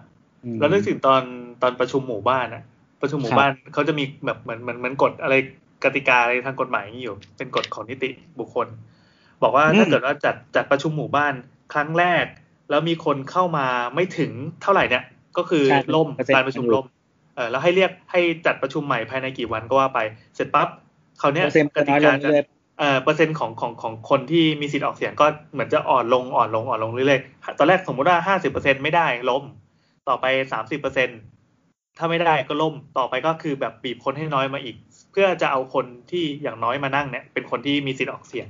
[0.44, 1.22] อืมแล้วนึกถึงตอน
[1.62, 2.62] ตอนประชุมหมู่บ้านอะ
[3.00, 5.34] ประชุมหมู่ครับบ้านเขาจะมีแบบเหมือนเหมือนเหมือนกฎอะไร
[5.84, 8.66] กติกาอะไรทางกฎหมายอย่างนี้อยู่ เป็นกฎของนิติบุคคล
[9.42, 11.34] บอกว่าถ้าเกิดว่าจัดจัดประชุมหมู่บ้าน
[11.72, 12.24] ครั้งแรก
[12.70, 14.32] แล้วมีคนเข้ามาไม่ถึง
[14.62, 15.04] เท่าไหร่เนี่ย
[15.36, 16.86] ก็คือใช่ล่มเปอร์เซ็นต์การประชุมล่ม
[17.36, 20.00] เออแล้วให้เรียกให้จัดประชุมใหม่ภายในกี่วันก็ว่าไป
[20.34, 20.68] เสร็จปั๊บ
[21.18, 22.30] เขาวเนี้ยเปอร์เซ็นต์กติน้อยลกางจะ
[22.80, 29.42] เรื่อยเอ่อเปอร์เซ็นต์ของของของคนที่มีสิทธิ์ออกเสียงก็เหมือนจะอ่อนลงอ่อนลงอ่อนลงเรื่อยๆตอนแรกสมมุติว่าห้าสิบเปอร์เซ็นไม่ได้ล้ม
[30.08, 31.08] ต่อไปสามสิบเปอร์เซ็น
[31.98, 34.76] ถ้าไม่ได้ก็ล่มต่อไปก็คือแบบบีบคนให้น้อยมาอีก
[35.12, 38.48] เพื่อจะเอาคนที่อย่างน้อยมานั่งเนี่ย เป็นคนที่มีสิทธิ์ออกเสียง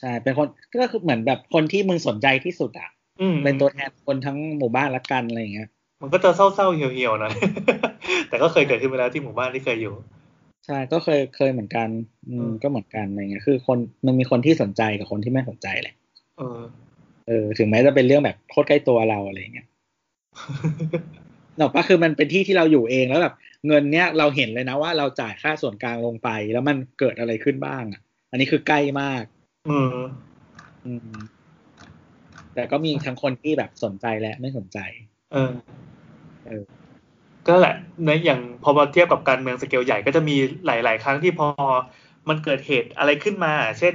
[0.00, 0.46] ใช่เป็นคน
[0.80, 2.88] ก็คือเหมือนแบบคนที่มึงสนใจที่สุดอะ
[3.20, 5.68] อืมเป็นตัวแทนคนทั้งหมู่บ้านละกันอะไรอย่างเงี้ย
[6.02, 7.34] มันก็จะเศร้าๆเหี่ยวๆหน่อย
[8.28, 9.94] แต่ก็เคยเกิดขึ้นมาแล้วที่หมู่บ้านที่เคยอยู่
[10.68, 11.88] ใช่ก็เคยเคยเหมือนกัน
[12.30, 15.94] อือืมมก็เหมือนกันอะไรเงี้ยคือคนมันมีคนที่สนใจกับคนที่ไม่สนใจแหละ
[16.38, 16.60] เออ
[17.28, 19.66] เออ ถึงแม้จะเป็นเรื่องแบบโคตรใกล้ตัวเราอะไรเงี้ย
[21.58, 23.34] หรอกปะคือมันเป็นที่ที่เราอยู่เองแล้วแบบ
[23.66, 28.00] เงินเนี้ยเราเห็นเลยนะว่าเราจ่ายค่าส่วนกลางลงไป แล้วมันเกิดอะไรขึ้นบ้างอะ
[28.30, 29.24] อันนี้คือใกล้มาก
[29.68, 29.86] อืม
[30.84, 31.18] อืม
[32.54, 34.78] แต่ก็มีทั้งคนที่แบบสนใจและไม่สนใจ
[35.32, 35.52] เออ
[36.46, 36.64] เออ
[37.48, 37.74] ก็แหละ
[38.04, 40.36] ในอย่างพอมาเทียบกับการเมืองสเกลใหญ่ก็จะมี
[40.66, 41.48] หลาย ๆ ครั้งที่พอ
[42.28, 43.94] มันเกิดเหตุอะไรขึ้นมา เช่น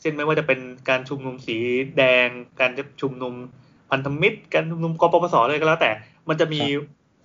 [0.00, 1.56] เช่นไม่ว่าจะเป็นการชุมนุมสี
[1.98, 2.28] แดง
[2.60, 2.70] การ
[3.00, 3.34] ชุมนุม
[3.90, 5.90] พันธมิตร การชุมนุมกปปสเลยก็แล้ว แต่
[6.28, 6.60] มันจะมี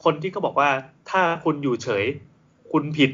[0.03, 0.69] คนที่เขาบอกว่า
[1.11, 2.05] ถ้าคุณอยู่เฉย
[2.72, 3.11] คุณผิด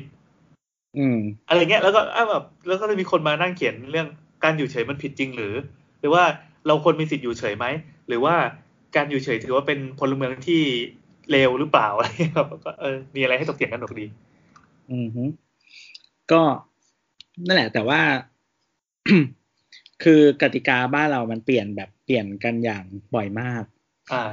[0.98, 4.08] อืม อะไรเงี้ยแล้วก็อ้าวแบบแล้วก็จะมีคนมานั่งเขียนเรื่อง
[4.44, 5.54] การอยู่เฉยมันผิดจริงหรือ
[6.00, 6.24] หรือว่า
[6.68, 7.66] เราควรมีสิทธิ์อยู่เฉยไหม
[8.08, 8.36] หรือว่า
[8.96, 10.64] การอยู่เฉยถือว่าเป็นพลเมืองที่
[11.32, 14.06] เลวหรือเปล่าอะไรเงี้ยครับก็เออมีอะไรให้ตกเถียงกันหนุกดี
[14.92, 15.24] อืมฮึ
[16.32, 16.42] ก็
[17.46, 18.02] นั่นแหละ แต่ว่า
[20.04, 22.84] คือกติกาบ้านเรามันเปลี่ยนแบบเปลี่ยนกันอย่าง
[23.16, 23.64] บ่อยมาก
[24.12, 24.24] อ่า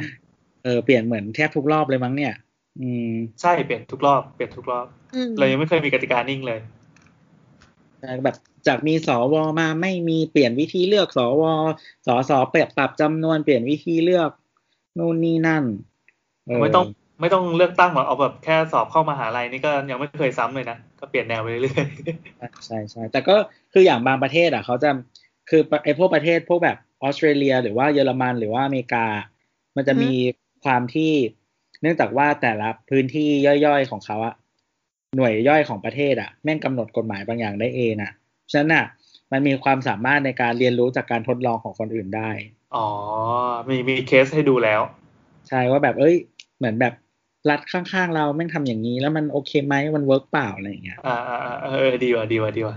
[0.65, 2.35] เออเปลี่ยนเหมือนแทบทุกรอบเลยมั้งเนี่ย
[2.81, 6.61] อืม ใช่เปลี่ยนทุกรอบเปลี่ยนทุกรอบอืมเรายังไม่เคยมีกติกานิ่งเลย
[8.25, 8.37] แบบ
[8.67, 11.43] จากมีสวมาไม่มีเปลี่ยนวิธีเลือกสว
[12.07, 14.31] สสเปรียบปรับจำนวนเปลี่ยนวิธีเลือก
[14.99, 16.85] นู่นนี่นั่นเไม่ต้อง
[17.21, 21.87] ไม่ต้องเลือกตั้งหรอกเอาแบบแค่สอบเข้ามหาลัยนี่ก็ยังไม่เคยซ้ำเลยนะ ก็เปลี่ยนแนวไปเรื่อย
[22.67, 23.37] ใช่ใช่แต่ก็
[23.73, 24.91] คืออย่างบางประเทศอะเขาจะ
[25.51, 29.07] คือไอ้พวกประเทศพวกแบบออสเตรเลีย หรือว่าเยอรมันหรือว่าอเมริกา
[29.77, 30.13] มันจะมี
[30.65, 31.13] ความที่
[31.83, 33.29] เนื่องจากว่าแต่ละพื้นที่
[33.67, 34.35] ย่อยๆของเขาอะ
[35.17, 38.13] หน่วยย่อยของประเทศอะแม่งกำหนดกฎหมายบางอย่างได้เองอะ
[38.51, 38.85] ฉะนั้นอะ
[39.33, 42.87] มันมีความสามารถในการเรียนรู้จากการทดลองของคนอื่นได้ๆอ๋อ
[43.69, 44.81] มีมีเคสให้ดูแล้ว
[45.49, 46.17] ใช่ว่าแบบเอ้ย
[46.59, 46.95] เหมือนแบบ
[47.51, 52.77] รัฐข้างๆเราแม่งทำอย่างนี้ แล้วมันโอเคไหมมัน work เปล่าอะไรอย่างเงี้ยอ่าอ่าอ่าเออดีว่ะดีว่ะดีว่ะ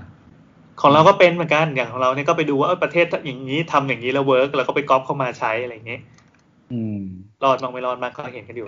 [0.82, 6.02] ของเราก็เป็นเหมือนกันอย่างของเราเนี่ยก็ไปดูว่าเออประเทศอย่างนี้ทำอย่างนี้แล้ว work แล้วก็ไปก๊อปเข้ามาใช้อะไรอย่างเงี้ย
[6.72, 7.00] อืม
[7.44, 8.68] รอดบ้างไม่รอดบ้างก็เห็นกันอยู่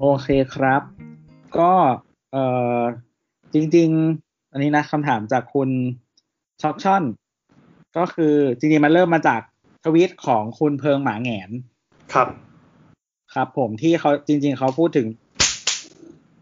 [0.00, 0.82] โอเคครับ
[1.58, 1.72] ก็
[2.32, 2.44] เอ่
[2.78, 2.80] อ
[3.54, 5.68] จริง ๆ อันนี้นะคำถามจากคุณ
[6.62, 7.04] ช็อกช่อน
[7.96, 9.40] ก็คือจริงๆมันเริ่มมาจาก
[9.84, 11.50] ทวิตของคุณเพิงหมาแหงน
[12.14, 12.28] ครับ
[13.34, 15.06] ครับ ผมที่เขาจริง ๆเขาพูดถึง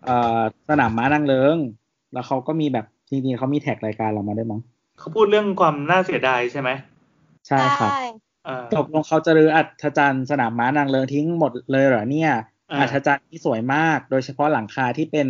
[0.04, 1.56] เอ่อสนามม้านางเลิง
[2.12, 4.60] แล้วเขาก็มีแบบจริงๆเขามีแท็กรายการเรามาด้วยมั้ง
[4.98, 6.70] เขาพูดเรื่องความน่าเสียดายใช่ไหม
[7.48, 7.90] ใช่ครับ
[8.46, 12.32] อ่าตกลงเขาจะรื้ออัศจรรย์สนามม้านางเลิงทิ้งหมดเลยเหรอเนี่ย
[12.70, 15.28] อ่าอัศจรรย์ที่สวยมาก โดยเฉพาะหลังคาที่เป็น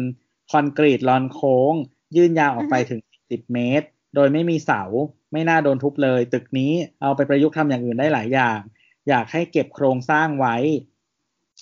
[0.50, 1.74] คอนกรีตลอนโค้ง
[2.16, 4.82] ยื่นยาวออกไปถึง 10 เมตร โดยไม่มีเสา
[5.32, 8.58] ไม่น่าโดนทุบเลย ตึกนี้เอาไปประยุกต์ทำอย่างอื่นได้หลายอย่าง
[9.08, 10.56] อยากให้เก็บโครงสร้างไว้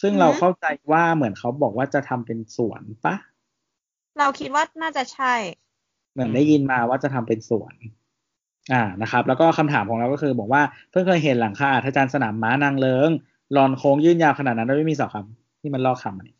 [0.00, 3.14] ซึ่งเราเข้าใจว่าเหมือนเขาบอกว่าจะทำเป็นสวนปะ
[4.18, 5.34] เราคิดว่าน่าจะใช่
[6.12, 7.74] เหมือนได้ยินมาว่าจะทำเป็นสวน
[8.72, 13.10] อ่านะครับ แล้วก็คำถามของเราก็คือบอกว่าเพิ่งเคยเห็นหลังคาอาจารย์สนามม้านางเลิง
[13.56, 16.36] ลอนโค้งยื่นยาวขนาดนั้นโดยไม่มีเสาคำที่มันลอกคำอันนี้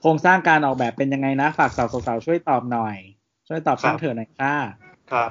[0.00, 2.96] โครงสร้างการออกแบบเป็นยังไงนะ ฝากสาวๆช่วยตอบหน่อย
[3.48, 4.54] ช่วยตอบช่างเถอะหน่อยค่ะ
[5.12, 5.30] ครับ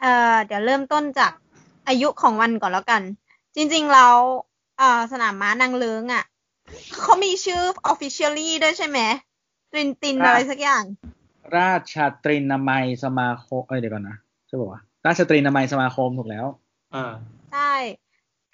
[0.00, 1.32] เอ่อเดี๋ยวเริ่มต้นจาก
[1.88, 3.02] อายุของวันก่อนแล้วกัน
[3.56, 4.16] จริงๆแล้ว
[4.78, 6.24] เอ่อสนามม้านางเลิงอะ
[7.00, 8.98] เขามีชื่อ officially ด้วยใช่ไหม
[9.72, 10.84] ตรินตินอะไรสักอย่าง
[11.56, 14.16] ราชตรีนามัยสมาคม เอ้ยเดี๋ยวก่อนนะ
[14.46, 16.46] ใช่ป่าวะราชตรีนามัยสมาคมถูกแล้ว
[16.94, 17.12] อ่า
[17.52, 17.74] ใช่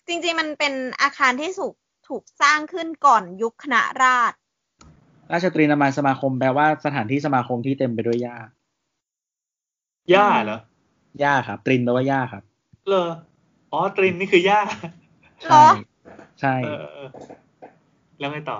[0.06, 1.74] จริงๆมันเป็นอาคารที่ถูก
[2.08, 4.39] ถูกสร้างขึ้นก่อนยุคคณะราษฎร
[5.32, 8.36] ราชตรีนามัยสมาคมแปลว่าสถานที่สมาคมที่เต็มไปด้วยหญ้า
[10.14, 10.60] ย่าเหรอ
[11.20, 12.42] หญ้าครับ ตรินแปลว่าหญ้าครับ
[12.88, 13.10] เลอ
[13.72, 14.60] อ๋อตรินนี่คือย่า
[15.46, 15.66] เหรอ
[16.40, 17.08] ใช่เออเออ
[18.18, 18.58] แล้วไงต่อ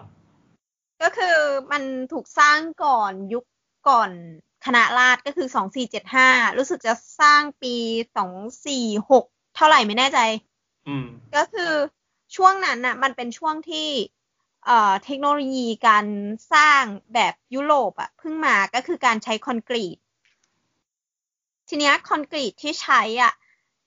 [1.03, 1.37] ก็คือ
[1.73, 3.45] มันถูกสร้างก่อนยุค
[3.89, 4.11] ก่อน
[4.67, 7.75] คณะราษฎรก็คือสองสี่เจ็ดห้ารู้สึกจะสร้างปี
[8.17, 8.33] สอง
[8.67, 9.25] สี่หก
[9.57, 10.19] เท่าไหร่ไม่แน่ใจ
[10.89, 11.07] อืม
[11.37, 11.73] ก็คือ
[12.37, 13.89] ช่วงนั้นน่ะ มันเป็นช่วงที่
[15.05, 16.07] เทคโนโลยีการ
[16.53, 16.83] สร้าง
[17.15, 19.97] แบบยุโรปอะเพิ่งมาก็คือการใช้คอนกรีต
[21.69, 23.33] ทีนี้คอนกรีตที่ใช้อะ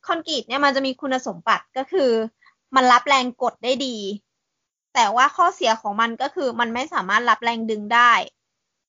[0.07, 2.11] คอนกรีตเนี่ยมันจะมีคุณสมบัติก็คือ
[2.76, 3.97] มันรับแรงกดได้ดี
[4.93, 8.13] แต่ว่าข้อเสียของมันก็คือมันไม่สามารถรับแรงดึงได้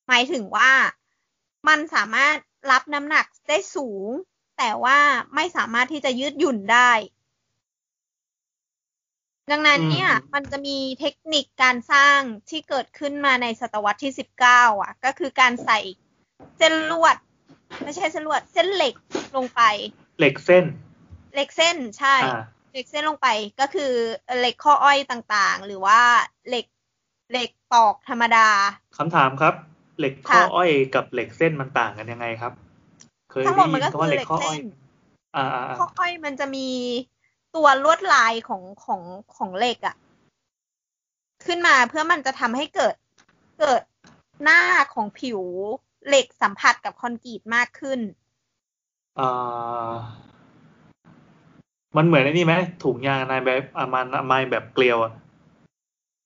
[0.08, 0.70] หมายถึงว่า
[1.68, 2.36] มันสามารถ
[2.70, 4.08] รับน้ำหนักได้สูง
[4.58, 4.98] แต่ว่า
[5.34, 6.90] ไม่สามารถที่จะยืดหยุ่นได้
[9.50, 12.18] ดังนั้นเนี่ยอืมมันจะมีเทคนิคการสร้าง
[12.50, 15.78] ที่เกิดขึ้นมาในศตวรรษที่สิบเก้าอะ ก็คือการใส่
[16.58, 17.16] เส้นลวด
[17.82, 18.94] ไม่ใช่เส้นลวด เส้นเหล็ก
[19.36, 19.60] ลงไป
[20.18, 20.64] เหล็กเส้น
[21.34, 22.42] เหล็กเส้นใช่อ่า
[22.72, 23.28] เหล็กเส้นลงไป
[23.60, 23.92] ก็คือ
[24.38, 26.00] เหล็กข้ออ้อยต่างๆ หรือว่า
[26.48, 26.66] เหล็ก
[27.30, 28.48] เหล็กตอกธรรมดา
[28.98, 29.54] คำถามครับ
[29.98, 32.52] เหล็กข้อค่ะอ้อยกับเหล็กเส้นมันต่างกันยังไงครับ
[33.30, 34.62] เคยทั้งหมได้ดมัยินนก็คำว่าคือเหล็กข้ออ้อยเหล็กเส้น
[35.36, 36.68] อ่าอ่าอ่าข้ออ้อยมันจะมี
[37.56, 39.00] ตัวลวดลายของของ
[39.36, 39.96] ของเหล็กอะ
[41.46, 42.94] ขึ้นมาเพื่อมันจะทำให้เกิด
[43.58, 43.82] เกิด
[44.42, 44.60] หน้า
[44.94, 45.40] ของผิว
[46.08, 48.00] เหล็กสัมผัสกับคอนกรีตมากขึ้น
[49.18, 49.92] อ่า
[51.96, 53.82] มันเหมือนไอ้นี่ไหมถุงยางอนามัยแบบอ
[54.14, 55.12] นามัยแบบเกลียวอะ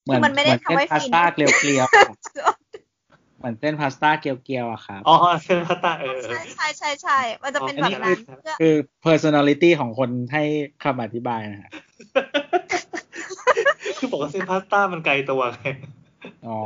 [0.05, 1.87] เหมือนคือมันไม่ได้เหมือนเส้นทำไว้พาสฟินต้าเกลียว
[3.39, 8.75] เกลียวๆอะเหมือนเส้นพาสต้าเกลียวเกลียวๆอะครับ อ๋อเส้นพาสต้าเออเออใช่ใช่ใช่ใช่มันจะเป็นอ๋อแบอันบนี้นั้นคือเพื่อคือ
[9.07, 10.43] personality ของคนให้
[10.85, 11.71] คำอธิบายนะฮะ
[13.99, 15.67] คือบอกว่าเส้นพาสต้ามันไกลตัวไง
[16.47, 16.59] อ๋อ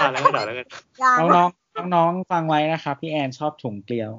[0.00, 0.66] อ่าแล้วก็ด่าแล้วกัน
[1.02, 4.12] ยางน้องๆน้องๆฟังไว้นะครับ พี่แอนชอบถุงเกลียว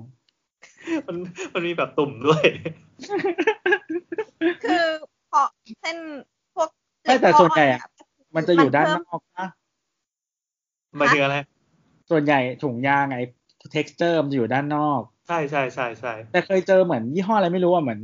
[1.08, 1.16] มัน
[1.54, 2.44] มันมีแบบตุ่มด้วย
[4.64, 4.86] คือ
[5.32, 5.42] พอ
[5.82, 5.98] เส้น
[6.56, 6.70] พวก
[7.04, 9.59] ไม่แต่ส่วนใหญ่อะเหล็กข้มันจะอยู่ด้านเพิ่นอกนะห
[11.00, 11.38] มายถึงอะไร
[12.10, 13.24] ส่วนใหญ่ถุงยางไอ้
[13.76, 18.00] texture มันจะอยู่ด้านนอก ใช่ใช่ใช่ใช่แต่เคยเจอเหมือนยี่ห้ออะไรไม่รู้อะเหมือน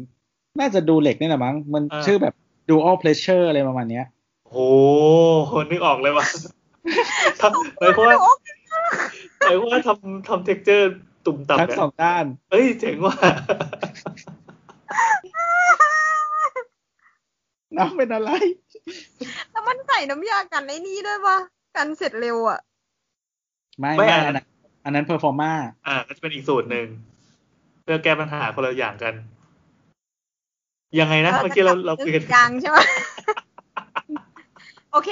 [0.59, 2.33] น่าจะดูเหล็กนี่แหละมั้ง มันอ่าชื่อแบบ
[2.69, 4.05] dual pressure อะไรประมาณเนี้ย
[4.45, 6.25] โอ้โหนึกออกเลยว่ะ
[7.41, 8.17] ทำหมายความว่า
[9.39, 10.89] หมายความว่าทำทำเท็กเจอร์
[11.25, 13.15] ตุ่มต่ำทั้งเนี่ยสองด้าน เอ้ยเจ๋งว่ะ
[17.77, 18.31] น้องเป็นอะไร
[19.51, 21.38] แล้วมันใส่น้ำยากันไอ้นี่ด้วยปะ
[21.75, 22.59] กันเสร็จเร็วอะ
[23.80, 24.47] ไม่ไม่ไม่อัอันนนั้นั้นน
[24.86, 25.51] อันนั้น performa
[25.88, 26.88] อ่าก็จะเป็นอีกสูตรหนึ่ง
[27.84, 29.13] เพื่อแก้ปัญหาคนละอย่างกัน
[30.99, 32.78] ยังไงนะเมื่อกี้เราเราคุยกันยังใช่ไหม
[34.91, 35.09] โอเค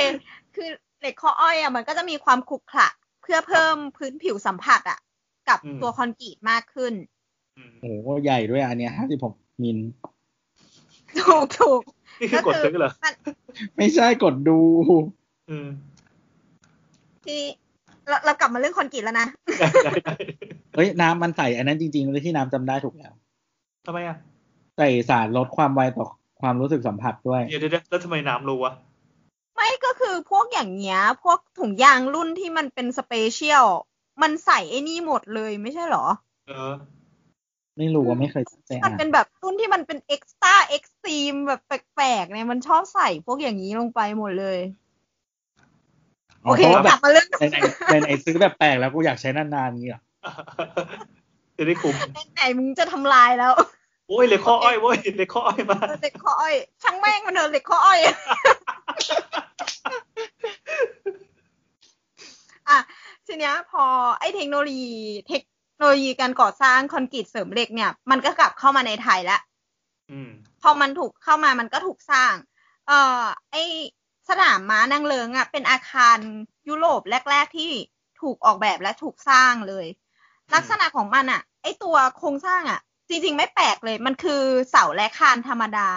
[0.55, 0.69] คือ
[0.99, 2.89] เหล็กข้ออ้อยอะมันก็จะมีความขรุขระ
[3.21, 4.99] เพื่อเพิ่มพื้นผิวสัมผัสอะ
[5.49, 6.93] กับอืมตัวคอนกรีตมากขึ้น
[7.57, 9.33] อืมโอ้โหใหญ่ด้วยอันเนี้ยห้าสิบหก
[9.63, 9.77] มิล
[11.19, 11.81] ถูกถูก
[12.19, 13.13] นี่คือกดซื้อเหรอมัน
[13.77, 14.59] ไม่ใช่กดดู
[15.49, 15.67] อืม
[17.25, 17.41] ที่
[18.09, 19.27] เราเรากลับมาเรื่องคอนกรีตแล้วนะ
[19.59, 20.13] ได้ได้ได้
[20.75, 23.13] เฮ้ยน้ำมันใส่อันนั้นจริงๆเลยที่น้ำจำได้ถูกแล้ว
[23.85, 24.17] ทำไมอะ
[24.77, 26.07] ใส่สารลดความไวต่อ
[26.41, 28.73] ความรู้สึกสัมผัสด้วยเดี๋ยวเดี๋ยวเดี๋ยวแล้วทำไมน้ำรู้วะ
[29.55, 33.65] ไม่ก็คือพวกอย่างเงี้ย พวกถุงยางรุ่นที่มันเป็น special
[34.21, 36.05] มันใส่ไอ้นี่หมดเลยไม่ใช่เหรอ
[36.47, 36.73] เออ
[37.77, 44.57] ไม่รู้ว่าไม่เคยตั้งใจมัอ่านมันเป็นแบบรุ่นที่มันเป็นเอ็กซ์ต้าเอ็กซ์ตรีมแบบแปลกๆเนี่ยมันชอบใส่พวกอย่างนี้ลงไปหมดเลย
[46.45, 47.57] โอเคพราะว่ากแบลับบมาเรื่องในใน
[47.91, 50.01] ในในซื้อแบบแปลกแล้วกูอยากใช้นานๆงี้เหรอ
[51.57, 51.95] จะได้คุ้ม
[52.33, 53.53] ไหนๆมึงจะทำลายแล้ว
[54.07, 57.99] โอ้ยเหล็กข้ออ้อยโว้ยเหล็กข้ออ้อยมาเออเหล็กข้ออ้อยช่างแม่งมันเถอะเหล็กข้ออ้อย
[62.69, 62.79] อะ
[63.25, 63.83] ทีเนี้ยพอ
[64.19, 64.93] ไอ้เทคโนโลยี
[65.27, 65.41] เทค
[65.75, 69.41] โนโลยีการก่อสร้างคอนกรีตเสริมเหล็กเนี่ย มันก็กลับเข้ามาในไทยแล้ว
[70.11, 72.33] อืมพอมันถูกเข้ามามันก็ถูกสร้าง
[72.87, 73.55] เอ่อไอ
[74.29, 76.17] สนามม้านางเลิงอะเป็นอาคาร
[76.69, 77.71] ยุโรปแรก ๆ ที่
[78.21, 79.85] ถูกออกแบบและถูกสร้างเลย
[80.53, 82.79] ลักษณะของมันอะ ไอตัวโครงสร้างอะ
[83.09, 84.41] จริง ๆ ไม่แปลกเลย มันคือ
[84.71, 85.89] เสาและคานธรรมดา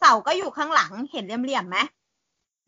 [0.00, 1.78] เสาก็อยู่ข้างหลังเห็นเหลี่ยมๆไหม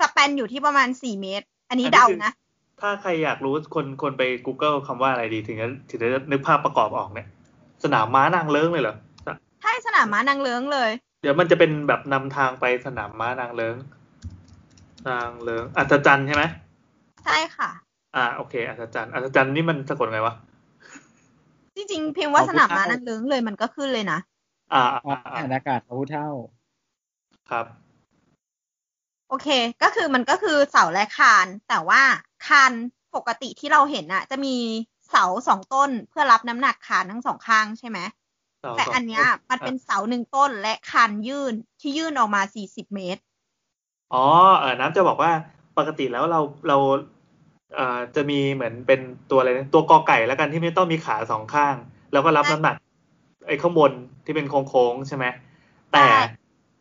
[0.00, 2.32] สแปนอยู่ที่ประมาณสี่เมตร อันนี้อันนี้เดาคือนะ
[2.80, 7.28] ถ้าใครอยากรู้คนคนไป Google คำว่าอะไรดีถึงจะถึงจะนึกภาพประกอบออกเนี่ย
[7.84, 8.96] สนามม้านางเลิ้งเลยเหรอ
[9.62, 10.90] ใช่สนามม้านางเลิงเลย
[11.22, 13.76] เดี๋ยวมันจะเป็นแบบนำทางไปสนามม้านางเลิ้ง
[15.08, 16.44] นางเลิงอัศจรรย์ใช่ไหม
[17.24, 17.70] ใช่ค่ะ
[18.16, 20.34] อ่าโอเคอัศจรรย์อัศจรรย์นี่มันสะกดไงวะ
[21.76, 24.18] จริงๆเพียงว่าสนามม้านางเลิ้งเลยมันก็ขึ้นเลยนะ
[24.72, 26.30] อ่าอ๋ออ่าอ่าอ่านอากาศพระพุทธเท่า
[27.50, 27.66] ครับ
[29.28, 29.48] โอเค
[29.82, 32.02] ก็คือมันก็คือเสาและคาน แต่ว่า
[32.46, 32.72] คาน
[33.16, 34.56] ปกติที่เราเห็นอะจะมี
[35.10, 37.98] เสาสองต้นเพื่อรับน้ำหนักคานทั้งสองข้างใช่ไหม
[38.64, 43.22] สงแต่อันเนี้ยสงมันเป็นเสาหนึ่งต้นและคานยื่นที่ยื่นออกมาสี่สิบเมตร
[44.14, 44.24] อ๋อ
[44.60, 45.32] เออน้ำจะบอกว่า
[45.78, 46.76] ปกติแล้วเราเรา
[47.74, 49.00] เอ่อจะมีเหมือนเป็น
[49.30, 51.74] ตัวอะไรนะตัวกอไก่แล้วกันที่ไม่ต้องมีขาสองข้าง
[52.12, 52.76] แล้วก็รับใช่น้ำหนัก
[53.46, 53.92] ไอ้ข้างบน
[54.24, 55.24] ที่เป็นโค้งๆใช่ไหม
[55.92, 56.20] แต่ใช่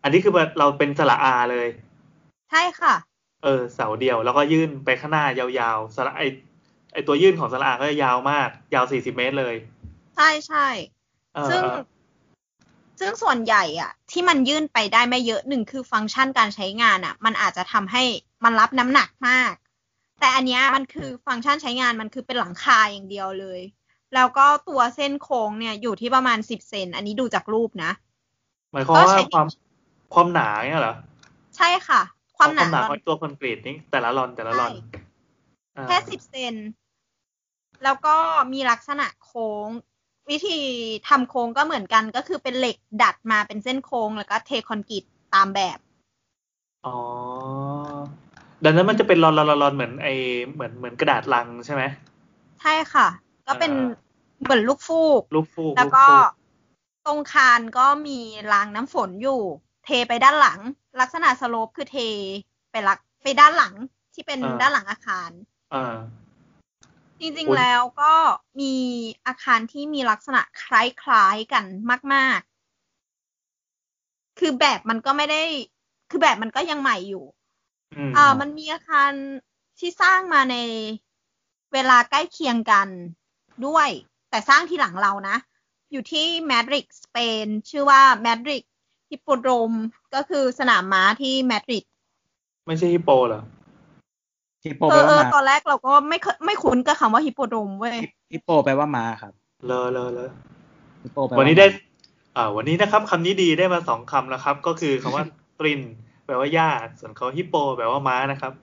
[0.03, 1.67] อันนี้คือเราเป็นสระอาเลย
[2.51, 2.95] ใช่ค่ะ
[3.43, 6.23] เออเสาเดียวแล้วก็ยื่นไปข้างหน้ายาวๆสระไอ
[6.93, 9.55] ไอตัวยื่นของสระอาก็จะยาวมาก ยาวสี่สิบเมตรเลย
[10.15, 10.67] ใช่ใช่
[11.33, 11.83] เออซึ่งเออ
[12.99, 18.03] ซึ่งส่วนใหญ่อะที่มันยื่นไปได้ไม่เยอะหนึ่งคือฟังก์ชันการใช้งานอะมันอาจจะทำให้
[18.43, 19.53] มันรับน้ำหนักมาก
[20.19, 23.61] แต่อันเนี้ยมันคือฟังก์ชันใช้งานมันคือเป็นหลังคาอย่างเดียวเลย
[24.15, 27.91] แล้วก็ตัวเส้นโค้งเนี่ยอยู่ที่ประมาณสิบเซนอันนี้ดูจากรูปนะ
[28.71, 29.47] หมายความก็ว่าใช้ความ
[30.13, 30.95] ความหนาเนี่ยเหรอ
[31.57, 32.01] ใช่ค่ะ
[32.37, 34.79] ความหนาหนาลขออนงตัวคอนกรีตนี่แต่ละรอนแต่ละรอนใช่
[35.77, 36.55] อ่าแค่สิบเซน
[37.83, 38.15] แล้วก็
[38.53, 39.67] มีลักษณะโค้ง
[40.29, 40.59] วิธี
[41.09, 45.03] ทำโค้งก็เหมือนกันก็คือเป็นเหล็กดัดมาเป็นเส้นโค้งแล้วก็เทคอนกรีต
[45.33, 45.77] ตามแบบ
[46.85, 46.97] อ๋อ
[48.63, 50.07] ดังนั้นมันจะเป็นรอนรอนรอนรอนเหมือนไอ
[50.53, 51.83] เหมือนเหมือนกระดาษลังใช่ไหม
[52.61, 53.07] ใช่ค่ะ
[53.47, 56.15] ก็เป็นอ่าเหมือนลูกฟูก ลูกฟูก แล้วก็ลูฟู
[57.05, 58.19] ตรงคานก็มี
[58.53, 59.41] รางน้ำฝนอยู่
[59.85, 60.59] เทไปด้านหลัง
[60.99, 61.97] ลักษณะสโลปคือเท
[62.71, 63.73] ไปลักไปด้านหลัง
[64.13, 65.29] ที่เป็นด้านหลังอาคาร
[65.73, 65.95] อ่า
[67.21, 68.13] จริงอุ๊ยๆแล้วก็
[68.59, 68.73] มี
[69.27, 70.65] อาคารที่มีลักษณะค
[71.09, 71.63] ล้ายๆกัน
[72.13, 75.43] มาก ๆ คือแบบมันก็ไม่ได้
[76.09, 77.25] คือแบบมันก็ยังใหม่อยู่
[77.95, 79.11] อืมอ่ามันมีอาคาร
[79.79, 80.57] ที่สร้างมาใน
[81.73, 82.87] เวลาใกล้เคียงกัน
[83.65, 83.89] ด้วย
[84.29, 85.37] แต่สร้างที่หลังเรานะ
[85.91, 88.63] อยู่ที่มาดริดสเปน ชื่อว่ามาดริด
[89.09, 89.73] ฮิปโปโดรม
[90.15, 91.85] ก็คือสนามม้าที่มาดริด
[92.65, 93.41] ไม่ใช่ฮิปโปเหรอ
[94.65, 97.95] ฮิปโปเอแปลอเอว่าอม้าตอนแรกเราก็ไม่เคยไม่คุ้นกับคำว่าฮิปโปโดรมเว้ย
[98.33, 99.33] ฮิปโปแปลว่าม้าครับ
[99.65, 100.29] เลอเลอเลอ
[101.03, 101.67] ฮิปโปแปลาวันนี้ได้
[102.37, 105.23] อ่า วันนี้นะครับคำนี้ดีได้มาสองคำแล้วครับ ก็คือคำว่า
[105.59, 105.81] ตริน
[106.25, 106.69] แปลว่าหญ้า
[106.99, 108.53] ส่วนเขาฮิปโป แปลว่าม้านะครับ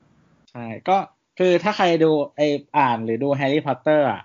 [0.51, 0.97] ใช่ ก็
[1.39, 2.41] คือถ้าใครดูไอ
[2.77, 4.21] อ่านหรือดูแฮร์รี่พอตเตอร์อะ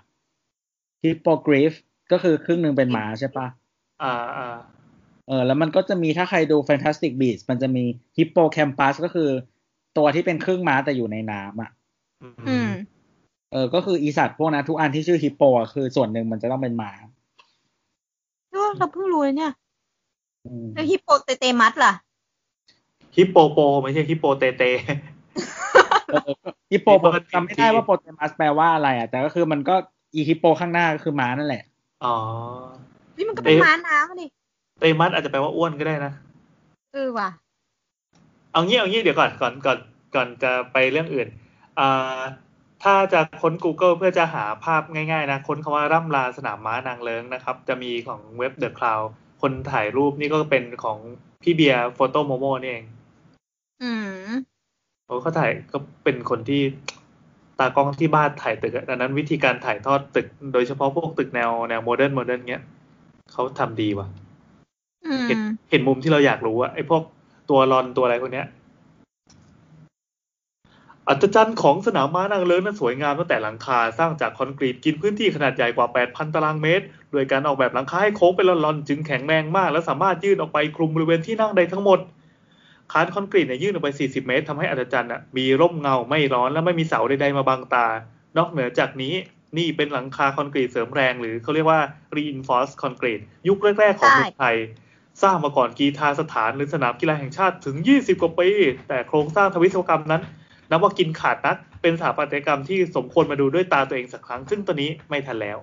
[1.04, 1.72] ฮิปโปกริฟ
[2.12, 3.46] ก็คือครึ่งหนึ่งเป็นม้าใช่ปะ
[4.02, 4.56] อ่าอ่า
[5.28, 7.84] เออแล้วมันก็จะมีถ้าใครดู Fantastic Beasts มันจะมี
[8.16, 9.30] ฮิปโปแคมปัสก็คือ
[9.98, 11.70] ตัวที่เป็นครึ่งม้าแต่อยู่ในน้ำอะ
[12.48, 12.70] อืม
[13.52, 16.90] เออ ก็คืออีสัตว์พวกนั้นทุกอันที่ชื่อฮิปโปอะคือส่วนหนึ่งมันจะต้องเป็นม้า
[18.78, 19.52] เราเพิ่งรู้เลยเนี่ย
[20.46, 21.92] อืมแล้วฮิปโปเตเตมัสล่ะ
[23.16, 24.62] ฮิปโปโปไม่ใช่ฮิปโปเตเต
[26.12, 26.30] เออ
[26.72, 29.74] ฮิปโปฮิปโปผมจำไม่ได้ว่าโปเตมัสแปลว่าอะไรอะ แต่ก็คือมันก็
[30.14, 31.62] อีฮิปโปข้างหน้าก็คือม้านั่นแหละ
[32.04, 32.14] อ๋อ
[33.16, 34.26] นี่มันก็เป็นเอ๊ะม้าน้ำอะดิ
[34.80, 36.12] เตมัสอาจจะแปลว่าอ้วนก็ได้นะ
[36.92, 37.28] เออว่ะ
[38.52, 39.78] เอางี้เอางี้เดี๋ยวก่อนก่อนก่อน
[40.14, 41.28] ก่อนจะไปเรื่องอื่น
[41.78, 42.20] อ่า
[42.82, 49.06] ถ้าจะค้น Google เพื่อจะหาภาพง่ายๆนะ ค้นคำว่าร่ำลาสนามม้านางเลิงนะครับ จะมีของเว็บ The Cloud
[49.42, 50.98] คนถ่ายรูปนี่ก็เป็นของ
[51.42, 52.84] พี่เบียร์โฟโต้โมโมนี่เอง
[53.82, 53.90] อื
[54.26, 54.28] ม
[55.04, 56.62] เขาเขาถ่ายก็เป็นคนที่
[57.58, 62.62] ตากล้องที่บ้านถ่ายตึกอะดังนั้นวิธีการถ่ายทอดตึก โดยเฉพาะพวกตึกแนวแนว modern modern เงี้ย
[63.32, 64.06] เขาทำดีว่ะ
[65.06, 65.38] อืมเห็น
[65.70, 67.02] เห็นมุมที่เราอยากรู้อะไอ้พวก
[67.50, 68.46] ตัวรอนตัวอะไรพวกเนี้ย
[71.08, 81.98] อัศจรรย์ของสนามม้านางเลิ้งนั้นสวยงามตั้งแต่หลังคาสร้างจากคอนกรีตกินพื้นที่ขนาดใหญ่กว่า 8,000 ตารางเมตร โดยการออกแบบหลังคาให้โค้งเป็นลอนๆจึงแข็งแรงมาก และสามารถยื่นออกไปคลุมบริเวณที่นั่งได้ทั้งหมด
[82.92, 87.86] คานคอนกรีตเนี่ยยื่นออกไป 40 เมตรทำให้อัศจรรย์อะมีร่มเงาไม่ร้อนและไม่มีเสาใดๆมาบังตา
[88.36, 89.14] นอกเหนือจากนี้
[89.58, 91.80] นี่เป็นหลังคาคอนกรีตเสริมแรง หรือเขาเรียกว่า
[92.16, 94.56] reinforced concrete ยุคแรก ๆ ของเมืองไทย
[95.22, 98.48] สร้างมาก่อนกีฬาสถานหรือสนามกีฬาแห่งชาติถึง 20 กว่าปี
[98.88, 100.22] แต่โครงสร้างทวิศวกรรมนั้น
[100.70, 105.58] นับว่ากินขาดนัก เป็นสถาปัตยกรรมที่สมควรมาดูด้วยตาตัวเองสักครั้ง ซึ่งตอนนี้ไม่ทันแล้ว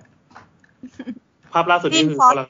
[1.52, 2.48] ภาพล่าสุดนี่คือ Reinforced กำลัง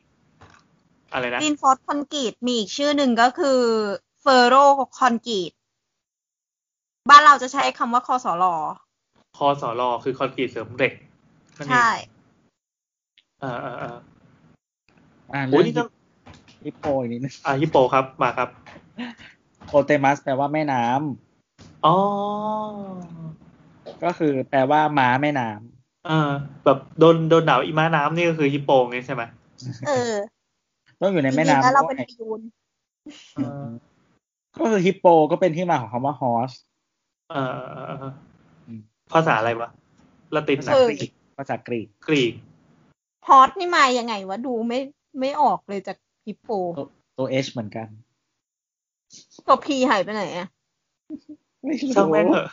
[1.12, 3.60] อะไรนะรีนฟอร์ c คอนกรีตมีอีกชื่อหนึ่งก็คือ
[4.22, 4.56] เฟอร์โร
[4.98, 5.52] คอนกรีต
[7.10, 8.54] บ้านเราจะใช้คำว่าคอสลอ
[9.38, 10.92] คอสอรอคือคอนกรีตเสริมเหล็ก
[11.56, 11.88] นั่นเองใช่
[13.42, 13.96] อ่าอ่าอ่า
[15.32, 15.88] อ่าโอ้เรื่ยองนี่ต้อง
[16.64, 18.48] ฮิปโปอีกนิดนึงอ่าฮิปโปครับมาครับ
[19.68, 21.96] โปเตมัสแปลว่าแม่น้ำอ๋อ
[24.04, 26.30] ก็คือแปลว่าม้าแม่น้ำอ่า
[26.64, 29.22] แบบโดนโดนหนาวอีม้าน้ำนี่ก็คือฮิปโปไงใช่ไหม
[29.88, 30.14] เออ
[31.00, 32.40] ต้องอยู่ในจริแม่งๆน้ำแล้วเราด้วเป็นยปียูน
[33.38, 33.66] อ่า
[34.58, 36.56] ก็คือฮิปโปก็เป็นที่มาของคำว่า horse
[37.30, 37.42] เอ่
[38.00, 38.04] อ
[39.12, 39.68] ภาษาอะไรวะ
[40.34, 42.34] ละตินภานะษากรีกภาษากรีกกรีก
[43.26, 44.80] ฮอตนี่มายังไงวะดูไม่
[45.20, 45.96] ไม่ออกเลยจาก
[46.26, 46.48] ฮิปโป
[46.78, 46.86] ตัว
[47.18, 47.88] ตัวเอชเหมือนกัน
[49.46, 50.48] ตัวพีหายไปไหนอะ
[51.64, 52.48] ไม่รู้ช่างแม่งเถอะ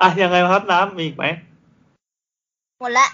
[0.00, 1.24] อะยังไงครับน้ำมีอีกไหม
[2.80, 3.08] หมดละ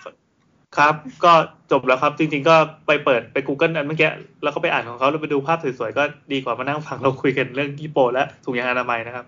[0.76, 0.94] ครับ
[1.24, 1.32] ก็
[1.70, 2.56] จบแล้วครับ จริง ๆ ก็
[2.86, 4.10] ไปเปิดไป Google อันเมื่อกี้
[4.42, 6.02] แล้วก็ไปอ่านของเขาแล้วไปดูภาพสวยๆก็
[6.32, 9.24] ดีกว่ามานั่งฟังเราคุยกันเรื่องญี่ปุ่นและถุงยางอนามัยนะครับ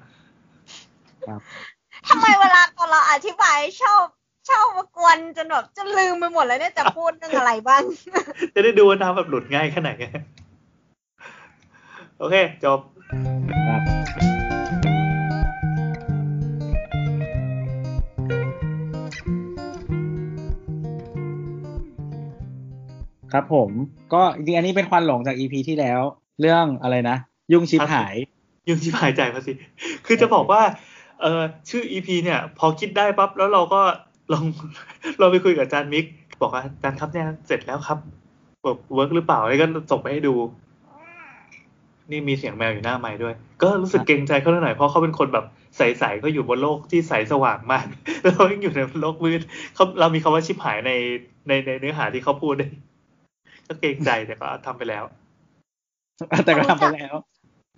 [2.08, 4.04] ทำไมเวลาตอนเราอธิบายชอบ
[4.50, 7.82] ชอบมากวนจนแบบจะลืมไปหมดแล้วเนี่ยจะพูดเรื่องอะไรบ้าง
[8.54, 9.90] จะได้ดูว่าน้ำแบบหลุดง่ายแค่ไหน
[12.18, 12.34] โอเค
[12.64, 12.78] จบ
[13.68, 13.82] ครับ
[23.32, 23.70] ครับผม
[24.12, 26.00] ก็จริงๆอันนี้เป็นควันหลงจากอีพีที่แล้ว
[26.40, 27.16] เรื่องอะไรนะ
[27.52, 28.14] ยุ่งชิบหาย
[28.68, 29.52] ยุ่งชิบหายใจภาษี
[30.06, 30.62] คือจะบอกว่า
[31.22, 33.80] เออชื่อ EP เนี่ย พอคิดได้ปั๊บแล้วเราก็
[34.32, 34.44] ลอง
[35.18, 36.04] เราไปคุยกับอาจารย์มิก
[36.42, 37.98] บอกว่าอาจารย์ครับเนี่ยเสร็จแล้วครับ
[38.64, 40.34] บอกเวิร์กหรือเปล่าอะไรก็ส่งไปให้ดู
[42.10, 45.46] นี่มีเสียงแมวอยู่หน้าไม้ด้วย ก็รู้สึกเกรงใจเขาหน่อยเพราะเขาเป็นคนแบบ
[45.76, 47.86] ใสๆเขาอยู่บนโลกที่ใสสว่างมาก
[48.22, 49.40] แล้วเรายังอยู่ในโลกมืด
[49.74, 50.92] เขาเรามีคำว่าชิบหายใน
[51.48, 52.70] ในในเนื้อหาที่เขาพูดด้วย
[53.66, 55.04] ก็เกรงใจแต่ก็ทำไปแล้ว
[56.44, 57.14] แต่ก็ทำไปแล้ว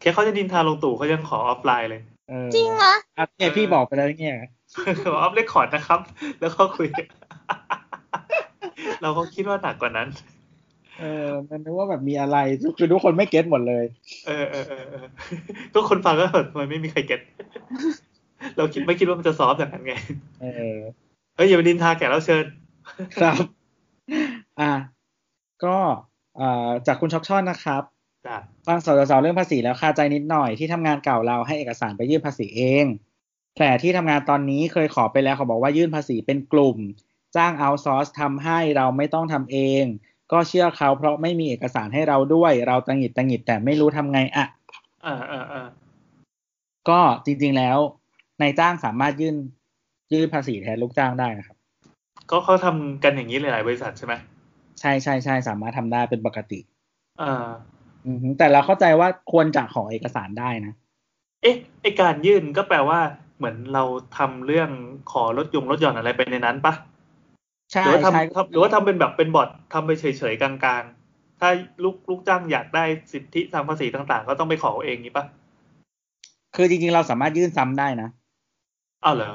[0.00, 4.80] แค่เขาจะดินทาลงตู่เขายังขอออฟไลน์เลยเออจริงเหรออะเนี่ยพี่บอกไปแล้วเนี่ยข อ
[5.12, 6.00] off record นะครับ
[6.40, 6.88] แล้วก็คุย
[9.02, 10.08] เราก็คิดว่าหนักกว่านั้น
[11.00, 12.36] เออ มันนึกว่าแบบมีอะไร
[12.78, 13.84] คือทุกคนไม่ get หมดเลย
[14.26, 15.06] เออเออเออเออ
[15.74, 17.20] ทุกคนฟังก็แบบทำไมไม่มีใคร get
[18.56, 19.94] เราคิดไม่คิดว่ามันจะ soft อย่างนั้นไง
[20.40, 20.76] เออ
[21.36, 22.44] เฮ้ยอย่าไปดินทาแขกเราเชิญ
[23.16, 23.42] ครับ
[24.60, 24.72] อะ
[25.64, 25.76] ก็
[26.40, 27.82] อ่าจากคุณช็อกช่อนนะครับ
[28.26, 28.36] จ้ะ
[28.66, 32.86] ฟังสสเรื่องภาษีแล้วคาใจนิดหน่อยที่ทำงานเก่าเราให้เอกสารไปยื่นภาษีเอง
[33.62, 36.78] แต่ที่ทำงานตอนนี้เคยขอไปแล้วเขาบอกว่ายื่นภาษีเป็นกลุ่ม
[37.36, 39.84] จ้างเอาซอร์สทำให้เราไม่ต้องทำเอง
[40.32, 44.46] ก็เชื่อเขาเพราะไม่มีเอกสารให้เราด้วย เราตังหงิดตังหงิดแต่ไม่รู้ทำไงอะ
[45.06, 45.66] อ่าอ่าอ่า
[46.88, 47.78] ก็จริง ๆแล้ว
[48.40, 49.36] นายจ้างสามารถยื่น
[50.12, 51.56] ยื่นภาษีแทนลูกจ้างได้นะครับ
[52.30, 54.14] ก็เขาทำกันอย่างนี้หลายๆบริษัทใช่ไหม
[54.80, 56.60] ใช่ใช่ใช่สามารถทำได้เป็นปกติ
[57.22, 57.48] อ่า
[58.06, 60.74] อือฮึแต่เราเข้าใจว่าควรจะขอเอกสารได้นะ
[61.42, 63.00] เอ๊ะไอการยื่นก็แปลว่า
[63.40, 63.84] เหมือนเรา
[64.18, 64.70] ทำเรื่อง
[65.12, 66.74] ขอลดยงลดหย่อนอะไรไปในนั้นปะ
[67.72, 71.50] ใช่หรือว่าใช่ทำทำหรือว่าทำเป็นแบบเป็นบอททำไปเฉยๆกลางๆ ถ้า
[71.84, 75.24] ลูกลูกจ้างอยากได้สิทธิทางภาษีต่างๆ ก็ต้องไปขอเองนี้ปะ
[76.56, 78.08] คือจริงๆเราสามารถยื่นซ้ำได้นะ
[79.04, 79.32] อ้าวเหรอ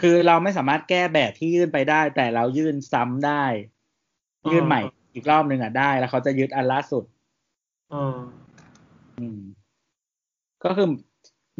[0.00, 3.44] คือเราไม่สามารถแก้แบบที่ยื่นไปได้ แต่เรายื่นซ้ำได้
[4.44, 4.80] อ๋อยื่นใหม่
[5.14, 7.04] อีกรอบหนึ่งอะได้ แล้วเขาจะยึดอันล่าสุด
[7.90, 8.18] เออ
[9.18, 9.40] อืม
[10.64, 10.88] ก็คือ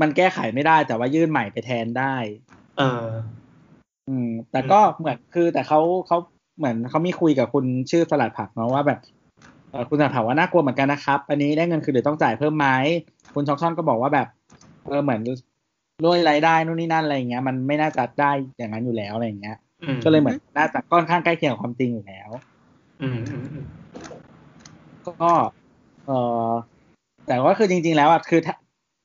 [0.01, 2.14] มันแก้ไขไม่ได้ แต่ว่ายื่นใหม่ไปแทนได้
[2.78, 3.06] เออ
[4.09, 6.19] อืม แต่ก็เหมือนคือ แต่เขาเขา
[6.59, 9.01] เหมือนเขามีคุยกับคุณชื่อสลัดผักเนาะว่าแบบ
[9.70, 12.69] เอ่อคุณสลัดผักว่าน่ากลัวเหมือนกันนะครับ อันนี้ได้เงินคือเดี๋ยวต้องจ่ายเพิ่มไหม
[13.35, 14.28] คุณช็อกช่อนก็บอกว่าแบบ
[14.89, 15.20] เออเหมือน
[16.05, 22.31] ด้วยรายได้นู่นนี่นั่นอะไรอย่างเงี้ย มันไม่น่าจะได้อย่างนั้นอยู่แล้วอะไรอย่างเงี้ยอืมก็เลยเหมือนน่าจะค่อนข้างใกล้เคียงกับความจริงอยู่แล้ว
[23.02, 23.64] อืมอืมอืม
[25.06, 25.32] ก็
[26.06, 26.10] เอ
[26.48, 26.51] อ
[27.27, 28.55] แต่ว่าคือจริง ๆ แล้วอะคือถ้า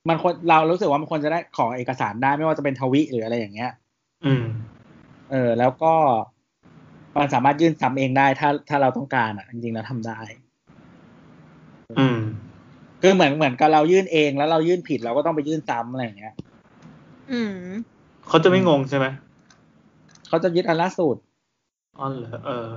[0.10, 3.72] มันควรเรารู้สึกว่ามันควรจะได้ขอเอกสารได้ไม่ว่าจะเป็นทวิหรืออะไรอย่างเงี้ย
[4.26, 4.46] อืม
[5.32, 5.94] เออ แล้วก็
[7.18, 10.20] มันสามารถยื่นซ้ำเองได้ถ้าถ้าเราต้องการอะ จริงๆแล้วทำได้
[12.00, 12.20] อืม
[13.02, 16.34] คือเหมือนเหมือนกับเรายื่นเองแล้วเรายื่นผิดเราก็ต้องไปยื่นซ้ำอะไรอย่างเงี้ย
[17.32, 17.54] อืม
[18.28, 19.06] เขาจะไม่งงใช่ไหม
[20.28, 21.16] เขาจะยึดอันล่าสุด
[22.00, 22.70] อ๋อเหรอเออ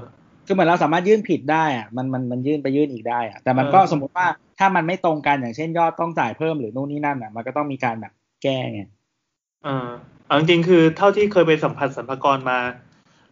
[0.46, 4.26] คือเหมือนเราสามารถยื่นผิดได้อะมันมันมันยื่นไปยื่นอีกได้อะแต่มันก็เออสมมติว่า
[4.60, 8.12] ถ้ามันไม่ตรงกันอย่างเช่นยอดต้องจ่ายเพิ่มหรือนู่นนี่นั่นอะ มันก็ต้องมีการแบบ
[8.42, 8.82] แก้ไง
[9.64, 9.88] เออ
[10.26, 12.58] เอาจริงๆคือเท่าที่เคยไปสัมผัสสรรพากรมา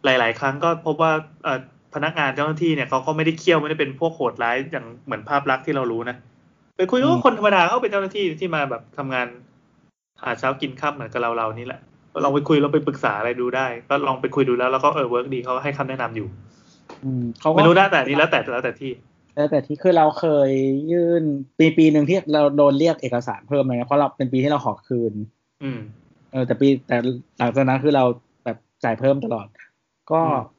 [0.05, 1.11] หลาย ๆ ครั้งก็พบว่า
[1.43, 1.59] เอ่อ
[1.95, 6.17] พนักงานเจ้าหน้าที่เนี่ยเขาก็ไม่ได้เขี้ยวไม่ได้เป็นพวกโหดร้ายอย่างเหมือนภาพลักษณ์ที่เรารู้นะ
[6.77, 9.27] ไปคุยกับคนธรรมดาเขาเป็นเจ้าหน้าที่ที่มาแบบทำงาน
[10.21, 11.81] หาเช้ากินค่ำเหมือนกับเราเราๆนี่แหละ
[12.23, 16.27] ลองไปคุยแล้วไปปรึกษาอะไรดูได้ ก็ลองไปคุยดูแล้วแล้วก็เออ work ดีเขาให้คำแนะนำอยู่
[17.03, 18.91] อืมเขาก็ไม่รู้นะแต่อันนี้แล้วแต่แล้วแต่ที่
[19.35, 20.49] แล้วแต่ที่คือเราเคย
[20.91, 21.23] ยื่น
[21.57, 25.13] ปีปีหนึ่งที่เราโดนเรียกเอกสารเพิ่มเลยนะเพราะเราเป็นปีที่เราขอคืน
[25.63, 25.79] อืม
[26.31, 26.97] เออ แต่ปีแต่
[27.39, 28.03] หลังจากนั้นคือเรา
[28.43, 29.47] แบบจ่ายเพิ่มตลอด
[30.11, 30.57] ก็อืม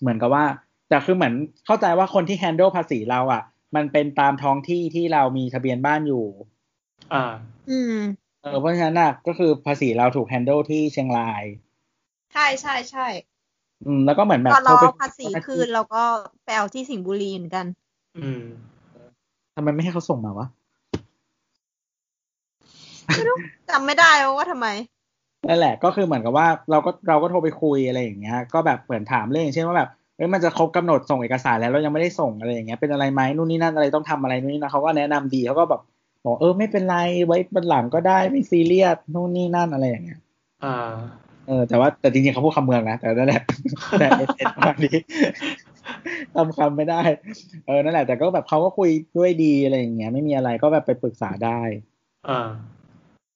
[0.00, 0.44] เหมือนกับว่า
[0.88, 1.34] แต่คือเหมือน
[1.66, 3.42] เข้าใจว่าคนที่ handle ภาษีเราอะ
[3.76, 6.26] มันเป็นตามท้องที่ที่เรามีทะเบียนบ้านอยู่
[7.12, 7.24] อ่า
[7.70, 7.96] อืม
[8.42, 11.42] เออเพราะฉะนั้นน่ะก็คือภาษีเราถูก handle ที่เชียงราย
[12.32, 13.06] ใช่ใช่ใช่
[13.84, 16.02] อืมแล้วก็เหมือนแบบตอนเราโทไปเอาภาษีคืนเราก็
[16.44, 17.66] ไปเอาที่สิงห์บุรีเหมือนกัน
[18.18, 18.42] อืม
[19.54, 20.46] ทำไมไม่ให้เขาส่งมาวะ
[23.26, 23.36] รู้
[23.70, 24.68] จำไม่ได้ว่าทำไม
[25.48, 35.80] นั่นแหละ ก็คือเหมือนกับว่าเราก็เราก็โทรไปคุยอะไรอย่างเงี้ย ก็แบบเหมือนถามเรื่องอย่างเช่นว่าแบบเอ้ยมันจะครบกำหนดส่งเอกสารแล้วเรายังไม่ได้ส่งอะไรอย่างเงี้ยเป็นอะไรไหมนู่นนี่นั่นอะไรต้องทำอะไรนู่นนี่นะเขาก็แนะนำดีเขาก็แบบ
[36.24, 36.96] บอกเออไม่เป็นไร
[37.26, 40.18] ไว้บนหลังก็ได้ไม่ซีเรียสนู่นนี่นั่นอะไรอย่างเงี้ย
[40.64, 40.94] อ่า
[41.46, 43.42] เออแต่ว่าแต่จริงๆเขาพูดคำเมืองนะแต่นั่นแหละ
[43.98, 44.96] แต่เอเอประมาณนี้
[46.34, 47.00] ทำคำไม่ได้
[47.66, 51.60] เออนั่นแหละ แต่ก็แบบเขาก็คุยด้วยดีอะไรอย่างเงี้ยไม่มีอะไรก็แบบไปปรึกษาได้
[52.28, 52.48] อ่า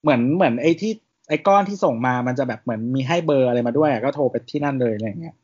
[0.03, 0.93] เหมือนเหมือนไอ้ที่
[1.29, 5.37] ไอ้ก้อนที่ส่งมามันจะแบบเหมือนมีให้เบอร์อะไรมาด้วยอะก็โทรไปที่นั่นเลยอะไรอย่างเงี้ย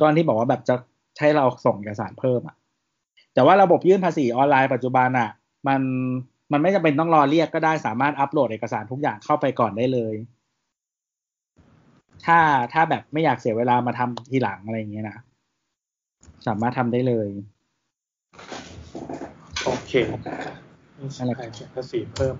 [0.00, 0.74] ก้อนที่บอกว่าแบบจะ
[1.18, 2.56] ให้เราส่งเอกสารเพิ่มอะ
[3.34, 5.30] แต่ว่าระบบยื่นภาษีออนไลน์ปัจจุบันอะ
[5.68, 5.80] มัน
[6.52, 10.14] มันไม่จำเป็นต้องรอเรียกก็ได้สามารถอัปโหลดเอกสารทุกอย่างเข้าไปก่อนได้เลย
[12.24, 12.38] ถ้า
[12.72, 15.16] ถ้าแบบไม่อยากเสียเวลามาทำทีหลังอะไรอย่างเงี้ยนะ
[16.46, 17.28] สามารถทำได้เลย
[19.64, 19.92] โอเค
[21.18, 22.34] นั่นแหละเสียภาษีเพิ่ม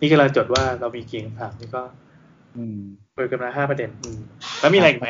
[0.00, 1.82] นี่กำลังจดว่าเรามีกี่คำถามนี่ก็
[2.56, 2.78] อืม
[3.14, 4.18] เปิดกันมาห้าประเด็นอืม
[4.60, 5.08] แล้วมีอะไรอีกไหม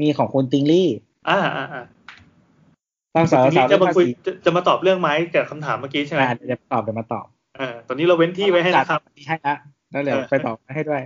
[0.00, 0.88] มีของคุณติงลี่
[1.28, 1.84] อ่าอ่าอ่า
[3.14, 7.26] ตั้งสาวทีสานี้วจะเรื่องมาภาคุยษีจะจะมาตอบเรื่องไม้กับคำถามเมื่อกี้ใช่ไหมอ่าเดี๋ยวตอบเดี๋ยวมาตอบ
[7.58, 9.54] เออตอนนี้เราเว้นที่ไว้ให้นะครับที่ให้ละ
[9.92, 11.02] แล้วเดี๋ยวเออไปตอบให้ด้วย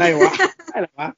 [0.00, 0.32] ได้วะ
[0.70, 1.08] ได้หรอวะ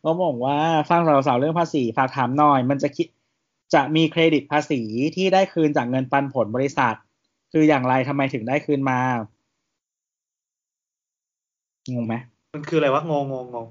[0.00, 0.58] เขาบอกว่า
[0.90, 3.06] ฟังสาวๆเรื่องภาษีฝากถามหน่อย มันจะคิด
[3.74, 4.80] จะมีเครดิตภาษี
[5.16, 6.94] ที่ได้คืนจากเงินปันผลบริษัท
[7.52, 8.98] คืออย่างไรทำไมถึงได้คืนมา
[11.94, 12.14] งงไหม
[12.54, 13.66] มันคืออะไรวะงงงงงง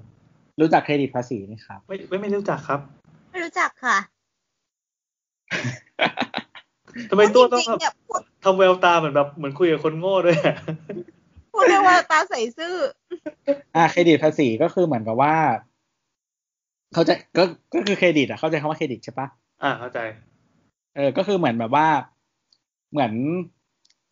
[0.60, 2.80] รู้จักเครดิตภาษีไหมครับ ไม่ไม่ไม่รู้จักครับ
[3.30, 3.96] ไม่รู้จักค่ะ
[7.10, 10.56] ทำไมตัวจต้องริงๆเนี่ยพูดทำแววตาเหมือนแบบเหมือนคุยกับคนโง่ด้วยอะ
[11.52, 12.74] พูดเรียกว่าตาใส่ซื่อ
[13.76, 15.34] อ่าเครดิตภาษีก็คือเหมือนกับว่า
[16.92, 17.44] เขาใจะก็
[17.74, 19.28] ก็คือเครดิตอะเข้าใจคำว่าเครดิตใช่ปะ
[19.62, 19.98] อ่าเข้าใจ
[20.96, 21.88] เออ ก็คือเหมือนแบบว่า
[22.92, 23.12] เหมือน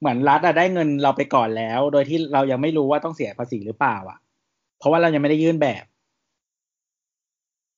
[0.00, 4.18] เหมือนรัฐอะได้เงินเราไปก่อนแล้ว โดยที่เรายังไม่รู้ว่าต้องเสียภาษีหรือเปล่า อะ
[4.78, 5.84] เพราะว่าเรายังไม่ได้ยื่นแบบ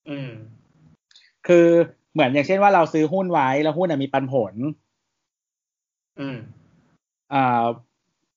[0.08, 0.30] อืม
[1.46, 1.66] คือ
[2.12, 4.54] เหมือนอย่างเช่นว่าเราซื้อหุ้นไว้แล้วหุ้นอะมีปันผล
[6.20, 6.36] อืม
[7.32, 7.64] อ่า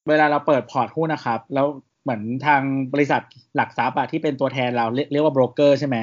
[0.10, 1.68] เวลาเราเปิดพอร์ตหุ้นนะครับ แล้ว
[2.04, 2.62] เหมือนทาง
[2.94, 3.22] บริษัท
[3.56, 5.98] หลักทรัพย์อะที่เป็นตัวแทนเราเรียกเรียกว่าโบรกเกอร์ใช่ไหม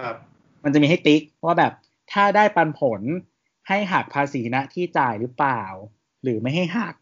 [0.00, 0.16] ครับ
[0.64, 1.72] มันจะมีให้ติ๊กว่าแบบ
[2.12, 3.00] ถ้าได้ปันผล
[3.68, 5.62] ให้หักภาษีณที่จ่ายหรือเปล่า
[6.22, 6.94] หรือไม่ให้หัก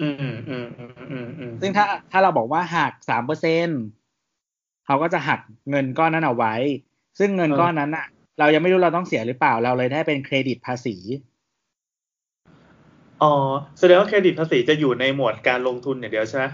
[0.00, 3.68] อืมอืมอืมอืมอืมอืมซึ่งถ้าถ้าเราบอกว่าหักสามเปอร์เซ็น
[4.86, 5.40] เขาก็จะหัก
[5.70, 6.54] เงินก้อนนั้นเอาไว้
[7.18, 8.06] ซึ่งเงินก้อนนั้นอะ
[8.38, 10.96] เรายังไม่รู้เราต้องเสียหรือเปล่าเราเลยได้เป็นเครดิตภาษี
[13.22, 13.32] อ๋อ
[13.78, 16.44] แสดงว่าเครดิตภาษีจะอยู่ในหมวดการลงทุนอย่างเดียวใช่ไหม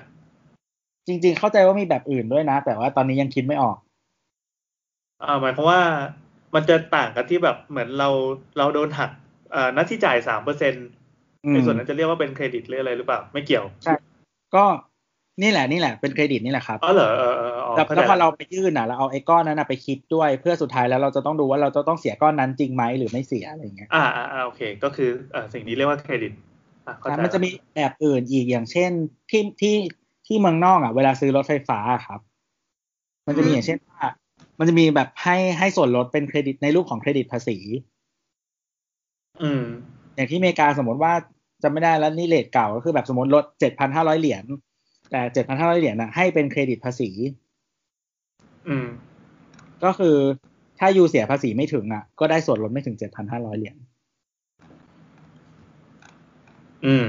[1.06, 3.76] จริง ๆ เข้าใจว่ามีแบบอื่นด้วยนะ แต่ว่าตอนนี้ยังคิดไม่ออก
[5.22, 5.80] อ่าหมายความว่า
[6.54, 8.08] มันจะต่างกันที่แบบเหมือนเรา
[8.58, 9.10] เราโดนหัก
[9.52, 10.86] เอ่อหน้าที่จ่ายสามเปอร์เซ็นต์
[11.44, 13.64] อืมในส่วนนั้นจะเรียกว่าเป็นเครดิตหรืออะไรหรือเปล่า ไม่เกี่ยว
[14.54, 14.64] ก็
[15.42, 26.51] นี่แหละนี่แหละเป็นเครดิตนี่แหละครับอ๋อเหรอเออเอออ๋อแล้วเข้าใจแล้วพอเราไปยื่นอะเราเอาไอ้ก้อนนั้นอะไปคิดด้วยเพื่อสุดท้ายแล้วเราจะต้องดูว่าเราจะต้องเสียก้อนนั้นจริงไหมหรือไม่เสียอะไรอย่างเงี้ยอ่าอ่าอ่าโอเค ก็คือเอ่อสิ่งนี้เรียกว่าเครดิตอะเข้าใจ
[27.24, 28.90] มันจะมีแบบอื่นอีกอย่างเช่น
[29.30, 29.76] ที่ที่
[30.26, 32.20] ที่เมืองนอกอะเวลาซื้อรถไฟฟ้าอะครับ
[33.26, 34.02] มันจะมีอย่างเช่นว่า
[34.58, 37.58] มันจะมีแบบให้ให้ส่วนลดเป็นเครดิตในรูปของเครดิตภาษี
[39.42, 39.64] อืม
[40.14, 41.12] อย่างที่อเมริกาสมมติว่า
[41.62, 44.44] จะไม่ได้แล้วนี่ rate เก่าก็คือแบบสมมติลดเจ็ดพันห้าร้อยเหรียญ
[45.10, 47.10] แต่เจ็ดพันห้าร้อยเหรียญน่ะให้เป็นเครดิตภาษี
[48.68, 48.86] อืม
[49.84, 50.16] ก็คือ
[50.78, 53.91] ถ้ายูเสียภาษีไม่ถึงอะ ก็ได้ส่วนลดไม่ถึงเจ็ดพันห้าร้อยเหรียญอืม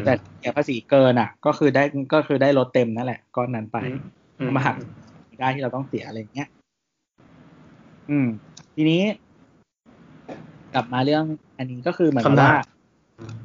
[0.06, 1.84] แต่เสียภาษีเกินอะ ก็คือได้
[2.14, 4.00] ก็คือได้ลดเต็มนั่นแหละก้อนนั้นไปอืม
[4.40, 4.76] อืเอามาหัก
[5.40, 6.50] ได้ที่เราต้องเสียอะไรอย่างเงี้ย
[8.10, 8.28] อืม
[8.76, 9.02] ทีนี้
[10.74, 11.26] กลับมาเรื่อง
[11.58, 12.56] อันนี้ก็คือเหมือนกับว่า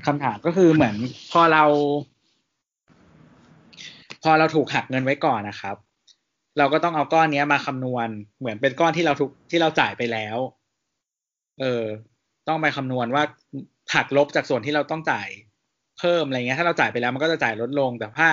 [0.07, 0.95] คำถามก็คือเหมือน
[1.33, 1.65] พอเรา
[4.23, 5.77] พอเราถูกหักเงินไว้ก่อนนะครับ
[6.59, 10.37] เราก็ต้องเอาก้อนเนี้ยมาคำนวณ เหมือนเป็นก้อนที่เราถูกที่เราจ่ายไปแล้ว
[11.61, 11.85] เออ
[12.49, 13.23] ต้องไปคำนวณว่า
[13.95, 15.29] หักลบจากส่วนที่เราต้องจ่าย
[15.99, 18.29] เพิ่มอะไรเงี้ยถ้าเราจ่ายไปแล้วมันก็จะจ่ายลดลง แต่ถ้า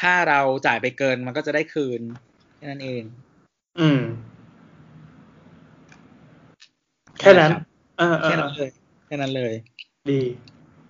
[0.00, 2.00] ถ้าเราจ่ายไปเกินมันก็จะได้คืน
[2.56, 3.02] แค่นั้นเอง
[3.80, 4.00] อืม
[7.18, 7.62] แค่นั้นครับ
[7.98, 8.70] เออเอแค่อนั้นเลย
[9.06, 9.52] แค่นั้นเลย
[10.10, 10.20] ดี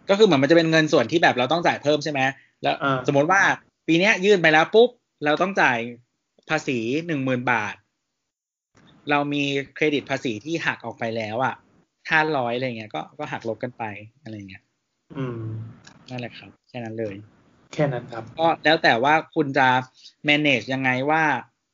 [0.09, 2.21] ก็คือเหมือนมันจะเป็นเงินส่วนที่แบบเราต้องจ่ายเพิ่มใช่ไหม
[2.63, 3.41] แล้วอ่าสมมติว่า
[3.87, 4.91] ปีเนี้ยยื่นไปแล้วปุ๊บ
[5.25, 5.79] เราต้องจ่าย
[6.51, 7.75] ภาษีหนึ่งหมื่นบาท
[9.11, 9.43] เรามี
[9.75, 11.55] เครดิตภาษีที่หักออกไปแล้วอะ
[12.11, 13.85] ห้าร้อยอะไรเงี้ยก็ก็หักลบกันไป
[14.23, 14.63] อะไรเงี้ย
[15.17, 15.39] อืม
[16.11, 17.15] นั่นแหละครับ แค่นั้นเลย
[17.73, 19.69] แค่นั้นครับ ก็แล้วแต่ว่าคุณจะ
[20.29, 21.23] manage ยังไงว่า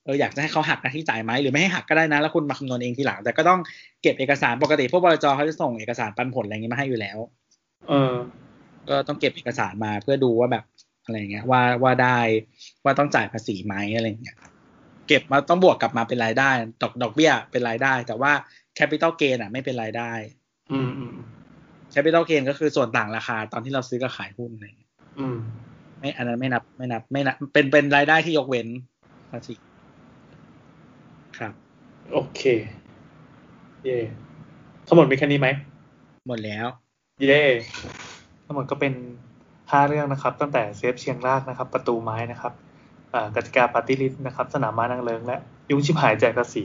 [0.05, 3.61] เอออยากจะให้เขาหักหน้าที่จ่ายไหมหรือไม่ให้หักก็ได้นะ แล้วคุณมาคำนวณเองทีหลัง แต่ก็ต้อง
[4.03, 7.19] เก็บเอกสารปกติพวกบลจเขาจะส่งเอกสารปันผลอะไรอย่างนี้มาให้อยู่แล้ว
[7.89, 8.13] เออ
[8.89, 10.65] ก็ต้องเก็บเอกสารมาเพื่อดูว่าแบบ
[11.05, 12.19] อะไรเงี้ย ว่าว่าได้
[12.85, 14.37] ว่าต้องจ่ายภาษีไหมอะไรเงี้ย
[15.09, 16.51] เก็บมาต้องบวกกลับมาเป็นรายได้
[16.83, 18.33] ดอกดอกเบี้ยเป็นรายได้ แต่ว่า
[18.75, 20.13] capital gain อะ ไม่เป็นรายได้
[20.73, 21.13] อืมอืม
[21.93, 25.37] capital gain ก็คือส่วนต่างราคาตอนที่เราซื้อกับขายหุ้นอะไรเงี้ยอืม
[25.99, 28.69] ไม่อันนั้นไม่นับไม่นับ ไม่นับ เป็นเป็นรายได้ที่ยกเว้น
[29.31, 29.55] ภาษี
[31.39, 31.53] ครับ
[32.13, 32.41] โอเค
[33.85, 33.99] เย่
[34.87, 35.49] ทั้งหมดมีแค่นี้ไหม
[36.29, 36.67] หมดแล้ว
[37.29, 37.45] เย่
[38.45, 38.93] ทั้งหมดก็เป็น
[39.71, 42.53] ห้าเรื่องนะครับ ตั้งแต่เซฟเชียงรากนะครับ ประตูไม้นะครับ
[43.15, 45.37] อ่ากติกาปฏิริษนะครับ สนามม้านางเลิงและ
[45.71, 46.65] ยุ้งชิบหายแจกภาษี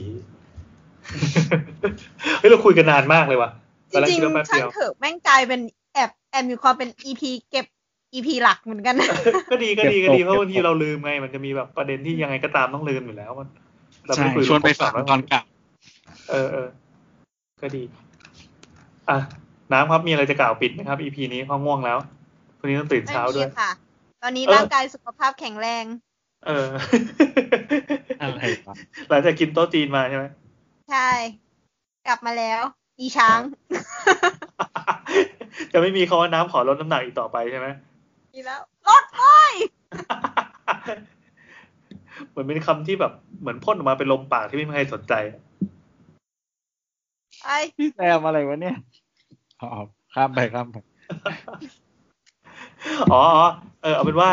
[2.38, 3.50] เฮ้ยเราคุยกันนานมากเลยว่ะ
[3.92, 5.60] จตอนแรกริงคิดว่าแป๊บๆช่าเดีงยวเถอะแม่งกลายเป็น
[5.94, 7.66] แอบแอบมีความเป็นอีพีเก็บ
[8.14, 9.08] อีพีหลักเหมือนกันนะ
[9.50, 13.48] ก็ดีก็ดีก็ดีเก็บตกเพราะบางทีเราลืมไง มันจะมีแบบประเด็นที่ยังไงก็ตามต้องลืมอยู่แล้วมัน
[14.06, 15.44] เราใช่ไม่คุยชวนไปครบฝังแล้วตอนกลับ
[16.30, 16.68] เออเออ
[17.62, 17.82] ก็ดี
[19.10, 19.18] อะ
[19.72, 21.98] น้ำครับมีอะไรจะกล่าวปิดไหมครับ EP นี้เพราะง่วงแล้ว
[22.58, 23.70] พรุ่งนี้ต้องตื่นไม่เช้ามีด้วยค่ะ
[24.22, 25.84] ตอนนี้เออร่างกายสุขภาพแข็งแรง
[26.46, 26.68] เออ
[28.20, 28.74] อะไรวะ
[29.08, 30.24] หลังจากกินโต๊ะจีนมาใช่ไหม
[30.90, 31.10] ใช่
[32.06, 32.62] กลับมาแล้ว
[33.00, 33.40] อีช้าง
[35.72, 37.66] จะไม่มีคาว่าน้ำขอลดน้ำหนักอีกต่อไปใช่ไหม
[38.34, 39.52] อีแล้วรถเลย
[42.28, 45.14] เหมือนเป็นคำที่แบบเหมือนพ่นออกมาเป็นลมปากที่ไม่มีใครสนใจ
[47.44, 48.76] ไอ้พี่แซมอะไรวะเนี่ย
[49.60, 49.68] อ๋อ
[50.14, 50.76] ข้ามไปข้ามไป
[53.12, 53.46] อ๋ออ๋อ
[53.82, 54.30] เออเอาเป็นว่า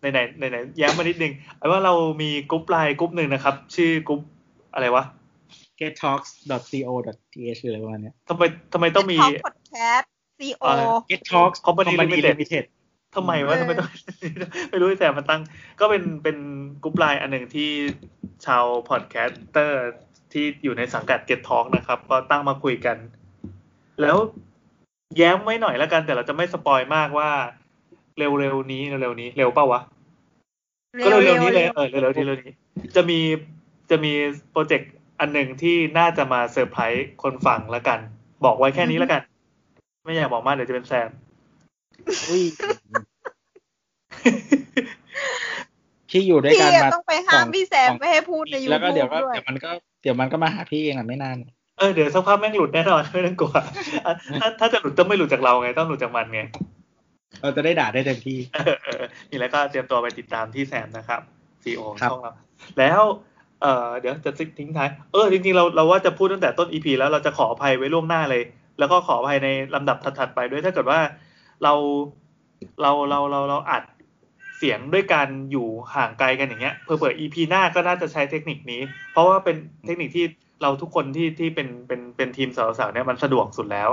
[0.00, 1.92] ไหนไหนไหนไหนแย้มมานิดนึงเอาว่าเรา
[2.22, 4.20] มีกรุ๊ปไลน์กรุ๊ปหนึ่งนะครับ ชื่อกรุ๊ป
[4.74, 5.04] อะไรวะ
[5.80, 8.42] gettalks.co.th อะไรประมาณเนี้ยทำไม
[8.72, 12.64] ทำไมต้องมีท็อปพอดแคสต์ CO อะไร get talks Company Limited Limited
[13.16, 13.88] ทำไมวะเออทำไมต้อง
[14.70, 15.40] ไม่รู้แต่มันตั้ง
[15.80, 16.36] ก็เป็นเป็น
[16.82, 17.70] กรุ๊ปไลน์อันหนึ่งที่
[18.46, 19.78] ชาว podcaster
[20.32, 22.96] ที่อยู่ในสังกัด Get Talk นะครับ ก็ตั้งมาคุยกัน
[24.00, 24.16] แล้ว
[25.16, 27.30] แย้มไว้หน่อยแล้วกัน แต่เราจะไม่ spoil มากว่า
[28.18, 29.80] เร็วๆนี้เร็วๆนี้เร็วเปล่าวะ
[31.04, 32.52] ก็เร็วๆนี้เลยเออเร็วๆนี้เร็วๆนี้
[32.96, 33.18] จะมี
[33.90, 34.12] จะมี
[34.50, 34.90] โปรเจกต์
[35.20, 37.98] อันหนึ่งที่น่าจะมาเซอร์ไพรส์คนฟังแล้วกัน
[38.44, 39.22] บอกไว้แค่นี้แล้วกัน
[40.04, 41.08] ไม่อยากบอกมากเดี๋ยวจะเป็นแซม
[42.28, 42.42] อุ้ย
[46.10, 49.70] ที่อยู่ด้วยพี่กันอะมาต้องไปห้ามพี่แซมสองไม่ให้พูดในยูแล้วก็ทูเดี๋ยบวก็ด้วย เดี๋ยวมันก็
[50.02, 51.36] เดี๋ยวมันก็มาหาพี่เองอะไม่นาน
[51.78, 53.52] เออเดี๋ยวสักพักแม่งหลุดแน่นอนไม่ต้องกลัว
[54.06, 56.40] อะถ้าถ้าจะหลุดต้องไม่หลุดจากเราไง ต้องหลุดจากมันไง
[57.42, 61.20] เราจะได้ด่าได้เต็มที่ เออเออนี่แล้วก็เตรียมตัวไปติดตามที่แซมนะครับ
[61.62, 62.32] ซีโอครับ ช่องเรา
[62.78, 63.00] แล้ว
[63.62, 68.42] เออเดี๋ยวจะทิ้งท้าย เออจริงๆเราเราว่าจะพูดตั้งแต่ต้นอีพีแล้วเราจะขออภัยไว้ล่วงหน้าเลย
[68.78, 71.00] แล้วก็ขออภัยในลำดับถัดๆไปด้วยถ้าเกิดว่า
[71.62, 71.72] เรา
[72.82, 73.82] เราเราเราเราอัด
[74.58, 78.80] เสียงด้วยการอยู่ห่างไกลกันอย่างเงี้ยเผื่อๆ EP หน้าก็น่าจะใช้เทคนิคนี้
[79.12, 79.56] เพราะว่าเป็น
[79.86, 80.24] เทคนิคที่
[80.62, 83.90] เราทุกคนที่ที่เป็นเป็นเป็นทีมสาวๆเนี่ยมันสะดวกสุดแล้ว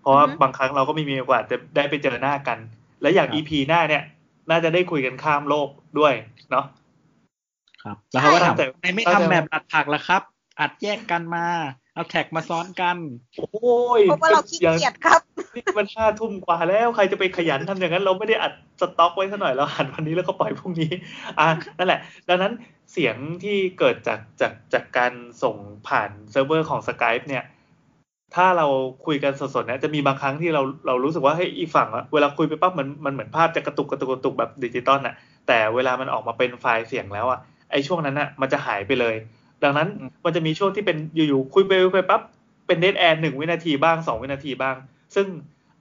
[0.00, 2.58] เพราะว่าอือฮึบางครั้งเราก็ไม่มีโอกาสจะได้ไปเจอหน้ากัน
[3.02, 4.02] และอย่างครับ EP หน้าเนี่ย
[4.50, 5.68] น่าจะได้คุยกันข้ามโลก
[5.98, 6.14] ด้วย
[6.50, 6.64] เนาะ
[7.88, 10.22] ครับ แล้วเขาก็ถามแต่ทำไมไม่แต่ทำแบบอัดผักล่ะครับ
[10.60, 11.46] อัดแยกกันมา
[11.94, 12.96] เอา track มาซ้อนกัน
[13.38, 15.20] โอ้ยเพราะว่าเราขี้เกียจครับ
[15.54, 20.92] นี่มันห้าทุ่มกว่าแล้วใครจะไปขยันทำอย่างนั้น เราไม่ได้อัดสต็อกไว้ซะหน่อยเราอัดวันนี้แล้วก็ปล่อยพรุ่งนี้
[21.38, 21.48] อะ
[21.78, 22.52] นั่นแหละ ดังนั้น
[22.92, 25.12] เสียงที่เกิดจากจากจากการ
[25.42, 25.56] ส่ง
[25.88, 27.44] ผ่านเซิร์ฟเวอร์ของ Skype เนี่ย
[28.36, 28.66] ถ้าเรา
[29.06, 35.14] คุยกันสดๆเนี่ยจะมีบางครั้งที่เราเรารู้สึกว่าเฮ้ยอีกฝั่งอะเวลาคุยไปปั๊บมันมันเหมือนภาพจะกระตุกกระตุกกระตุกแบบดิจิตอลอะ
[35.48, 37.40] แต่เวลามันออกมาเป็นไฟล์เสียงแล้วอะ
[37.70, 39.14] ไอช่วงนั้นอะมันจะหายไปเลย
[39.62, 42.22] ดังนั้นอืมมันจะมีช่วงที่เป็นอยู่ๆคุยไปคุยไปปั๊บ
[42.66, 44.76] เป็นเดทแอร์หนึ่งวินาทีบ้างสองวินาทีบ้าง
[45.14, 45.26] ซึ่ง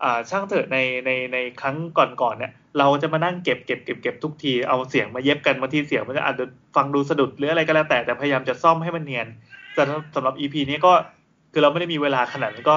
[0.04, 6.46] อ่าช่างเถอะในในในครั้งก่อนๆเนี่ย เราจะมานั่งเก็บเก็บเก็บเก็บทุกทีเอาเสียงมาเย็บกันบางทีเสียงมันจะอาจจะ
[6.76, 9.28] ฟังดูสะดุดหรืออะไรก็แล้วแต่แต่พยายามจะซ่อมให้มันเนียน
[9.74, 9.84] แต่
[10.16, 10.92] สำหรับ EP นี้ก็
[11.54, 12.76] คือเราไม่ได้มีเวลาขนาดนั้นก็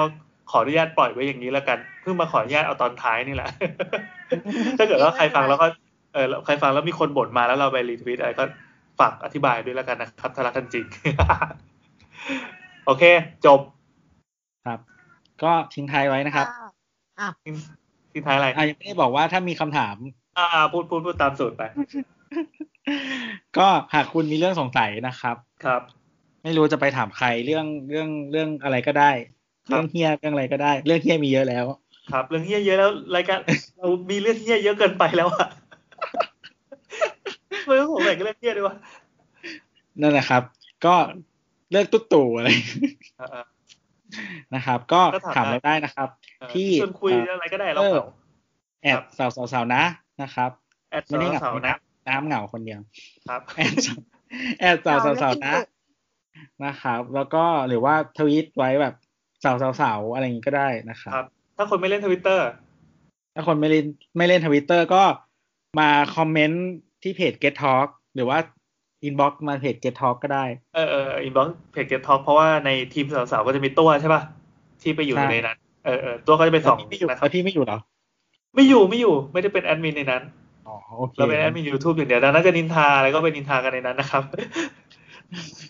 [0.51, 3.49] ขออนุญาตปล่อยไว้อย่างนี้แล้วกันเพิ่งมาขออนุญาตเอาตอนท้ายนี่แหละ
[4.79, 5.67] ถ้าเกิดว่าใครฟังแล้วก็
[6.15, 8.45] เออใครฟังแล้วมีคนบ่นมาแล้วเราไปรีทวิตอะไรก็
[9.01, 10.85] ฝากอธิบายด้วยแล้วกันนะครับถ้ารักกันจริง
[12.87, 13.05] โอเค
[13.47, 13.61] จบ
[14.67, 14.79] ครับ
[15.43, 16.47] ก็ทิ้งท้ายไว้นะครับ
[17.21, 19.97] อะทิ้งท้ายอะไรอะยังไม่ได้บอกว่าถ้ามีคำถาม
[20.39, 21.63] อ่าพูดพูดพูดตามสูตรไป
[23.59, 25.83] ก็หากคุณมีเรื่องสงสัยนะครับ ครับ
[26.43, 29.11] ไม่รู้จะไปถามใครเรื่องเรื่องเรื่องอะไรก็ได้
[29.69, 31.65] ครับเรื่องเฮียเรื่องอะไรก็ได้ เรื่องเฮียมีเยอะแล้ว
[32.13, 33.39] ครับ เรื่องเฮี้ยเยอะแล้วรายการ
[33.79, 35.49] เรามีเรื่องเฮี้ยเยอะเกินไปแล้วอะ
[37.67, 38.77] ไม่ต้อผมแบ่งเรื่องเฮี้ยด้วยวะ
[40.01, 40.43] นั่นแหละครับ
[40.87, 40.95] ก็
[41.71, 42.49] เลือกตุ๊ตู่อะไร
[44.55, 45.03] นะครับ ก็
[45.35, 46.09] ถามมได้เราได้นะครับ
[46.53, 47.83] ที่ชวนคุยอะไรก็ได้เรา
[48.83, 49.83] แอดสาวสาวๆนะ
[50.23, 50.51] นะครับ
[51.07, 51.75] ไม่ได้เหงาสาวนะ
[52.09, 52.81] น้ำเหงาคนเดียว
[53.29, 53.41] ครับ
[54.61, 55.55] แอดสาวสาวสาวๆนะ
[56.65, 58.95] นะครับ แล้วก็หรือว่าทวีตไว้แบบ
[59.45, 61.13] สาวสาวสาวๆอะไรอย่างนี้ก็ได้นะครับ
[61.57, 62.49] ถ้าคนไม่เล่นทวิตเตอร์
[63.35, 65.03] ถ้าคนไม่เล่นไม่เล่นทวิตเตอร์ก็
[65.79, 66.67] มาคอมเมนต์
[67.03, 68.39] ที่เพจ Get Talk หรือว่า
[69.05, 70.45] อินบ็อกมาเพจ Get Talk ก็ได้
[70.75, 74.23] เออเอออินบ็อกเพจเก็ตท็อกเพราะว่าในทีมสาวๆก็จะมีตัวใช่ป่ะ
[74.83, 77.79] ที่ไปอยู่ใช่ในนั้น เออเออตัวก็จะเป็นสองพี่ไม่อยู่นะครับแล้วพี่ไม่อยู่เหรอ
[78.55, 80.23] ไม่อยู่ไม่อยู่ไม่ได้เป็นแอดมินในนั้น
[80.69, 84.23] อ๋อโอเคเราเป็นแอดมินยูทูบอย่างเดียวดังนั้นจะนินทาอะไรก็ไปนินทากันในนั้นนะครับ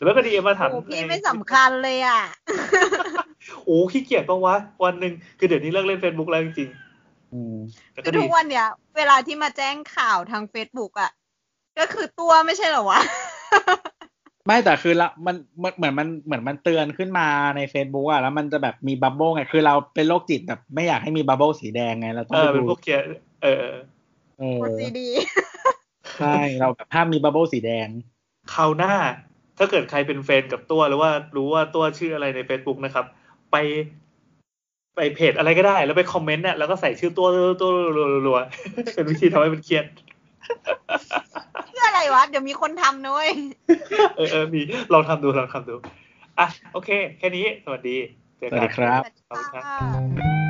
[0.04, 2.20] แล้วก็ดีมาถามโอ้พี่ในไม่สำคัญเลยอะ
[3.64, 6.68] โอ้ขี้เกียจปะวะ วันหนึ่งคือเดี๋ยวนี้เลิกเล่น Facebook แล้วจริง
[7.32, 8.66] อืมๆแต่คืก็อดีทุกวันเนี้ย
[8.96, 11.10] เวลาที่มาแจ้งข่าวทางเฟซบุ๊กอะ
[11.78, 13.00] ก็คือตัวไม่ใช่เหรอวะ
[14.46, 17.26] ไม่แต่คือละมันมันเหมือนมันเหมือนมันเตือนขึ้นมา
[17.56, 23.04] ใน Facebook อะแล้วมันจะแบบมี bubble ไงคือเราเป็นโรคจิตแบบไม่อยากให้มี bubble สีแดงไงเราต้องเอไปอเป็นดูพวกเกียร์
[23.42, 23.76] เออ เออ
[24.38, 25.08] เออ OCD
[26.18, 27.88] ใช่เราแบบห้ามมี bubble สีแดง
[28.54, 28.94] คราวหน้า
[29.58, 33.04] ถ้าเกิดใครเป็นแฟนกับตัวหรือว่ารู้ว่าตัวชื่ออะไรใน Facebook นะครับ
[33.52, 33.56] ไป
[34.96, 37.70] ไปเพจอะไรก็ได้ แล้วไปคอมเมนต์เนี่ยแล้วก็ใส่ชื่อตัวตัวตัว
[38.26, 39.84] รัวๆเป็นวิธีทำให้มันเครียด
[41.70, 43.28] เพื่ออะไรวะ เดี๋ยวมีคนทำนุ้ย
[44.16, 44.60] เออเออมี
[44.92, 45.74] ลองทำดูลองทำดู
[46.38, 47.96] อะ โอเค แค่นี้ สวัสดี
[48.38, 49.62] เจอสวักัสนดีครับขอบคุณครั
[50.46, 50.49] บ